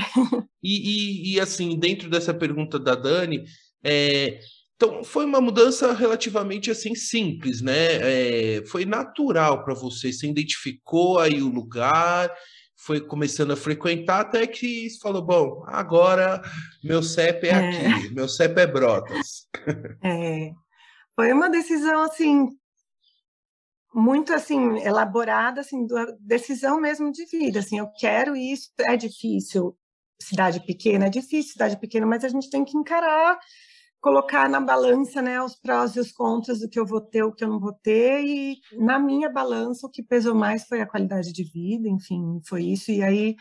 E, 0.64 1.32
e, 1.32 1.34
e, 1.34 1.40
assim, 1.40 1.76
dentro 1.76 2.08
dessa 2.08 2.32
pergunta 2.32 2.78
da 2.78 2.94
Dani, 2.94 3.42
é, 3.84 4.38
então 4.82 5.04
foi 5.04 5.24
uma 5.24 5.40
mudança 5.40 5.92
relativamente 5.92 6.68
assim 6.68 6.92
simples, 6.92 7.62
né? 7.62 8.56
É, 8.56 8.66
foi 8.66 8.84
natural 8.84 9.62
para 9.62 9.74
você, 9.74 10.12
você 10.12 10.26
identificou 10.26 11.20
aí 11.20 11.40
o 11.40 11.48
lugar, 11.48 12.28
foi 12.76 13.00
começando 13.00 13.52
a 13.52 13.56
frequentar 13.56 14.22
até 14.22 14.44
que 14.44 14.88
falou, 15.00 15.22
bom, 15.22 15.62
agora 15.68 16.42
meu 16.82 17.00
CEP 17.00 17.46
é, 17.46 17.50
é. 17.50 17.86
aqui, 17.86 18.12
meu 18.12 18.28
CEP 18.28 18.60
é 18.60 18.66
Brotas. 18.66 19.46
É, 20.02 20.50
foi 21.14 21.32
uma 21.32 21.48
decisão 21.48 22.02
assim 22.02 22.48
muito 23.94 24.32
assim 24.32 24.80
elaborada, 24.80 25.60
assim, 25.60 25.86
decisão 26.18 26.80
mesmo 26.80 27.12
de 27.12 27.24
vida, 27.26 27.60
assim, 27.60 27.78
eu 27.78 27.88
quero 28.00 28.34
isso, 28.34 28.70
é 28.80 28.96
difícil, 28.96 29.76
cidade 30.20 30.64
pequena, 30.66 31.06
é 31.06 31.10
difícil 31.10 31.52
cidade 31.52 31.78
pequena, 31.78 32.04
mas 32.04 32.24
a 32.24 32.28
gente 32.28 32.50
tem 32.50 32.64
que 32.64 32.76
encarar, 32.76 33.38
colocar 34.02 34.48
na 34.48 34.60
balança, 34.60 35.22
né, 35.22 35.40
os 35.40 35.54
prós 35.54 35.94
e 35.94 36.00
os 36.00 36.10
contras 36.10 36.58
do 36.58 36.68
que 36.68 36.78
eu 36.78 36.84
vou 36.84 37.00
ter, 37.00 37.22
o 37.22 37.32
que 37.32 37.44
eu 37.44 37.48
não 37.48 37.60
vou 37.60 37.72
ter, 37.72 38.20
e 38.24 38.58
na 38.72 38.98
minha 38.98 39.30
balança 39.30 39.86
o 39.86 39.90
que 39.90 40.02
pesou 40.02 40.34
mais 40.34 40.64
foi 40.66 40.80
a 40.80 40.86
qualidade 40.86 41.32
de 41.32 41.44
vida, 41.44 41.88
enfim, 41.88 42.40
foi 42.44 42.64
isso, 42.64 42.90
e 42.90 43.00
aí 43.00 43.36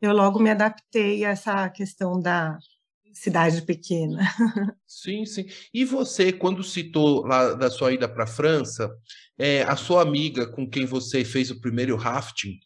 eu 0.00 0.14
logo 0.14 0.40
me 0.40 0.50
adaptei 0.50 1.24
a 1.26 1.30
essa 1.30 1.68
questão 1.68 2.18
da 2.18 2.58
cidade 3.12 3.60
pequena. 3.62 4.18
Sim, 4.86 5.26
sim. 5.26 5.46
E 5.72 5.84
você, 5.84 6.32
quando 6.32 6.64
citou 6.64 7.26
lá 7.26 7.52
da 7.54 7.70
sua 7.70 7.92
ida 7.92 8.08
para 8.08 8.24
a 8.24 8.26
França, 8.26 8.90
é, 9.38 9.62
a 9.62 9.76
sua 9.76 10.00
amiga 10.00 10.46
com 10.46 10.68
quem 10.68 10.86
você 10.86 11.24
fez 11.24 11.50
o 11.50 11.60
primeiro 11.60 11.96
rafting, 11.96 12.58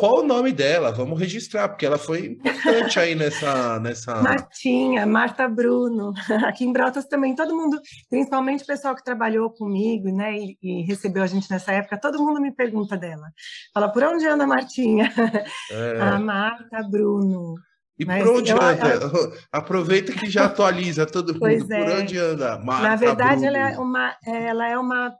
qual 0.00 0.20
o 0.20 0.26
nome 0.26 0.50
dela? 0.50 0.90
Vamos 0.90 1.20
registrar, 1.20 1.68
porque 1.68 1.84
ela 1.84 1.98
foi 1.98 2.24
importante 2.24 2.98
aí 2.98 3.14
nessa, 3.14 3.78
nessa. 3.80 4.14
Martinha, 4.22 5.04
Marta 5.04 5.46
Bruno. 5.46 6.14
Aqui 6.48 6.64
em 6.64 6.72
Brotas 6.72 7.04
também, 7.04 7.34
todo 7.34 7.54
mundo, 7.54 7.78
principalmente 8.08 8.64
o 8.64 8.66
pessoal 8.66 8.96
que 8.96 9.04
trabalhou 9.04 9.50
comigo, 9.50 10.08
né, 10.08 10.38
e, 10.38 10.56
e 10.62 10.82
recebeu 10.84 11.22
a 11.22 11.26
gente 11.26 11.50
nessa 11.50 11.72
época, 11.72 12.00
todo 12.00 12.18
mundo 12.18 12.40
me 12.40 12.50
pergunta 12.50 12.96
dela. 12.96 13.30
Fala, 13.74 13.90
por 13.90 14.02
onde 14.02 14.26
anda 14.26 14.44
a 14.44 14.46
Martinha? 14.46 15.12
É. 15.70 16.00
A 16.00 16.18
Marta 16.18 16.82
Bruno. 16.82 17.54
E 17.98 18.04
Mas 18.04 18.22
por 18.22 18.36
onde 18.36 18.50
eu, 18.50 18.60
anda? 18.60 18.88
Eu... 18.94 19.32
Aproveita 19.52 20.12
que 20.12 20.28
já 20.28 20.46
atualiza 20.46 21.04
todo 21.04 21.34
mundo. 21.34 21.40
Pois 21.40 21.68
é. 21.68 21.84
Por 21.84 22.00
onde 22.00 22.18
anda? 22.18 22.58
Marta 22.58 22.88
Na 22.88 22.96
verdade, 22.96 23.42
Bruno. 23.42 23.56
ela 23.56 23.70
é 23.70 23.78
uma, 23.78 24.16
ela 24.24 24.68
é 24.68 24.78
uma 24.78 25.14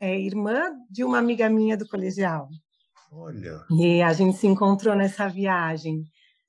é, 0.00 0.18
irmã 0.18 0.70
de 0.90 1.02
uma 1.02 1.18
amiga 1.18 1.48
minha 1.48 1.76
do 1.76 1.88
colegial. 1.88 2.48
Olha. 3.10 3.64
E 3.70 4.02
a 4.02 4.12
gente 4.12 4.36
se 4.36 4.46
encontrou 4.46 4.94
nessa 4.94 5.28
viagem. 5.28 6.04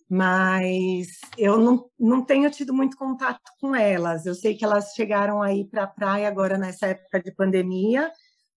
Mas 0.09 1.19
eu 1.37 1.57
não, 1.59 1.85
não 1.99 2.25
tenho 2.25 2.49
tido 2.49 2.73
muito 2.73 2.97
contato 2.97 3.41
com 3.61 3.75
elas. 3.75 4.25
Eu 4.25 4.33
sei 4.33 4.55
que 4.55 4.65
elas 4.65 4.93
chegaram 4.95 5.41
aí 5.41 5.65
para 5.65 5.83
a 5.83 5.87
praia 5.87 6.27
agora 6.27 6.57
nessa 6.57 6.87
época 6.87 7.21
de 7.21 7.31
pandemia, 7.31 8.11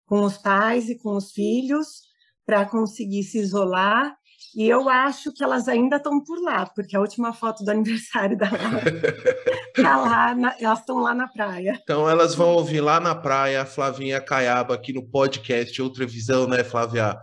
com 0.06 0.22
os 0.22 0.38
pais 0.38 0.90
e 0.90 0.98
com 0.98 1.16
os 1.16 1.32
filhos, 1.32 2.04
para 2.46 2.66
conseguir 2.66 3.24
se 3.24 3.40
isolar 3.40 4.16
e 4.56 4.68
eu 4.68 4.90
acho 4.90 5.32
que 5.32 5.44
elas 5.44 5.68
ainda 5.68 5.98
estão 5.98 6.24
por 6.24 6.42
lá, 6.42 6.66
porque 6.66 6.96
a 6.96 7.00
última 7.00 7.34
foto 7.34 7.64
do 7.64 7.70
aniversário 7.70 8.38
da 8.38 8.50
tá 9.76 9.98
lá, 9.98 10.34
na, 10.34 10.56
elas 10.60 10.80
estão 10.80 11.00
lá 11.00 11.14
na 11.14 11.28
praia. 11.28 11.80
Então 11.84 12.10
elas 12.10 12.34
vão 12.34 12.50
ouvir 12.50 12.82
lá 12.82 13.00
na 13.00 13.14
praia 13.14 13.62
a 13.62 13.66
Flavinha 13.66 14.20
Caiaba 14.20 14.74
aqui 14.74 14.92
no 14.92 15.08
podcast 15.08 15.80
Outra 15.82 16.06
Visão, 16.06 16.48
né, 16.48 16.64
Flávia? 16.64 17.18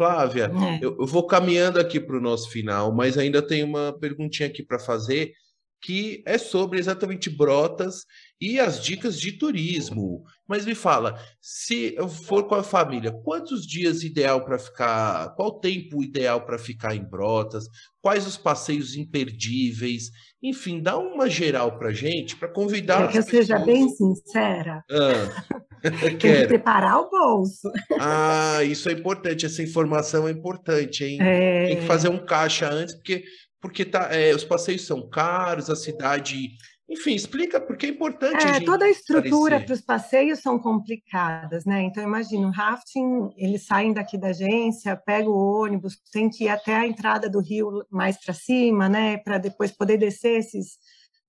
Flávia, 0.00 0.50
é. 0.50 0.78
eu, 0.82 0.96
eu, 0.98 1.06
vou 1.06 1.26
caminhando 1.26 1.78
aqui 1.78 2.00
para 2.00 2.16
o 2.16 2.22
nosso 2.22 2.48
final, 2.48 2.90
mas 2.90 3.18
ainda 3.18 3.42
tem 3.46 3.62
uma 3.62 3.92
perguntinha 3.92 4.48
aqui 4.48 4.62
para 4.62 4.78
fazer 4.78 5.34
que 5.82 6.22
é 6.26 6.38
sobre 6.38 6.78
exatamente 6.78 7.28
Brotas 7.28 8.06
e 8.40 8.58
as 8.58 8.82
dicas 8.82 9.20
de 9.20 9.32
turismo. 9.32 10.24
Mas 10.48 10.64
me 10.64 10.74
fala, 10.74 11.20
se 11.38 11.94
eu 11.96 12.08
for 12.08 12.48
com 12.48 12.54
a 12.54 12.62
família, 12.62 13.12
quantos 13.12 13.66
dias 13.66 14.02
ideal 14.02 14.42
para 14.42 14.58
ficar? 14.58 15.34
Qual 15.34 15.60
tempo 15.60 16.02
ideal 16.02 16.46
para 16.46 16.58
ficar 16.58 16.94
em 16.94 17.04
Brotas? 17.04 17.66
Quais 18.00 18.26
os 18.26 18.38
passeios 18.38 18.96
imperdíveis? 18.96 20.10
Enfim, 20.42 20.82
dá 20.82 20.96
uma 20.98 21.28
geral 21.28 21.78
para 21.78 21.92
gente, 21.92 22.34
para 22.36 22.48
convidar. 22.48 23.08
Quer 23.08 23.12
que 23.12 23.18
eu 23.18 23.24
pessoas... 23.24 23.46
seja 23.46 23.58
bem 23.58 23.88
sincera? 23.88 24.82
Ah, 24.90 25.60
Tem 26.00 26.16
que 26.16 26.46
preparar 26.46 26.98
o 26.98 27.10
bolso. 27.10 27.70
Ah, 27.98 28.62
isso 28.64 28.88
é 28.88 28.92
importante, 28.92 29.46
essa 29.46 29.62
informação 29.62 30.28
é 30.28 30.30
importante, 30.30 31.04
hein? 31.04 31.18
É... 31.20 31.66
Tem 31.68 31.76
que 31.78 31.86
fazer 31.86 32.08
um 32.08 32.24
caixa 32.24 32.68
antes, 32.70 32.94
porque 32.94 33.24
porque 33.60 33.84
tá, 33.84 34.08
é, 34.10 34.34
os 34.34 34.42
passeios 34.42 34.86
são 34.86 35.08
caros, 35.08 35.68
a 35.68 35.76
cidade. 35.76 36.48
Enfim, 36.90 37.14
explica 37.14 37.60
porque 37.60 37.86
é 37.86 37.88
importante. 37.90 38.44
É, 38.44 38.56
a 38.56 38.64
toda 38.64 38.84
a 38.84 38.90
estrutura 38.90 39.60
para 39.60 39.72
os 39.72 39.80
passeios 39.80 40.40
são 40.40 40.58
complicadas, 40.58 41.64
né? 41.64 41.82
Então, 41.82 42.02
imagina, 42.02 42.48
o 42.48 42.50
rafting, 42.50 43.30
eles 43.36 43.64
saem 43.64 43.92
daqui 43.92 44.18
da 44.18 44.28
agência, 44.28 45.00
pegam 45.06 45.30
o 45.30 45.62
ônibus, 45.62 45.96
tem 46.12 46.28
que 46.28 46.44
ir 46.44 46.48
até 46.48 46.74
a 46.74 46.86
entrada 46.86 47.30
do 47.30 47.38
rio 47.38 47.86
mais 47.88 48.18
para 48.18 48.34
cima, 48.34 48.88
né? 48.88 49.18
Para 49.18 49.38
depois 49.38 49.70
poder 49.70 49.98
descer 49.98 50.40
esses 50.40 50.78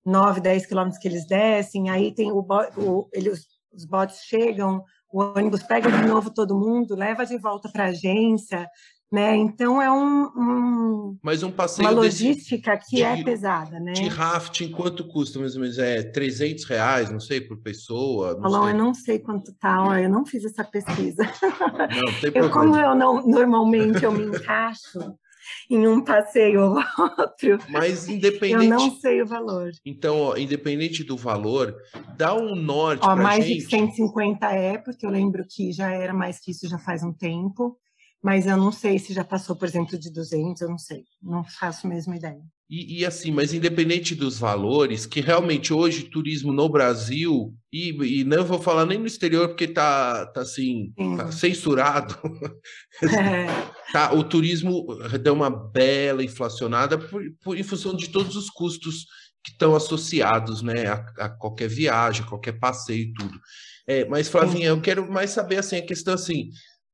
9, 0.04 0.40
10 0.40 0.66
quilômetros 0.66 1.00
que 1.00 1.06
eles 1.06 1.24
descem. 1.28 1.90
Aí 1.90 2.12
tem 2.12 2.32
o, 2.32 2.44
o 2.76 3.08
eles, 3.12 3.46
os 3.72 3.84
botes 3.84 4.18
chegam, 4.24 4.82
o 5.12 5.22
ônibus 5.22 5.62
pega 5.62 5.92
de 5.92 6.08
novo 6.08 6.34
todo 6.34 6.58
mundo, 6.58 6.96
leva 6.96 7.24
de 7.24 7.38
volta 7.38 7.68
para 7.70 7.84
a 7.84 7.88
agência. 7.90 8.68
Né? 9.12 9.36
Então 9.36 9.82
é 9.82 9.92
um, 9.92 10.24
um 10.34 11.18
Mas 11.22 11.42
um 11.42 11.50
passeio 11.50 11.86
uma 11.86 11.94
logística 11.94 12.76
desse, 12.76 12.88
que 12.88 12.96
de, 12.96 13.02
é 13.02 13.22
pesada, 13.22 13.78
né? 13.78 13.92
De 13.92 14.08
rafting 14.08 14.70
quanto 14.70 15.06
custa 15.06 15.38
mais 15.38 15.54
ou 15.54 15.60
menos? 15.60 15.78
É 15.78 16.02
300 16.02 16.64
reais, 16.64 17.10
não 17.10 17.20
sei 17.20 17.38
por 17.38 17.58
pessoa. 17.58 18.34
Não 18.34 18.46
Alô, 18.46 18.68
eu 18.70 18.74
não 18.74 18.94
sei 18.94 19.18
quanto 19.18 19.52
tá, 19.52 20.00
eu 20.00 20.08
não 20.08 20.24
fiz 20.24 20.46
essa 20.46 20.64
pesquisa. 20.64 21.22
Não, 21.92 22.20
tem 22.20 22.32
eu, 22.40 22.50
como 22.50 22.74
eu 22.74 22.94
não 22.94 23.26
normalmente 23.26 24.02
eu 24.02 24.12
me 24.12 24.24
encaixo 24.24 24.98
em 25.68 25.86
um 25.86 26.02
passeio 26.02 26.62
ou 26.62 26.76
outro. 26.98 27.58
Mas 27.68 28.08
independente. 28.08 28.64
Eu 28.64 28.70
não 28.70 28.90
sei 28.98 29.20
o 29.20 29.26
valor. 29.26 29.70
Então, 29.84 30.20
ó, 30.20 30.36
independente 30.36 31.04
do 31.04 31.16
valor, 31.16 31.74
dá 32.16 32.34
um 32.34 32.54
norte 32.54 33.00
para 33.00 33.16
mais 33.16 33.44
gente. 33.44 33.70
Mais 33.70 33.86
de 33.86 33.94
150 33.94 34.46
é, 34.46 34.78
porque 34.78 35.04
eu 35.04 35.10
lembro 35.10 35.44
que 35.48 35.72
já 35.72 35.90
era 35.90 36.14
mais 36.14 36.40
que 36.40 36.50
isso 36.50 36.66
já 36.68 36.78
faz 36.78 37.02
um 37.02 37.12
tempo 37.12 37.76
mas 38.22 38.46
eu 38.46 38.56
não 38.56 38.70
sei 38.70 38.98
se 38.98 39.12
já 39.12 39.24
passou, 39.24 39.56
por 39.56 39.66
exemplo, 39.66 39.98
de 39.98 40.10
200, 40.10 40.62
eu 40.62 40.68
não 40.68 40.78
sei, 40.78 41.04
não 41.20 41.42
faço 41.42 41.88
mesmo 41.88 42.14
ideia. 42.14 42.40
E, 42.70 43.00
e, 43.00 43.04
assim, 43.04 43.30
mas 43.30 43.52
independente 43.52 44.14
dos 44.14 44.38
valores, 44.38 45.04
que 45.04 45.20
realmente 45.20 45.74
hoje 45.74 46.04
turismo 46.04 46.52
no 46.54 46.70
Brasil, 46.70 47.52
e, 47.70 47.90
e 48.20 48.24
não 48.24 48.46
vou 48.46 48.58
falar 48.58 48.86
nem 48.86 48.96
no 48.96 49.06
exterior, 49.06 49.48
porque 49.48 49.68
tá, 49.68 50.24
tá 50.26 50.40
assim, 50.40 50.90
tá 51.18 51.30
censurado, 51.30 52.16
é. 53.02 53.46
tá, 53.92 54.14
o 54.14 54.24
turismo 54.24 54.86
deu 55.22 55.34
uma 55.34 55.50
bela 55.50 56.24
inflacionada 56.24 56.96
por, 56.96 57.22
por, 57.42 57.58
em 57.58 57.62
função 57.62 57.94
de 57.94 58.08
todos 58.08 58.36
os 58.36 58.48
custos 58.48 59.04
que 59.44 59.50
estão 59.50 59.74
associados 59.74 60.62
né, 60.62 60.86
a, 60.86 61.04
a 61.18 61.28
qualquer 61.28 61.68
viagem, 61.68 62.24
qualquer 62.24 62.52
passeio 62.52 63.02
e 63.02 63.12
tudo. 63.12 63.38
É, 63.86 64.04
mas, 64.04 64.28
Flavinha, 64.28 64.68
eu 64.68 64.80
quero 64.80 65.10
mais 65.10 65.30
saber 65.30 65.58
assim, 65.58 65.76
a 65.76 65.84
questão 65.84 66.14
assim, 66.14 66.50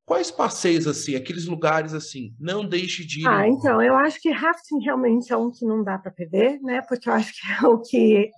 Quais 0.09 0.31
passeios, 0.31 0.87
assim, 0.87 1.15
aqueles 1.15 1.45
lugares, 1.45 1.93
assim, 1.93 2.35
não 2.41 2.67
deixe 2.67 3.05
de 3.05 3.21
ir? 3.21 3.29
Ah, 3.29 3.47
então, 3.47 3.83
eu 3.83 3.95
acho 3.95 4.19
que 4.19 4.31
rafting 4.31 4.83
realmente 4.83 5.31
é 5.31 5.37
um 5.37 5.51
que 5.51 5.67
não 5.67 5.85
dá 5.85 5.99
para 5.99 6.11
perder, 6.11 6.59
né? 6.63 6.81
Porque 6.81 7.11
eu 7.11 7.13
acho 7.13 7.31
que 7.35 7.53
é 7.53 7.67
o 7.69 7.79
que 7.79 8.31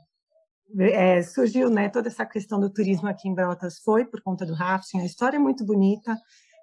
é, 0.81 1.23
surgiu, 1.23 1.71
né? 1.71 1.89
Toda 1.89 2.09
essa 2.09 2.27
questão 2.27 2.59
do 2.59 2.69
turismo 2.73 3.09
aqui 3.09 3.29
em 3.29 3.35
Brotas 3.37 3.79
foi 3.85 4.05
por 4.05 4.21
conta 4.21 4.45
do 4.45 4.53
rafting. 4.53 4.99
A 4.99 5.07
história 5.07 5.37
é 5.37 5.39
muito 5.39 5.65
bonita. 5.65 6.17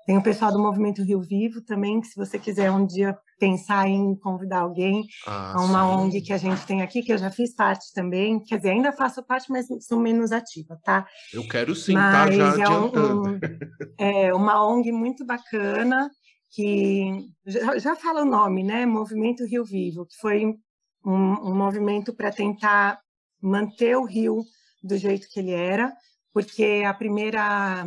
Tem 0.08 0.18
o 0.18 0.24
pessoal 0.24 0.54
do 0.54 0.58
Movimento 0.58 1.04
Rio 1.04 1.20
Vivo 1.22 1.60
também, 1.62 2.00
que 2.00 2.08
se 2.08 2.16
você 2.16 2.40
quiser 2.40 2.72
um 2.72 2.86
dia 2.86 3.20
pensar 3.38 3.90
em 3.90 4.16
convidar 4.16 4.62
alguém 4.62 5.06
ah, 5.28 5.56
a 5.58 5.62
uma 5.62 5.82
sim. 5.82 5.98
ONG 5.98 6.22
que 6.22 6.32
a 6.32 6.38
gente 6.38 6.66
tem 6.66 6.82
aqui, 6.82 7.02
que 7.02 7.12
eu 7.12 7.18
já 7.18 7.30
fiz 7.30 7.54
parte 7.54 7.92
também, 7.94 8.42
quer 8.42 8.56
dizer, 8.56 8.70
ainda 8.70 8.94
faço 8.94 9.22
parte, 9.22 9.52
mas 9.52 9.68
sou 9.82 10.00
menos 10.00 10.32
ativa, 10.32 10.80
tá? 10.82 11.06
Eu 11.34 11.46
quero 11.46 11.76
sim, 11.76 11.92
mas 11.92 12.14
tá 12.14 12.32
já 12.32 12.46
é 12.46 12.50
adiantando. 12.52 13.32
Um, 13.32 13.40
é 14.00 14.34
uma 14.34 14.66
ONG 14.66 14.94
muito 14.94 15.26
bacana, 15.26 16.10
que 16.52 17.28
já, 17.46 17.78
já 17.78 17.96
fala 17.98 18.22
o 18.22 18.26
nome, 18.26 18.64
né? 18.64 18.86
Movimento 18.86 19.46
Rio 19.46 19.66
Vivo, 19.66 20.06
que 20.06 20.16
foi 20.22 20.46
um, 21.06 21.50
um 21.50 21.54
movimento 21.54 22.16
para 22.16 22.32
tentar 22.32 22.98
manter 23.42 23.98
o 23.98 24.06
rio 24.06 24.42
do 24.82 24.96
jeito 24.96 25.28
que 25.30 25.42
ele 25.42 25.52
era, 25.52 25.94
porque 26.34 26.86
a 26.88 26.94
primeira 26.94 27.86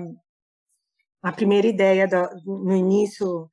a 1.22 1.32
primeira 1.32 1.66
ideia 1.66 2.06
do, 2.06 2.64
no 2.64 2.74
início 2.74 3.50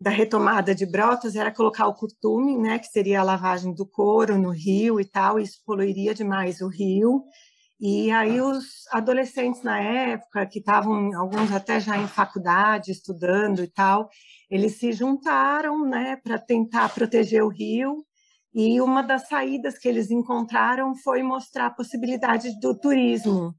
da 0.00 0.10
retomada 0.10 0.74
de 0.74 0.84
brotas 0.84 1.36
era 1.36 1.52
colocar 1.52 1.86
o 1.86 1.94
curtume, 1.94 2.58
né, 2.58 2.78
que 2.78 2.88
seria 2.88 3.20
a 3.20 3.24
lavagem 3.24 3.72
do 3.72 3.86
couro 3.86 4.36
no 4.36 4.50
rio 4.50 5.00
e 5.00 5.04
tal, 5.04 5.38
isso 5.38 5.62
poluiria 5.64 6.12
demais 6.12 6.60
o 6.60 6.68
rio. 6.68 7.22
E 7.80 8.10
aí 8.10 8.40
os 8.40 8.86
adolescentes 8.92 9.62
na 9.62 9.78
época, 9.80 10.46
que 10.46 10.58
estavam, 10.58 11.16
alguns 11.16 11.52
até 11.52 11.80
já 11.80 11.98
em 11.98 12.06
faculdade, 12.06 12.90
estudando 12.92 13.62
e 13.62 13.68
tal, 13.68 14.08
eles 14.50 14.78
se 14.78 14.92
juntaram 14.92 15.88
né, 15.88 16.16
para 16.16 16.38
tentar 16.38 16.92
proteger 16.92 17.42
o 17.42 17.48
rio 17.48 18.04
e 18.54 18.80
uma 18.80 19.02
das 19.02 19.28
saídas 19.28 19.78
que 19.78 19.88
eles 19.88 20.10
encontraram 20.10 20.94
foi 20.96 21.22
mostrar 21.22 21.66
a 21.66 21.70
possibilidade 21.70 22.58
do 22.60 22.78
turismo. 22.78 23.54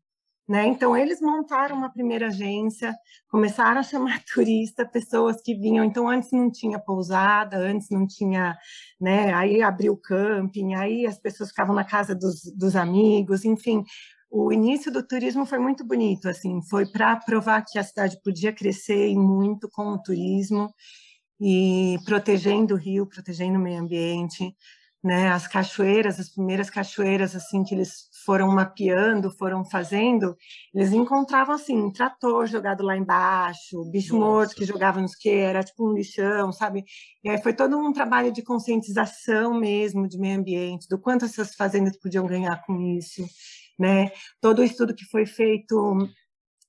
Né? 0.47 0.67
Então, 0.67 0.95
eles 0.95 1.21
montaram 1.21 1.77
uma 1.77 1.89
primeira 1.89 2.27
agência, 2.27 2.93
começaram 3.29 3.79
a 3.79 3.83
chamar 3.83 4.21
turista, 4.33 4.85
pessoas 4.85 5.41
que 5.41 5.55
vinham. 5.55 5.85
Então, 5.85 6.09
antes 6.09 6.31
não 6.31 6.51
tinha 6.51 6.77
pousada, 6.77 7.57
antes 7.57 7.87
não 7.89 8.05
tinha. 8.05 8.57
Né? 8.99 9.33
Aí 9.33 9.61
abriu 9.61 9.95
camping, 9.95 10.75
aí 10.75 11.05
as 11.05 11.17
pessoas 11.17 11.49
ficavam 11.49 11.73
na 11.73 11.85
casa 11.85 12.13
dos, 12.13 12.41
dos 12.55 12.75
amigos, 12.75 13.45
enfim. 13.45 13.83
O 14.29 14.51
início 14.51 14.91
do 14.91 15.05
turismo 15.05 15.45
foi 15.45 15.59
muito 15.59 15.85
bonito, 15.85 16.27
assim, 16.27 16.59
foi 16.67 16.87
para 16.87 17.15
provar 17.17 17.63
que 17.63 17.77
a 17.77 17.83
cidade 17.83 18.19
podia 18.23 18.51
crescer 18.51 19.15
muito 19.15 19.69
com 19.69 19.89
o 19.89 20.01
turismo 20.01 20.73
e 21.39 21.99
protegendo 22.03 22.73
o 22.73 22.77
rio, 22.77 23.05
protegendo 23.05 23.59
o 23.59 23.61
meio 23.61 23.79
ambiente 23.79 24.55
né, 25.03 25.29
as 25.29 25.47
cachoeiras, 25.47 26.17
as 26.19 26.29
primeiras 26.29 26.69
cachoeiras 26.69 27.35
assim 27.35 27.63
que 27.63 27.75
eles 27.75 28.07
foram 28.25 28.47
mapeando, 28.47 29.29
foram 29.31 29.65
fazendo, 29.65 30.35
eles 30.73 30.93
encontravam 30.93 31.53
assim, 31.55 31.77
um 31.77 31.91
trator 31.91 32.47
jogado 32.47 32.83
lá 32.83 32.95
embaixo, 32.95 33.83
bicho 33.91 34.17
Nossa. 34.17 34.25
morto 34.25 34.55
que 34.55 34.65
jogava 34.65 35.01
nos 35.01 35.13
que 35.13 35.29
era 35.29 35.61
tipo 35.61 35.89
um 35.89 35.93
lixão, 35.93 36.53
sabe? 36.53 36.85
E 37.21 37.29
aí 37.29 37.41
foi 37.41 37.53
todo 37.53 37.77
um 37.77 37.91
trabalho 37.91 38.31
de 38.31 38.41
conscientização 38.41 39.53
mesmo 39.59 40.07
de 40.07 40.17
meio 40.17 40.39
ambiente, 40.39 40.87
do 40.87 40.97
quanto 40.97 41.25
essas 41.25 41.53
fazendas 41.53 41.99
podiam 41.99 42.25
ganhar 42.25 42.61
com 42.65 42.79
isso, 42.79 43.25
né? 43.77 44.09
Todo 44.39 44.59
o 44.59 44.63
estudo 44.63 44.95
que 44.95 45.05
foi 45.05 45.25
feito 45.25 46.07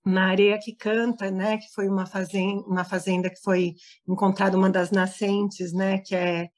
na 0.04 0.28
areia 0.28 0.58
que 0.58 0.74
canta, 0.74 1.30
né, 1.30 1.56
que 1.56 1.72
foi 1.74 1.88
uma 1.88 2.04
fazenda, 2.04 2.62
uma 2.66 2.84
fazenda 2.84 3.30
que 3.30 3.40
foi 3.42 3.74
encontrada 4.06 4.56
uma 4.56 4.68
das 4.68 4.90
nascentes, 4.90 5.72
né, 5.72 5.98
que 5.98 6.14
é 6.14 6.48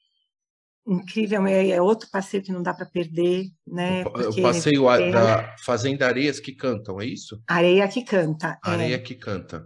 incrível, 0.87 1.45
é, 1.45 1.69
é 1.69 1.81
outro 1.81 2.09
passeio 2.09 2.41
que 2.41 2.51
não 2.51 2.63
dá 2.63 2.73
para 2.73 2.85
perder, 2.85 3.47
né? 3.67 4.03
O 4.05 4.41
passeio 4.41 4.89
é... 4.89 5.11
da 5.11 5.55
Fazenda 5.63 6.07
Areias 6.07 6.39
que 6.39 6.53
Cantam, 6.53 7.01
é 7.01 7.05
isso? 7.05 7.41
Areia 7.47 7.87
que 7.87 8.01
Canta. 8.03 8.57
É. 8.65 8.69
Areia 8.69 8.95
é. 8.95 8.99
que 8.99 9.15
Canta. 9.15 9.65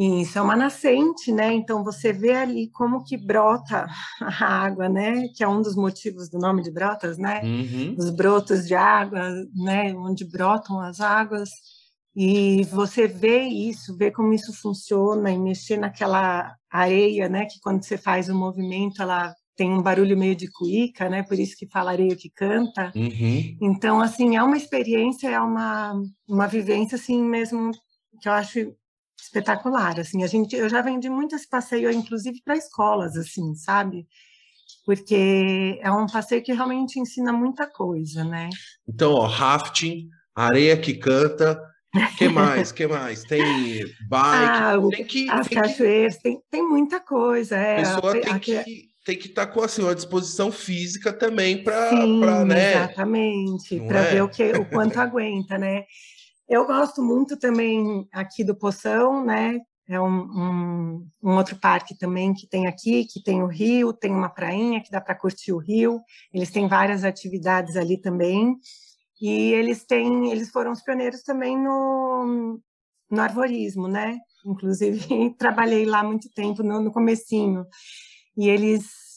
Isso, 0.00 0.38
é 0.38 0.42
uma 0.42 0.54
nascente, 0.54 1.32
né? 1.32 1.52
Então 1.52 1.82
você 1.82 2.12
vê 2.12 2.32
ali 2.32 2.70
como 2.70 3.02
que 3.02 3.16
brota 3.16 3.84
a 4.22 4.44
água, 4.64 4.88
né? 4.88 5.26
Que 5.36 5.42
é 5.42 5.48
um 5.48 5.60
dos 5.60 5.74
motivos 5.74 6.28
do 6.28 6.38
nome 6.38 6.62
de 6.62 6.70
brotas, 6.70 7.18
né? 7.18 7.40
Uhum. 7.42 7.96
Os 7.98 8.08
brotos 8.10 8.66
de 8.66 8.76
água, 8.76 9.28
né? 9.56 9.92
Onde 9.94 10.24
brotam 10.24 10.80
as 10.80 11.00
águas. 11.00 11.50
E 12.14 12.62
você 12.66 13.08
vê 13.08 13.42
isso, 13.42 13.96
vê 13.96 14.10
como 14.12 14.32
isso 14.32 14.52
funciona 14.52 15.32
e 15.32 15.38
mexer 15.38 15.76
naquela 15.76 16.54
areia, 16.70 17.28
né? 17.28 17.46
Que 17.46 17.58
quando 17.60 17.82
você 17.82 17.98
faz 17.98 18.28
o 18.28 18.34
movimento, 18.34 19.02
ela 19.02 19.34
tem 19.58 19.72
um 19.72 19.82
barulho 19.82 20.16
meio 20.16 20.36
de 20.36 20.48
cuíca, 20.48 21.08
né? 21.08 21.24
Por 21.24 21.36
isso 21.36 21.56
que 21.56 21.66
fala 21.66 21.90
areia 21.90 22.14
que 22.14 22.30
canta. 22.30 22.92
Uhum. 22.94 23.56
Então, 23.60 24.00
assim, 24.00 24.36
é 24.36 24.42
uma 24.42 24.56
experiência, 24.56 25.28
é 25.28 25.40
uma, 25.40 26.00
uma 26.28 26.46
vivência, 26.46 26.94
assim, 26.94 27.20
mesmo 27.20 27.72
que 28.22 28.28
eu 28.28 28.32
acho 28.32 28.72
espetacular, 29.20 29.98
assim. 29.98 30.22
A 30.22 30.28
gente, 30.28 30.54
eu 30.54 30.68
já 30.68 30.80
vendi 30.80 31.10
muito 31.10 31.34
esse 31.34 31.48
passeio, 31.48 31.90
inclusive 31.90 32.40
para 32.44 32.56
escolas, 32.56 33.16
assim, 33.16 33.56
sabe? 33.56 34.06
Porque 34.86 35.80
é 35.82 35.90
um 35.90 36.06
passeio 36.06 36.40
que 36.40 36.52
realmente 36.52 37.00
ensina 37.00 37.32
muita 37.32 37.66
coisa, 37.66 38.22
né? 38.22 38.48
Então, 38.88 39.12
ó, 39.12 39.26
rafting, 39.26 40.08
areia 40.36 40.80
que 40.80 40.94
canta, 40.94 41.60
que 42.16 42.28
mais? 42.30 42.70
que 42.70 42.86
mais? 42.86 43.24
Tem 43.24 43.42
bike, 44.08 44.08
ah, 44.08 44.78
tem 44.92 45.04
que. 45.04 45.28
As 45.28 45.48
tem 45.48 45.58
cachoeiras, 45.60 46.16
que... 46.16 46.22
tem, 46.22 46.40
tem 46.48 46.62
muita 46.62 47.00
coisa. 47.00 47.56
É, 47.56 47.80
a 47.80 47.96
pessoa 47.96 48.20
tem 48.20 48.38
que 48.38 48.87
tem 49.08 49.16
que 49.16 49.28
estar 49.28 49.46
tá 49.46 49.52
com 49.54 49.62
assim, 49.62 49.80
uma 49.80 49.94
disposição 49.94 50.52
física 50.52 51.10
também 51.10 51.64
para, 51.64 52.44
né? 52.44 52.74
Exatamente, 52.74 53.80
para 53.80 54.00
é? 54.00 54.10
ver 54.10 54.22
o, 54.22 54.28
que, 54.28 54.52
o 54.52 54.68
quanto 54.68 54.98
aguenta, 55.00 55.56
né? 55.56 55.86
Eu 56.46 56.66
gosto 56.66 57.02
muito 57.02 57.34
também 57.38 58.06
aqui 58.12 58.44
do 58.44 58.54
Poção, 58.54 59.24
né? 59.24 59.60
É 59.88 59.98
um, 59.98 60.20
um, 60.20 61.08
um, 61.22 61.36
outro 61.36 61.56
parque 61.58 61.96
também 61.96 62.34
que 62.34 62.46
tem 62.46 62.66
aqui, 62.66 63.06
que 63.06 63.22
tem 63.22 63.42
o 63.42 63.46
rio, 63.46 63.94
tem 63.94 64.10
uma 64.10 64.28
prainha 64.28 64.82
que 64.82 64.90
dá 64.90 65.00
para 65.00 65.14
curtir 65.14 65.52
o 65.52 65.58
rio. 65.58 65.98
Eles 66.30 66.50
têm 66.50 66.68
várias 66.68 67.02
atividades 67.02 67.76
ali 67.76 67.98
também. 67.98 68.56
E 69.22 69.52
eles 69.54 69.86
têm, 69.86 70.30
eles 70.30 70.50
foram 70.50 70.72
os 70.72 70.82
pioneiros 70.82 71.22
também 71.22 71.56
no, 71.56 72.60
no 73.10 73.22
arvorismo, 73.22 73.88
né? 73.88 74.18
Inclusive 74.44 75.00
trabalhei 75.38 75.86
lá 75.86 76.04
muito 76.04 76.28
tempo 76.34 76.62
no, 76.62 76.82
no 76.82 76.92
comecinho. 76.92 77.64
E 78.38 78.48
eles 78.48 79.08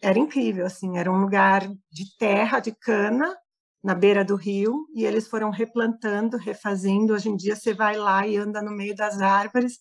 era 0.00 0.18
incrível, 0.18 0.64
assim, 0.64 0.96
era 0.96 1.12
um 1.12 1.20
lugar 1.20 1.68
de 1.90 2.16
terra, 2.16 2.60
de 2.60 2.72
cana, 2.72 3.36
na 3.82 3.94
beira 3.94 4.24
do 4.24 4.36
rio, 4.36 4.86
e 4.94 5.04
eles 5.04 5.26
foram 5.26 5.50
replantando, 5.50 6.36
refazendo. 6.36 7.12
Hoje 7.12 7.28
em 7.28 7.36
dia 7.36 7.56
você 7.56 7.74
vai 7.74 7.96
lá 7.96 8.26
e 8.26 8.36
anda 8.36 8.62
no 8.62 8.70
meio 8.70 8.94
das 8.94 9.20
árvores, 9.20 9.78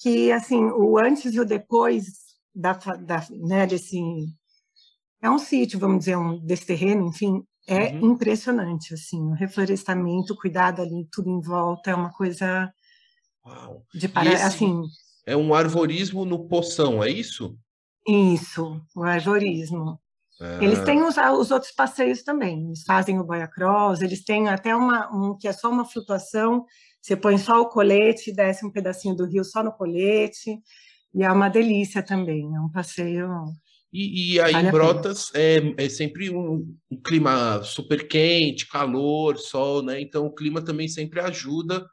que 0.00 0.30
assim, 0.30 0.64
o 0.66 0.98
antes 0.98 1.34
e 1.34 1.40
o 1.40 1.44
depois 1.44 2.04
da, 2.54 2.72
da 2.72 3.26
né, 3.30 3.66
desse 3.66 3.98
é 5.20 5.28
um 5.28 5.38
sítio, 5.38 5.78
vamos 5.78 6.00
dizer, 6.00 6.16
um 6.16 6.38
desse 6.38 6.64
terreno, 6.64 7.08
enfim, 7.08 7.42
é 7.66 7.92
uhum. 7.92 8.12
impressionante, 8.12 8.94
assim, 8.94 9.20
o 9.20 9.32
reflorestamento, 9.32 10.32
o 10.32 10.36
cuidado 10.36 10.80
ali, 10.80 11.08
tudo 11.10 11.28
em 11.28 11.40
volta, 11.40 11.90
é 11.90 11.94
uma 11.94 12.12
coisa 12.12 12.72
Uau. 13.44 13.84
de 13.92 14.08
parar, 14.08 14.46
assim. 14.46 14.84
É 15.26 15.36
um 15.36 15.52
arvorismo 15.52 16.24
no 16.24 16.46
poção, 16.46 17.02
é 17.02 17.10
isso? 17.10 17.58
Isso, 18.08 18.80
o 18.96 19.02
arvorismo. 19.02 20.00
É. 20.40 20.64
Eles 20.64 20.80
têm 20.80 21.02
os, 21.02 21.16
os, 21.16 21.50
outros 21.50 21.72
passeios 21.72 22.22
também, 22.22 22.66
eles 22.66 22.84
fazem 22.84 23.18
o 23.18 23.24
boia 23.24 23.46
cross, 23.46 24.00
eles 24.00 24.24
têm 24.24 24.48
até 24.48 24.74
uma, 24.74 25.10
um 25.12 25.36
que 25.36 25.46
é 25.46 25.52
só 25.52 25.68
uma 25.68 25.84
flutuação, 25.84 26.64
você 27.02 27.16
põe 27.16 27.36
só 27.36 27.60
o 27.60 27.68
colete, 27.68 28.32
desce 28.32 28.64
um 28.64 28.70
pedacinho 28.70 29.14
do 29.14 29.26
rio 29.26 29.44
só 29.44 29.62
no 29.62 29.72
colete, 29.72 30.58
e 31.14 31.22
é 31.22 31.30
uma 31.30 31.48
delícia 31.48 32.02
também, 32.02 32.44
é 32.54 32.60
um 32.60 32.70
passeio... 32.70 33.28
E, 33.92 34.34
e 34.34 34.40
aí 34.40 34.52
vale 34.52 34.70
Brotas 34.70 35.30
é, 35.34 35.60
é, 35.78 35.88
sempre 35.88 36.28
um, 36.28 36.76
um, 36.90 37.00
clima 37.02 37.62
super 37.62 38.06
quente, 38.06 38.68
calor, 38.68 39.38
sol, 39.38 39.82
né? 39.82 39.98
Então 39.98 40.26
o 40.26 40.34
clima 40.34 40.62
também 40.62 40.88
sempre 40.88 41.20
ajuda, 41.20 41.88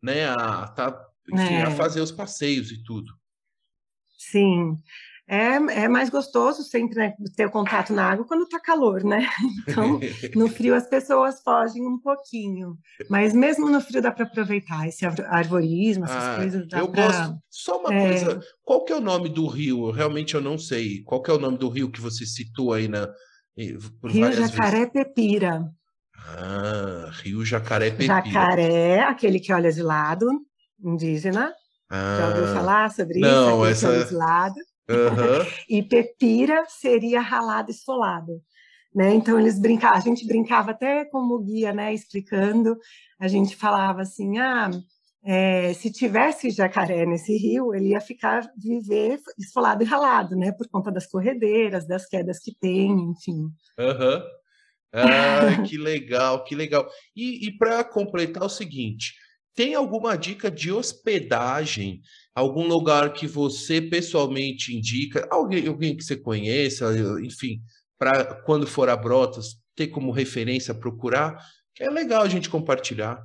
né, 0.00 0.28
a, 0.28 0.68
tá, 0.68 0.96
enfim, 1.32 1.54
é. 1.54 1.62
a 1.62 1.72
fazer 1.72 2.00
os 2.00 2.12
passeios 2.12 2.70
e 2.70 2.80
tudo. 2.84 3.12
Sim, 4.16 4.76
é, 5.30 5.84
é 5.84 5.88
mais 5.88 6.10
gostoso 6.10 6.64
sempre 6.64 6.96
né, 6.96 7.14
ter 7.36 7.46
o 7.46 7.50
contato 7.52 7.92
na 7.92 8.10
água 8.10 8.26
quando 8.26 8.42
está 8.42 8.58
calor, 8.58 9.04
né? 9.04 9.28
Então, 9.68 10.00
no 10.34 10.48
frio 10.48 10.74
as 10.74 10.88
pessoas 10.88 11.40
fogem 11.42 11.86
um 11.86 11.98
pouquinho, 12.00 12.76
mas 13.08 13.32
mesmo 13.32 13.70
no 13.70 13.80
frio 13.80 14.02
dá 14.02 14.10
para 14.10 14.24
aproveitar 14.24 14.88
esse 14.88 15.06
arvorismo, 15.06 16.04
essas 16.04 16.24
ah, 16.24 16.36
coisas. 16.36 16.66
eu 16.72 16.88
pra... 16.88 17.06
gosto. 17.06 17.38
Só 17.48 17.78
uma 17.78 17.94
é... 17.94 18.08
coisa, 18.08 18.40
qual 18.64 18.84
que 18.84 18.92
é 18.92 18.96
o 18.96 19.00
nome 19.00 19.28
do 19.28 19.46
rio? 19.46 19.86
Eu, 19.86 19.92
realmente 19.92 20.34
eu 20.34 20.40
não 20.40 20.58
sei. 20.58 21.02
Qual 21.04 21.22
que 21.22 21.30
é 21.30 21.34
o 21.34 21.38
nome 21.38 21.58
do 21.58 21.68
rio 21.68 21.92
que 21.92 22.00
você 22.00 22.26
citou 22.26 22.72
aí 22.72 22.88
na 22.88 23.08
Rio 23.56 24.32
Jacaré 24.32 24.78
vezes? 24.78 24.92
Pepira. 24.92 25.62
Ah, 26.16 27.10
Rio 27.22 27.44
Jacaré 27.44 27.90
Pepira. 27.90 28.14
Jacaré, 28.16 29.00
aquele 29.00 29.38
que 29.38 29.52
olha 29.52 29.70
de 29.70 29.82
lado, 29.82 30.26
indígena. 30.82 31.52
Ah, 31.88 32.16
Já 32.18 32.28
ouviu 32.28 32.44
ah. 32.44 32.54
falar 32.54 32.90
sobre 32.90 33.20
não, 33.20 33.28
isso? 33.70 33.86
Não, 33.86 33.92
essa... 33.92 34.04
de 34.06 34.14
lado. 34.14 34.54
Uhum. 34.90 35.46
e 35.68 35.82
pepira 35.82 36.64
seria 36.68 37.20
ralado 37.20 37.70
esfolado. 37.70 38.42
Né? 38.94 39.14
Então 39.14 39.38
eles 39.38 39.58
brincavam, 39.60 39.98
a 39.98 40.00
gente 40.00 40.26
brincava 40.26 40.72
até 40.72 41.04
como 41.04 41.38
guia, 41.38 41.72
né, 41.72 41.94
explicando, 41.94 42.76
a 43.20 43.28
gente 43.28 43.54
falava 43.54 44.02
assim, 44.02 44.38
ah, 44.38 44.68
é, 45.22 45.72
se 45.74 45.92
tivesse 45.92 46.50
jacaré 46.50 47.06
nesse 47.06 47.36
rio, 47.36 47.72
ele 47.72 47.90
ia 47.90 48.00
ficar 48.00 48.50
viver 48.56 49.20
esfolado 49.38 49.84
e 49.84 49.86
ralado, 49.86 50.34
né, 50.34 50.50
por 50.50 50.66
conta 50.68 50.90
das 50.90 51.06
corredeiras, 51.06 51.86
das 51.86 52.06
quedas 52.06 52.40
que 52.40 52.52
tem, 52.58 52.90
enfim. 52.90 53.48
Uhum. 53.78 54.22
Ah, 54.92 55.62
que 55.68 55.78
legal, 55.78 56.42
que 56.42 56.56
legal. 56.56 56.88
E, 57.14 57.46
e 57.46 57.56
para 57.56 57.84
completar 57.84 58.42
o 58.42 58.48
seguinte, 58.48 59.14
tem 59.54 59.74
alguma 59.74 60.16
dica 60.16 60.50
de 60.50 60.72
hospedagem? 60.72 62.00
Algum 62.34 62.66
lugar 62.66 63.12
que 63.12 63.26
você 63.26 63.80
pessoalmente 63.80 64.76
indica? 64.76 65.26
Alguém, 65.30 65.66
alguém 65.66 65.96
que 65.96 66.04
você 66.04 66.16
conheça, 66.16 66.92
enfim, 67.24 67.60
para 67.98 68.34
quando 68.42 68.66
for 68.66 68.88
a 68.88 68.96
Brotas, 68.96 69.56
ter 69.74 69.88
como 69.88 70.12
referência 70.12 70.74
procurar? 70.74 71.38
Que 71.74 71.84
é 71.84 71.90
legal 71.90 72.22
a 72.22 72.28
gente 72.28 72.48
compartilhar. 72.48 73.22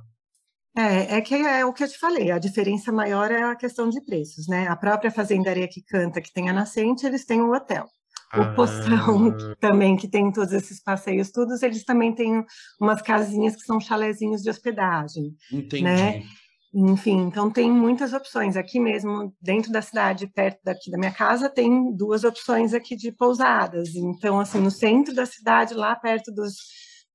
É, 0.76 1.16
é 1.16 1.20
que 1.22 1.34
é 1.34 1.64
o 1.64 1.72
que 1.72 1.84
eu 1.84 1.88
te 1.88 1.98
falei, 1.98 2.30
a 2.30 2.38
diferença 2.38 2.92
maior 2.92 3.30
é 3.30 3.42
a 3.42 3.56
questão 3.56 3.88
de 3.88 4.04
preços, 4.04 4.46
né? 4.46 4.68
A 4.68 4.76
própria 4.76 5.10
fazendaria 5.10 5.66
que 5.66 5.82
canta, 5.82 6.20
que 6.20 6.30
tem 6.30 6.50
a 6.50 6.52
nascente, 6.52 7.06
eles 7.06 7.24
têm 7.24 7.40
o 7.40 7.54
hotel. 7.54 7.86
O 8.34 8.42
ah. 8.42 8.54
Poção 8.54 9.34
também, 9.58 9.96
que 9.96 10.06
tem 10.06 10.30
todos 10.30 10.52
esses 10.52 10.82
passeios 10.82 11.30
todos, 11.30 11.62
eles 11.62 11.82
também 11.84 12.14
têm 12.14 12.44
umas 12.78 13.00
casinhas 13.00 13.56
que 13.56 13.62
são 13.62 13.80
chalezinhos 13.80 14.42
de 14.42 14.50
hospedagem. 14.50 15.34
Entendi. 15.50 15.82
Né? 15.82 16.22
Enfim, 16.78 17.22
então 17.22 17.50
tem 17.50 17.72
muitas 17.72 18.12
opções. 18.12 18.54
Aqui 18.54 18.78
mesmo, 18.78 19.34
dentro 19.40 19.72
da 19.72 19.80
cidade, 19.80 20.26
perto 20.26 20.60
daqui 20.62 20.90
da 20.90 20.98
minha 20.98 21.10
casa, 21.10 21.48
tem 21.48 21.90
duas 21.96 22.22
opções 22.22 22.74
aqui 22.74 22.94
de 22.94 23.10
pousadas. 23.10 23.94
Então, 23.94 24.38
assim, 24.38 24.60
no 24.60 24.70
centro 24.70 25.14
da 25.14 25.24
cidade, 25.24 25.72
lá 25.72 25.96
perto 25.96 26.30
dos, 26.30 26.54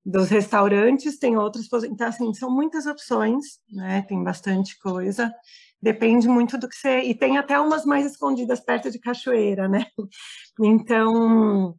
dos 0.03 0.29
restaurantes, 0.29 1.19
tem 1.19 1.37
outras 1.37 1.67
pousadas. 1.67 1.93
Então, 1.93 2.07
assim, 2.07 2.33
são 2.33 2.49
muitas 2.49 2.87
opções, 2.87 3.59
né? 3.71 4.01
Tem 4.07 4.23
bastante 4.23 4.79
coisa. 4.79 5.31
Depende 5.79 6.27
muito 6.27 6.57
do 6.57 6.67
que 6.67 6.75
você. 6.75 7.01
E 7.01 7.13
tem 7.13 7.37
até 7.37 7.59
umas 7.59 7.85
mais 7.85 8.07
escondidas 8.07 8.59
perto 8.61 8.89
de 8.89 8.99
cachoeira, 8.99 9.67
né? 9.67 9.85
Então, 10.59 11.75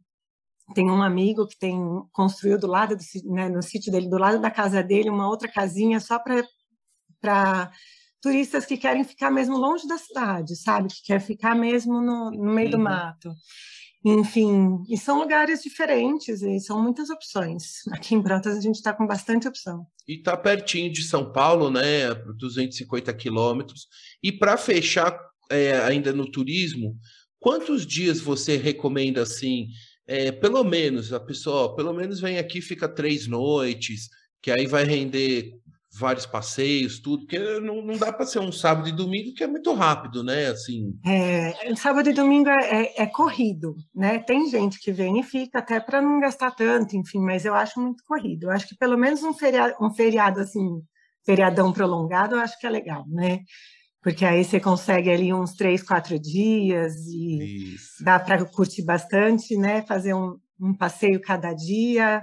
tem 0.73 0.89
um 0.89 1.01
amigo 1.03 1.47
que 1.47 1.57
tem 1.59 1.77
construiu 2.13 2.57
do 2.57 2.67
lado 2.67 2.95
do, 2.95 3.03
né, 3.33 3.49
no 3.49 3.61
sítio 3.61 3.91
dele, 3.91 4.09
do 4.09 4.17
lado 4.17 4.39
da 4.39 4.49
casa 4.51 4.81
dele, 4.83 5.09
uma 5.09 5.27
outra 5.29 5.51
casinha 5.51 5.99
só 5.99 6.19
para 6.19 6.43
para 7.23 7.71
turistas 8.21 8.65
que 8.65 8.77
querem 8.77 9.03
ficar 9.05 9.31
mesmo 9.31 9.57
longe 9.57 9.87
da 9.87 9.97
cidade, 9.97 10.57
sabe? 10.57 10.89
Que 10.89 11.03
quer 11.05 11.21
ficar 11.21 11.55
mesmo 11.55 12.01
no, 12.01 12.31
no 12.31 12.53
meio 12.53 12.67
uhum. 12.67 12.71
do 12.71 12.79
mato. 12.79 13.33
Enfim, 14.05 14.83
e 14.89 14.97
são 14.97 15.19
lugares 15.19 15.63
diferentes 15.63 16.41
e 16.41 16.59
são 16.59 16.81
muitas 16.83 17.09
opções. 17.09 17.87
Aqui 17.93 18.13
em 18.13 18.21
Brotas 18.21 18.57
a 18.57 18.61
gente 18.61 18.75
está 18.75 18.93
com 18.93 19.07
bastante 19.07 19.47
opção. 19.47 19.87
E 20.05 20.15
está 20.17 20.35
pertinho 20.35 20.91
de 20.91 21.03
São 21.03 21.31
Paulo, 21.31 21.69
né? 21.69 22.13
250 22.37 23.13
quilômetros. 23.13 23.87
E 24.21 24.29
para 24.29 24.57
fechar 24.57 25.17
é, 25.49 25.79
ainda 25.79 26.11
no 26.11 26.29
turismo, 26.29 26.97
quantos 27.39 27.85
dias 27.85 28.19
você 28.19 28.57
recomenda 28.57 29.21
assim? 29.21 29.67
É, 30.05 30.33
pelo 30.33 30.65
menos 30.65 31.13
a 31.13 31.19
pessoa, 31.19 31.73
pelo 31.73 31.93
menos 31.93 32.19
vem 32.19 32.37
aqui, 32.37 32.61
fica 32.61 32.89
três 32.89 33.25
noites, 33.25 34.09
que 34.41 34.51
aí 34.51 34.67
vai 34.67 34.83
render 34.83 35.53
vários 35.97 36.25
passeios, 36.25 36.99
tudo, 36.99 37.21
porque 37.21 37.37
não, 37.59 37.81
não 37.81 37.97
dá 37.97 38.11
para 38.11 38.25
ser 38.25 38.39
um 38.39 38.51
sábado 38.51 38.89
e 38.89 38.91
domingo 38.91 39.33
que 39.33 39.43
é 39.43 39.47
muito 39.47 39.71
rápido, 39.73 40.23
né? 40.23 40.47
Assim. 40.47 40.97
É, 41.05 41.75
sábado 41.75 42.09
e 42.09 42.13
domingo 42.13 42.49
é, 42.49 42.83
é, 42.83 43.03
é, 43.03 43.05
corrido, 43.05 43.75
né? 43.93 44.19
Tem 44.19 44.49
gente 44.49 44.79
que 44.79 44.91
vem 44.91 45.19
e 45.19 45.23
fica 45.23 45.59
até 45.59 45.79
para 45.79 46.01
não 46.01 46.19
gastar 46.19 46.51
tanto, 46.51 46.97
enfim, 46.97 47.19
mas 47.19 47.45
eu 47.45 47.53
acho 47.53 47.79
muito 47.79 48.03
corrido. 48.05 48.45
Eu 48.45 48.51
acho 48.51 48.67
que 48.67 48.75
pelo 48.75 48.97
menos 48.97 49.21
um 49.23 49.33
feriado, 49.33 49.75
um 49.79 49.93
feriado 49.93 50.39
assim, 50.39 50.81
feriadão 51.23 51.71
prolongado, 51.71 52.35
eu 52.35 52.39
acho 52.39 52.59
que 52.59 52.65
é 52.65 52.69
legal, 52.69 53.05
né? 53.07 53.39
Porque 54.01 54.25
aí 54.25 54.43
você 54.43 54.59
consegue 54.59 55.09
ali 55.09 55.33
uns 55.33 55.53
três, 55.53 55.81
quatro 55.81 56.19
dias 56.19 56.93
e 57.07 57.73
Isso. 57.75 58.03
dá 58.03 58.19
para 58.19 58.43
curtir 58.45 58.83
bastante, 58.83 59.55
né? 59.55 59.83
Fazer 59.83 60.13
um, 60.13 60.37
um 60.59 60.73
passeio 60.73 61.21
cada 61.21 61.53
dia. 61.53 62.21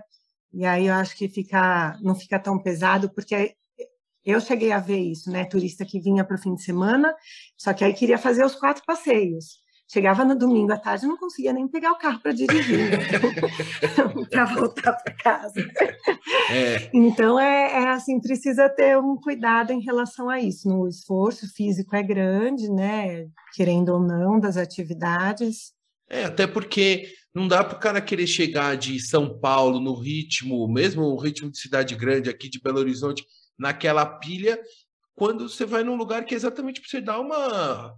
E 0.53 0.65
aí 0.65 0.87
eu 0.87 0.95
acho 0.95 1.17
que 1.17 1.29
fica, 1.29 1.97
não 2.03 2.15
fica 2.15 2.39
tão 2.39 2.59
pesado, 2.59 3.11
porque 3.11 3.55
eu 4.25 4.41
cheguei 4.41 4.73
a 4.73 4.79
ver 4.79 4.99
isso, 4.99 5.31
né? 5.31 5.45
Turista 5.45 5.85
que 5.85 6.01
vinha 6.01 6.25
para 6.25 6.37
o 6.37 6.41
fim 6.41 6.55
de 6.55 6.63
semana, 6.63 7.15
só 7.57 7.73
que 7.73 7.85
aí 7.85 7.93
queria 7.93 8.19
fazer 8.19 8.45
os 8.45 8.55
quatro 8.55 8.83
passeios. 8.85 9.61
Chegava 9.93 10.25
no 10.25 10.39
domingo 10.39 10.73
à 10.73 10.79
tarde, 10.79 11.05
não 11.05 11.17
conseguia 11.17 11.53
nem 11.53 11.67
pegar 11.67 11.91
o 11.91 11.99
carro 11.99 12.21
para 12.21 12.31
dirigir, 12.31 12.91
para 14.31 14.45
voltar 14.45 14.93
para 14.93 15.15
casa. 15.15 15.61
É. 16.49 16.89
Então, 16.95 17.41
é, 17.41 17.73
é, 17.73 17.89
assim, 17.89 18.21
precisa 18.21 18.69
ter 18.69 18.97
um 18.97 19.17
cuidado 19.17 19.73
em 19.73 19.81
relação 19.81 20.31
a 20.31 20.39
isso. 20.39 20.69
No 20.69 20.87
esforço 20.87 21.53
físico 21.53 21.97
é 21.97 22.05
grande, 22.05 22.71
né? 22.71 23.27
Querendo 23.53 23.89
ou 23.89 24.01
não, 24.01 24.39
das 24.39 24.57
atividades. 24.57 25.73
É, 26.09 26.25
até 26.25 26.47
porque 26.47 27.09
não 27.35 27.47
dá 27.47 27.63
para 27.63 27.77
o 27.77 27.81
cara 27.81 28.01
querer 28.01 28.27
chegar 28.27 28.77
de 28.77 28.99
São 28.99 29.39
Paulo 29.39 29.79
no 29.81 29.95
ritmo, 29.95 30.67
mesmo 30.69 31.03
o 31.03 31.17
ritmo 31.21 31.51
de 31.51 31.59
cidade 31.59 31.95
grande 31.95 32.29
aqui 32.29 32.49
de 32.49 32.61
Belo 32.61 32.81
Horizonte, 32.81 33.25
naquela 33.59 34.05
pilha, 34.05 34.61
quando 35.15 35.49
você 35.49 35.65
vai 35.65 35.85
num 35.85 35.97
lugar 35.97 36.25
que 36.25 36.35
é 36.35 36.37
exatamente 36.37 36.81
para 36.81 36.91
você 36.91 37.01
dar 37.01 37.21
uma. 37.21 37.95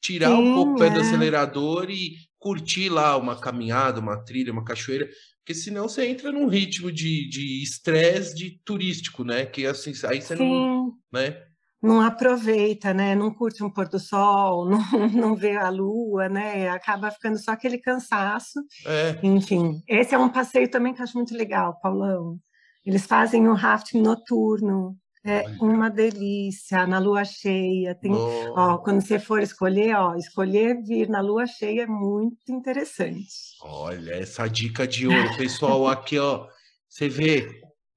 tirar 0.00 0.28
Sim, 0.28 0.34
um 0.34 0.54
pouco 0.54 0.72
o 0.72 0.78
pé 0.78 0.86
é. 0.86 0.90
do 0.90 1.00
acelerador 1.00 1.90
e 1.90 2.16
curtir 2.38 2.88
lá 2.88 3.16
uma 3.16 3.38
caminhada, 3.38 4.00
uma 4.00 4.24
trilha, 4.24 4.52
uma 4.52 4.64
cachoeira, 4.64 5.10
porque 5.38 5.54
senão 5.54 5.88
você 5.88 6.06
entra 6.06 6.32
num 6.32 6.46
ritmo 6.46 6.90
de 6.90 7.62
estresse 7.62 8.34
de, 8.34 8.50
de 8.50 8.60
turístico, 8.64 9.24
né? 9.24 9.44
Que 9.44 9.66
assim, 9.66 9.92
aí 10.06 10.22
você 10.22 10.36
Sim. 10.36 10.48
não. 10.48 10.94
Né? 11.12 11.49
Não 11.82 12.00
aproveita, 12.00 12.92
né? 12.92 13.14
Não 13.14 13.32
curte 13.32 13.64
um 13.64 13.70
pôr 13.70 13.88
do 13.88 13.98
sol, 13.98 14.68
não, 14.68 15.08
não 15.08 15.36
vê 15.36 15.56
a 15.56 15.70
lua, 15.70 16.28
né? 16.28 16.68
Acaba 16.68 17.10
ficando 17.10 17.38
só 17.38 17.52
aquele 17.52 17.78
cansaço. 17.78 18.60
É. 18.86 19.18
Enfim, 19.22 19.82
esse 19.88 20.14
é 20.14 20.18
um 20.18 20.28
passeio 20.28 20.70
também 20.70 20.92
que 20.92 21.00
eu 21.00 21.04
acho 21.04 21.16
muito 21.16 21.34
legal, 21.34 21.78
Paulão. 21.80 22.38
Eles 22.84 23.06
fazem 23.06 23.48
um 23.48 23.54
rafting 23.54 24.00
noturno. 24.00 24.96
É 25.22 25.44
uma 25.60 25.90
delícia, 25.90 26.86
na 26.86 26.98
lua 26.98 27.26
cheia. 27.26 27.94
Tem, 27.94 28.10
ó, 28.10 28.78
quando 28.78 29.02
você 29.02 29.18
for 29.18 29.42
escolher, 29.42 29.94
ó, 29.94 30.14
escolher 30.14 30.82
vir 30.82 31.10
na 31.10 31.20
lua 31.20 31.46
cheia 31.46 31.82
é 31.82 31.86
muito 31.86 32.38
interessante. 32.48 33.28
Olha, 33.62 34.12
essa 34.14 34.48
dica 34.48 34.88
de 34.88 35.06
ouro, 35.06 35.36
pessoal, 35.36 35.86
aqui, 35.88 36.18
ó, 36.18 36.46
você 36.88 37.06
vê 37.06 37.46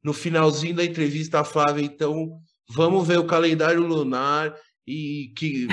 no 0.04 0.12
finalzinho 0.12 0.76
da 0.76 0.84
entrevista 0.84 1.40
a 1.40 1.46
Flávia, 1.46 1.86
então, 1.86 2.42
vamos 2.70 3.08
ver 3.08 3.20
o 3.20 3.28
calendário 3.28 3.86
lunar 3.86 4.56
e 4.88 5.34
que, 5.38 5.68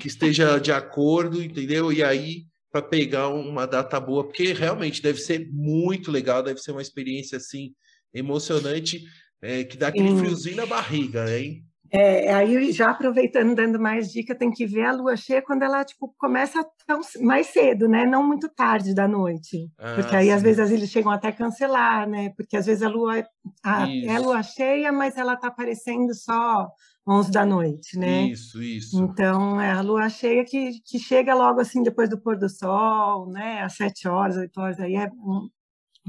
que 0.00 0.08
esteja 0.08 0.58
de 0.58 0.72
acordo, 0.72 1.42
entendeu? 1.42 1.92
E 1.92 2.02
aí, 2.02 2.44
para 2.70 2.82
pegar 2.82 3.28
uma 3.28 3.66
data 3.66 3.98
boa, 4.00 4.24
porque 4.24 4.52
realmente 4.52 5.02
deve 5.02 5.18
ser 5.18 5.48
muito 5.52 6.10
legal, 6.10 6.42
deve 6.42 6.60
ser 6.60 6.72
uma 6.72 6.82
experiência 6.82 7.38
assim 7.38 7.74
emocionante 8.12 9.02
é, 9.42 9.64
que 9.64 9.76
dá 9.76 9.88
aquele 9.88 10.16
friozinho 10.16 10.56
na 10.56 10.66
barriga, 10.66 11.38
hein? 11.38 11.64
É, 11.90 12.34
aí 12.34 12.72
já 12.72 12.90
aproveitando, 12.90 13.54
dando 13.54 13.78
mais 13.78 14.10
dica, 14.10 14.34
tem 14.34 14.50
que 14.50 14.66
ver 14.66 14.84
a 14.84 14.92
lua 14.92 15.16
cheia 15.16 15.42
quando 15.42 15.62
ela 15.62 15.84
tipo 15.84 16.14
começa 16.18 16.64
tão, 16.86 17.00
mais 17.20 17.48
cedo, 17.48 17.88
né? 17.88 18.04
Não 18.04 18.26
muito 18.26 18.48
tarde 18.48 18.94
da 18.94 19.06
noite, 19.06 19.70
ah, 19.78 19.94
porque 19.94 20.14
aí 20.14 20.26
sim. 20.26 20.32
às 20.32 20.42
vezes 20.42 20.70
eles 20.70 20.90
chegam 20.90 21.12
até 21.12 21.28
a 21.28 21.32
cancelar, 21.32 22.08
né? 22.08 22.30
Porque 22.36 22.56
às 22.56 22.66
vezes 22.66 22.82
a 22.82 22.88
lua 22.88 23.24
a, 23.64 23.88
é 23.88 24.18
lua 24.18 24.42
cheia, 24.42 24.92
mas 24.92 25.16
ela 25.16 25.36
tá 25.36 25.48
aparecendo 25.48 26.14
só 26.14 26.68
11 27.08 27.30
da 27.30 27.46
noite, 27.46 27.98
né? 27.98 28.22
Isso, 28.24 28.60
isso. 28.62 29.00
Então 29.00 29.60
é 29.60 29.70
a 29.70 29.80
lua 29.80 30.08
cheia 30.08 30.44
que, 30.44 30.80
que 30.84 30.98
chega 30.98 31.34
logo 31.34 31.60
assim 31.60 31.82
depois 31.82 32.10
do 32.10 32.20
pôr 32.20 32.36
do 32.36 32.48
sol, 32.48 33.30
né? 33.30 33.62
Às 33.62 33.74
7 33.74 34.08
horas, 34.08 34.36
8 34.36 34.60
horas 34.60 34.80
aí 34.80 34.96
é 34.96 35.06
um 35.06 35.48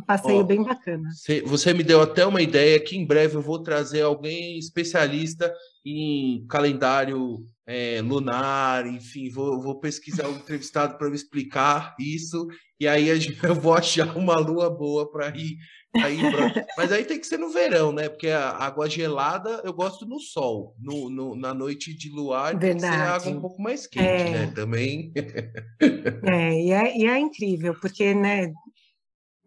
passeio 0.06 0.44
bem 0.44 0.64
bacana. 0.64 1.10
Você 1.46 1.74
me 1.74 1.84
deu 1.84 2.02
até 2.02 2.26
uma 2.26 2.42
ideia 2.42 2.80
que 2.80 2.98
em 2.98 3.06
breve 3.06 3.36
eu 3.36 3.42
vou 3.42 3.62
trazer 3.62 4.02
alguém 4.02 4.58
especialista 4.58 5.54
em 5.86 6.46
calendário 6.48 7.46
é, 7.66 8.02
lunar, 8.02 8.88
enfim, 8.88 9.30
vou, 9.30 9.62
vou 9.62 9.80
pesquisar 9.80 10.28
um 10.30 10.38
entrevistado 10.38 10.98
para 10.98 11.10
me 11.10 11.16
explicar 11.16 11.96
isso, 12.00 12.48
e 12.80 12.88
aí 12.88 13.08
eu 13.44 13.56
vou 13.56 13.74
achar 13.74 14.16
uma 14.16 14.36
lua 14.36 14.70
boa 14.70 15.10
para 15.12 15.28
ir. 15.36 15.58
Mas 16.78 16.92
aí 16.92 17.06
tem 17.06 17.20
que 17.20 17.26
ser 17.26 17.38
no 17.38 17.50
verão, 17.50 17.92
né? 17.92 18.08
Porque 18.08 18.28
a 18.28 18.52
água 18.52 18.90
gelada 18.90 19.62
eu 19.64 19.74
gosto 19.74 20.06
no 20.06 20.20
sol, 20.20 20.76
no, 20.80 21.10
no 21.10 21.36
na 21.36 21.54
noite 21.54 21.94
de 21.94 22.10
luar 22.10 22.56
Verdade. 22.58 22.82
tem 22.82 22.90
que 22.90 22.96
ser 22.96 23.02
água 23.02 23.32
um 23.32 23.42
pouco 23.42 23.62
mais 23.62 23.88
quente, 23.88 24.06
é... 24.06 24.30
né? 24.30 24.52
Também. 24.54 25.12
é, 26.24 26.62
e 26.62 26.72
é, 26.72 26.98
e 26.98 27.06
é 27.06 27.18
incrível, 27.18 27.76
porque, 27.82 28.14
né, 28.14 28.54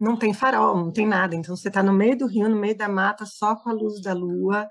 não 0.01 0.17
tem 0.17 0.33
farol, 0.33 0.75
não 0.75 0.91
tem 0.91 1.05
nada. 1.05 1.35
Então 1.35 1.55
você 1.55 1.67
está 1.67 1.83
no 1.83 1.93
meio 1.93 2.17
do 2.17 2.25
rio, 2.25 2.49
no 2.49 2.59
meio 2.59 2.75
da 2.75 2.89
mata, 2.89 3.23
só 3.23 3.55
com 3.55 3.69
a 3.69 3.73
luz 3.73 4.01
da 4.01 4.13
lua. 4.13 4.67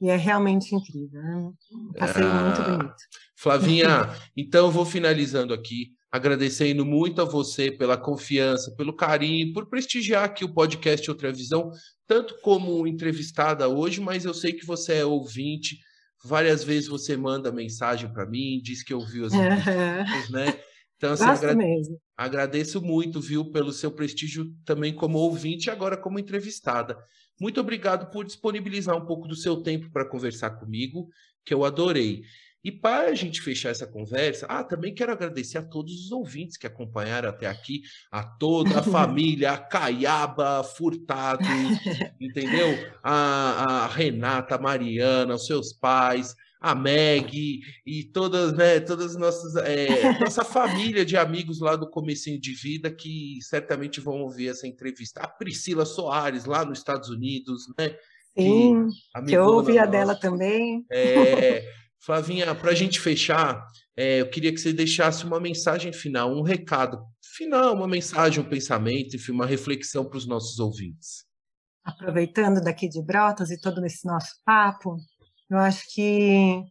E 0.00 0.08
é 0.08 0.16
realmente 0.16 0.74
incrível. 0.74 1.20
Né? 1.20 1.52
Um 1.70 1.92
passeio 1.92 2.26
ah, 2.26 2.44
muito 2.44 2.62
bonito. 2.62 2.94
Flavinha, 3.36 4.08
então 4.34 4.66
eu 4.66 4.70
vou 4.72 4.86
finalizando 4.86 5.52
aqui, 5.52 5.90
agradecendo 6.10 6.86
muito 6.86 7.20
a 7.20 7.26
você 7.26 7.70
pela 7.70 7.98
confiança, 7.98 8.74
pelo 8.74 8.96
carinho, 8.96 9.52
por 9.52 9.68
prestigiar 9.68 10.24
aqui 10.24 10.42
o 10.42 10.54
podcast 10.54 11.10
Outra 11.10 11.30
Visão, 11.30 11.70
tanto 12.06 12.40
como 12.40 12.86
entrevistada 12.86 13.68
hoje, 13.68 14.00
mas 14.00 14.24
eu 14.24 14.32
sei 14.32 14.54
que 14.54 14.64
você 14.64 14.94
é 14.94 15.04
ouvinte. 15.04 15.78
Várias 16.24 16.64
vezes 16.64 16.88
você 16.88 17.14
manda 17.14 17.52
mensagem 17.52 18.10
para 18.10 18.24
mim, 18.24 18.60
diz 18.62 18.82
que 18.82 18.94
ouviu 18.94 19.26
as 19.26 19.34
entrevistas, 19.34 20.30
né? 20.30 20.58
Então, 21.00 21.14
assim, 21.14 21.56
mesmo. 21.56 21.98
agradeço 22.14 22.82
muito, 22.82 23.22
viu, 23.22 23.50
pelo 23.50 23.72
seu 23.72 23.90
prestígio 23.90 24.54
também 24.66 24.94
como 24.94 25.16
ouvinte 25.16 25.68
e 25.68 25.70
agora 25.70 25.96
como 25.96 26.18
entrevistada. 26.18 26.98
Muito 27.40 27.58
obrigado 27.58 28.10
por 28.10 28.22
disponibilizar 28.22 28.94
um 28.94 29.06
pouco 29.06 29.26
do 29.26 29.34
seu 29.34 29.62
tempo 29.62 29.90
para 29.90 30.04
conversar 30.04 30.50
comigo, 30.50 31.08
que 31.42 31.54
eu 31.54 31.64
adorei. 31.64 32.20
E 32.62 32.70
para 32.70 33.08
a 33.08 33.14
gente 33.14 33.40
fechar 33.40 33.70
essa 33.70 33.86
conversa, 33.86 34.44
ah, 34.44 34.62
também 34.62 34.92
quero 34.92 35.10
agradecer 35.10 35.56
a 35.56 35.62
todos 35.62 36.04
os 36.04 36.12
ouvintes 36.12 36.58
que 36.58 36.66
acompanharam 36.66 37.30
até 37.30 37.46
aqui, 37.46 37.80
a 38.12 38.22
toda 38.22 38.80
a 38.80 38.82
família, 38.84 39.52
a 39.52 39.56
Caiaba 39.56 40.62
Furtado, 40.62 41.48
entendeu? 42.20 42.68
A, 43.02 43.84
a 43.84 43.86
Renata, 43.86 44.56
a 44.56 44.60
Mariana, 44.60 45.36
os 45.36 45.46
seus 45.46 45.72
pais, 45.72 46.36
a 46.60 46.74
Meg 46.74 47.60
e 47.86 48.04
todas, 48.12 48.52
né, 48.52 48.80
todas 48.80 49.16
nossas 49.16 49.56
é, 49.56 50.18
nossa 50.20 50.44
família 50.44 51.04
de 51.04 51.16
amigos 51.16 51.60
lá 51.60 51.74
do 51.74 51.88
comecinho 51.88 52.38
de 52.38 52.52
vida 52.52 52.90
que 52.90 53.38
certamente 53.42 54.00
vão 54.00 54.20
ouvir 54.20 54.48
essa 54.48 54.66
entrevista. 54.66 55.20
A 55.20 55.28
Priscila 55.28 55.86
Soares 55.86 56.44
lá 56.44 56.64
nos 56.64 56.78
Estados 56.78 57.08
Unidos, 57.08 57.62
né? 57.78 57.96
Sim, 58.38 58.88
que, 59.26 59.34
eu 59.34 59.44
ouvi 59.44 59.78
a 59.78 59.86
dela 59.86 60.14
também. 60.14 60.84
É, 60.90 61.64
Flavinha, 61.98 62.54
para 62.54 62.70
a 62.70 62.74
gente 62.74 63.00
fechar, 63.00 63.66
é, 63.96 64.20
eu 64.20 64.30
queria 64.30 64.52
que 64.52 64.60
você 64.60 64.72
deixasse 64.72 65.24
uma 65.24 65.40
mensagem 65.40 65.92
final, 65.92 66.32
um 66.32 66.42
recado 66.42 67.02
final, 67.36 67.74
uma 67.74 67.88
mensagem, 67.88 68.42
um 68.42 68.48
pensamento, 68.48 69.16
enfim, 69.16 69.32
uma 69.32 69.46
reflexão 69.46 70.04
para 70.04 70.16
os 70.16 70.26
nossos 70.26 70.58
ouvintes. 70.58 71.24
Aproveitando 71.84 72.62
daqui 72.62 72.88
de 72.88 73.02
Brotas 73.02 73.50
e 73.50 73.60
todo 73.60 73.84
esse 73.84 74.06
nosso 74.06 74.34
papo, 74.44 74.96
eu 75.50 75.58
acho 75.58 75.84
que 75.92 76.62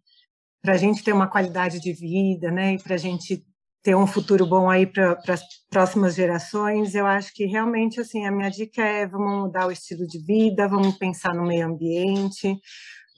para 0.62 0.74
a 0.74 0.78
gente 0.78 1.04
ter 1.04 1.14
uma 1.14 1.28
qualidade 1.30 1.80
de 1.80 1.94
vida, 1.94 2.52
né, 2.52 2.74
e 2.76 2.80
para 2.80 2.96
a 2.96 2.98
gente 2.98 3.46
ter 3.84 3.96
um 3.96 4.08
futuro 4.08 4.46
bom 4.46 4.70
aí 4.70 4.86
para 4.86 5.18
as 5.28 5.42
próximas 5.70 6.16
gerações, 6.16 6.96
eu 6.96 7.06
acho 7.06 7.34
que 7.34 7.46
realmente 7.46 8.00
assim 8.00 8.26
a 8.26 8.32
minha 8.32 8.50
dica 8.50 8.84
é 8.84 9.08
vamos 9.08 9.48
mudar 9.48 9.68
o 9.68 9.72
estilo 9.72 10.06
de 10.08 10.20
vida, 10.20 10.68
vamos 10.68 10.98
pensar 10.98 11.34
no 11.34 11.46
meio 11.46 11.66
ambiente, 11.68 12.58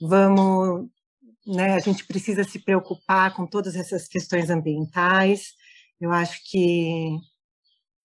vamos, 0.00 0.88
né, 1.46 1.74
a 1.74 1.80
gente 1.80 2.06
precisa 2.06 2.44
se 2.44 2.60
preocupar 2.60 3.34
com 3.34 3.46
todas 3.46 3.76
essas 3.76 4.08
questões 4.08 4.50
ambientais. 4.50 5.52
Eu 6.00 6.12
acho 6.12 6.40
que 6.50 7.16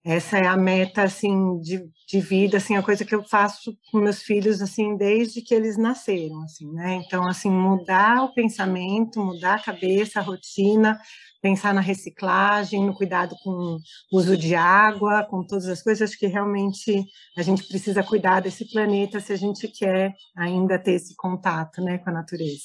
essa 0.08 0.38
é 0.38 0.48
a 0.48 0.56
meta 0.56 1.04
assim 1.04 1.60
de, 1.60 1.84
de 2.08 2.22
vida 2.22 2.56
assim 2.58 2.78
a 2.78 2.82
coisa 2.82 3.04
que 3.04 3.14
eu 3.14 3.22
faço 3.24 3.78
com 3.92 4.00
meus 4.00 4.22
filhos 4.22 4.62
assim 4.62 4.96
desde 4.96 5.42
que 5.42 5.54
eles 5.54 5.78
nasceram 5.78 6.44
assim 6.44 6.72
né? 6.72 7.02
Então 7.06 7.28
assim 7.28 7.52
mudar 7.52 8.24
o 8.24 8.34
pensamento 8.34 9.20
mudar 9.20 9.56
a 9.56 9.62
cabeça 9.62 10.20
a 10.20 10.24
rotina 10.24 10.98
pensar 11.42 11.74
na 11.74 11.82
reciclagem 11.82 12.86
no 12.86 12.94
cuidado 12.94 13.36
com 13.44 13.52
o 13.52 13.80
uso 14.18 14.38
de 14.38 14.56
água 14.56 15.28
com 15.30 15.46
todas 15.46 15.68
as 15.68 15.84
coisas 15.84 16.16
que 16.16 16.26
realmente 16.26 17.04
a 17.38 17.42
gente 17.42 17.68
precisa 17.68 18.02
cuidar 18.02 18.40
desse 18.40 18.64
planeta 18.72 19.20
se 19.20 19.34
a 19.34 19.38
gente 19.38 19.68
quer 19.68 20.14
ainda 20.38 20.80
ter 20.80 20.94
esse 20.94 21.16
contato 21.18 21.82
né 21.82 21.98
com 21.98 22.10
a 22.10 22.14
natureza 22.14 22.64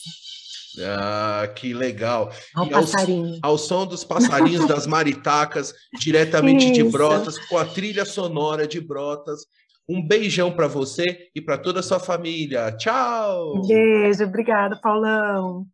ah, 0.80 1.48
que 1.54 1.72
legal. 1.72 2.32
Ao, 2.54 2.68
passarinho. 2.68 3.38
Ao, 3.42 3.52
ao, 3.52 3.58
som 3.58 3.86
dos 3.86 4.04
passarinhos 4.04 4.66
das 4.66 4.86
maritacas, 4.86 5.74
diretamente 5.98 6.64
Isso. 6.70 6.74
de 6.74 6.84
Brotas, 6.84 7.38
com 7.46 7.58
a 7.58 7.64
trilha 7.64 8.04
sonora 8.04 8.66
de 8.66 8.80
Brotas. 8.80 9.46
Um 9.88 10.06
beijão 10.06 10.52
para 10.52 10.68
você 10.68 11.28
e 11.34 11.40
para 11.40 11.58
toda 11.58 11.80
a 11.80 11.82
sua 11.82 11.98
família. 11.98 12.72
Tchau! 12.72 13.62
Beijo, 13.66 14.24
obrigada, 14.24 14.78
Paulão. 14.80 15.66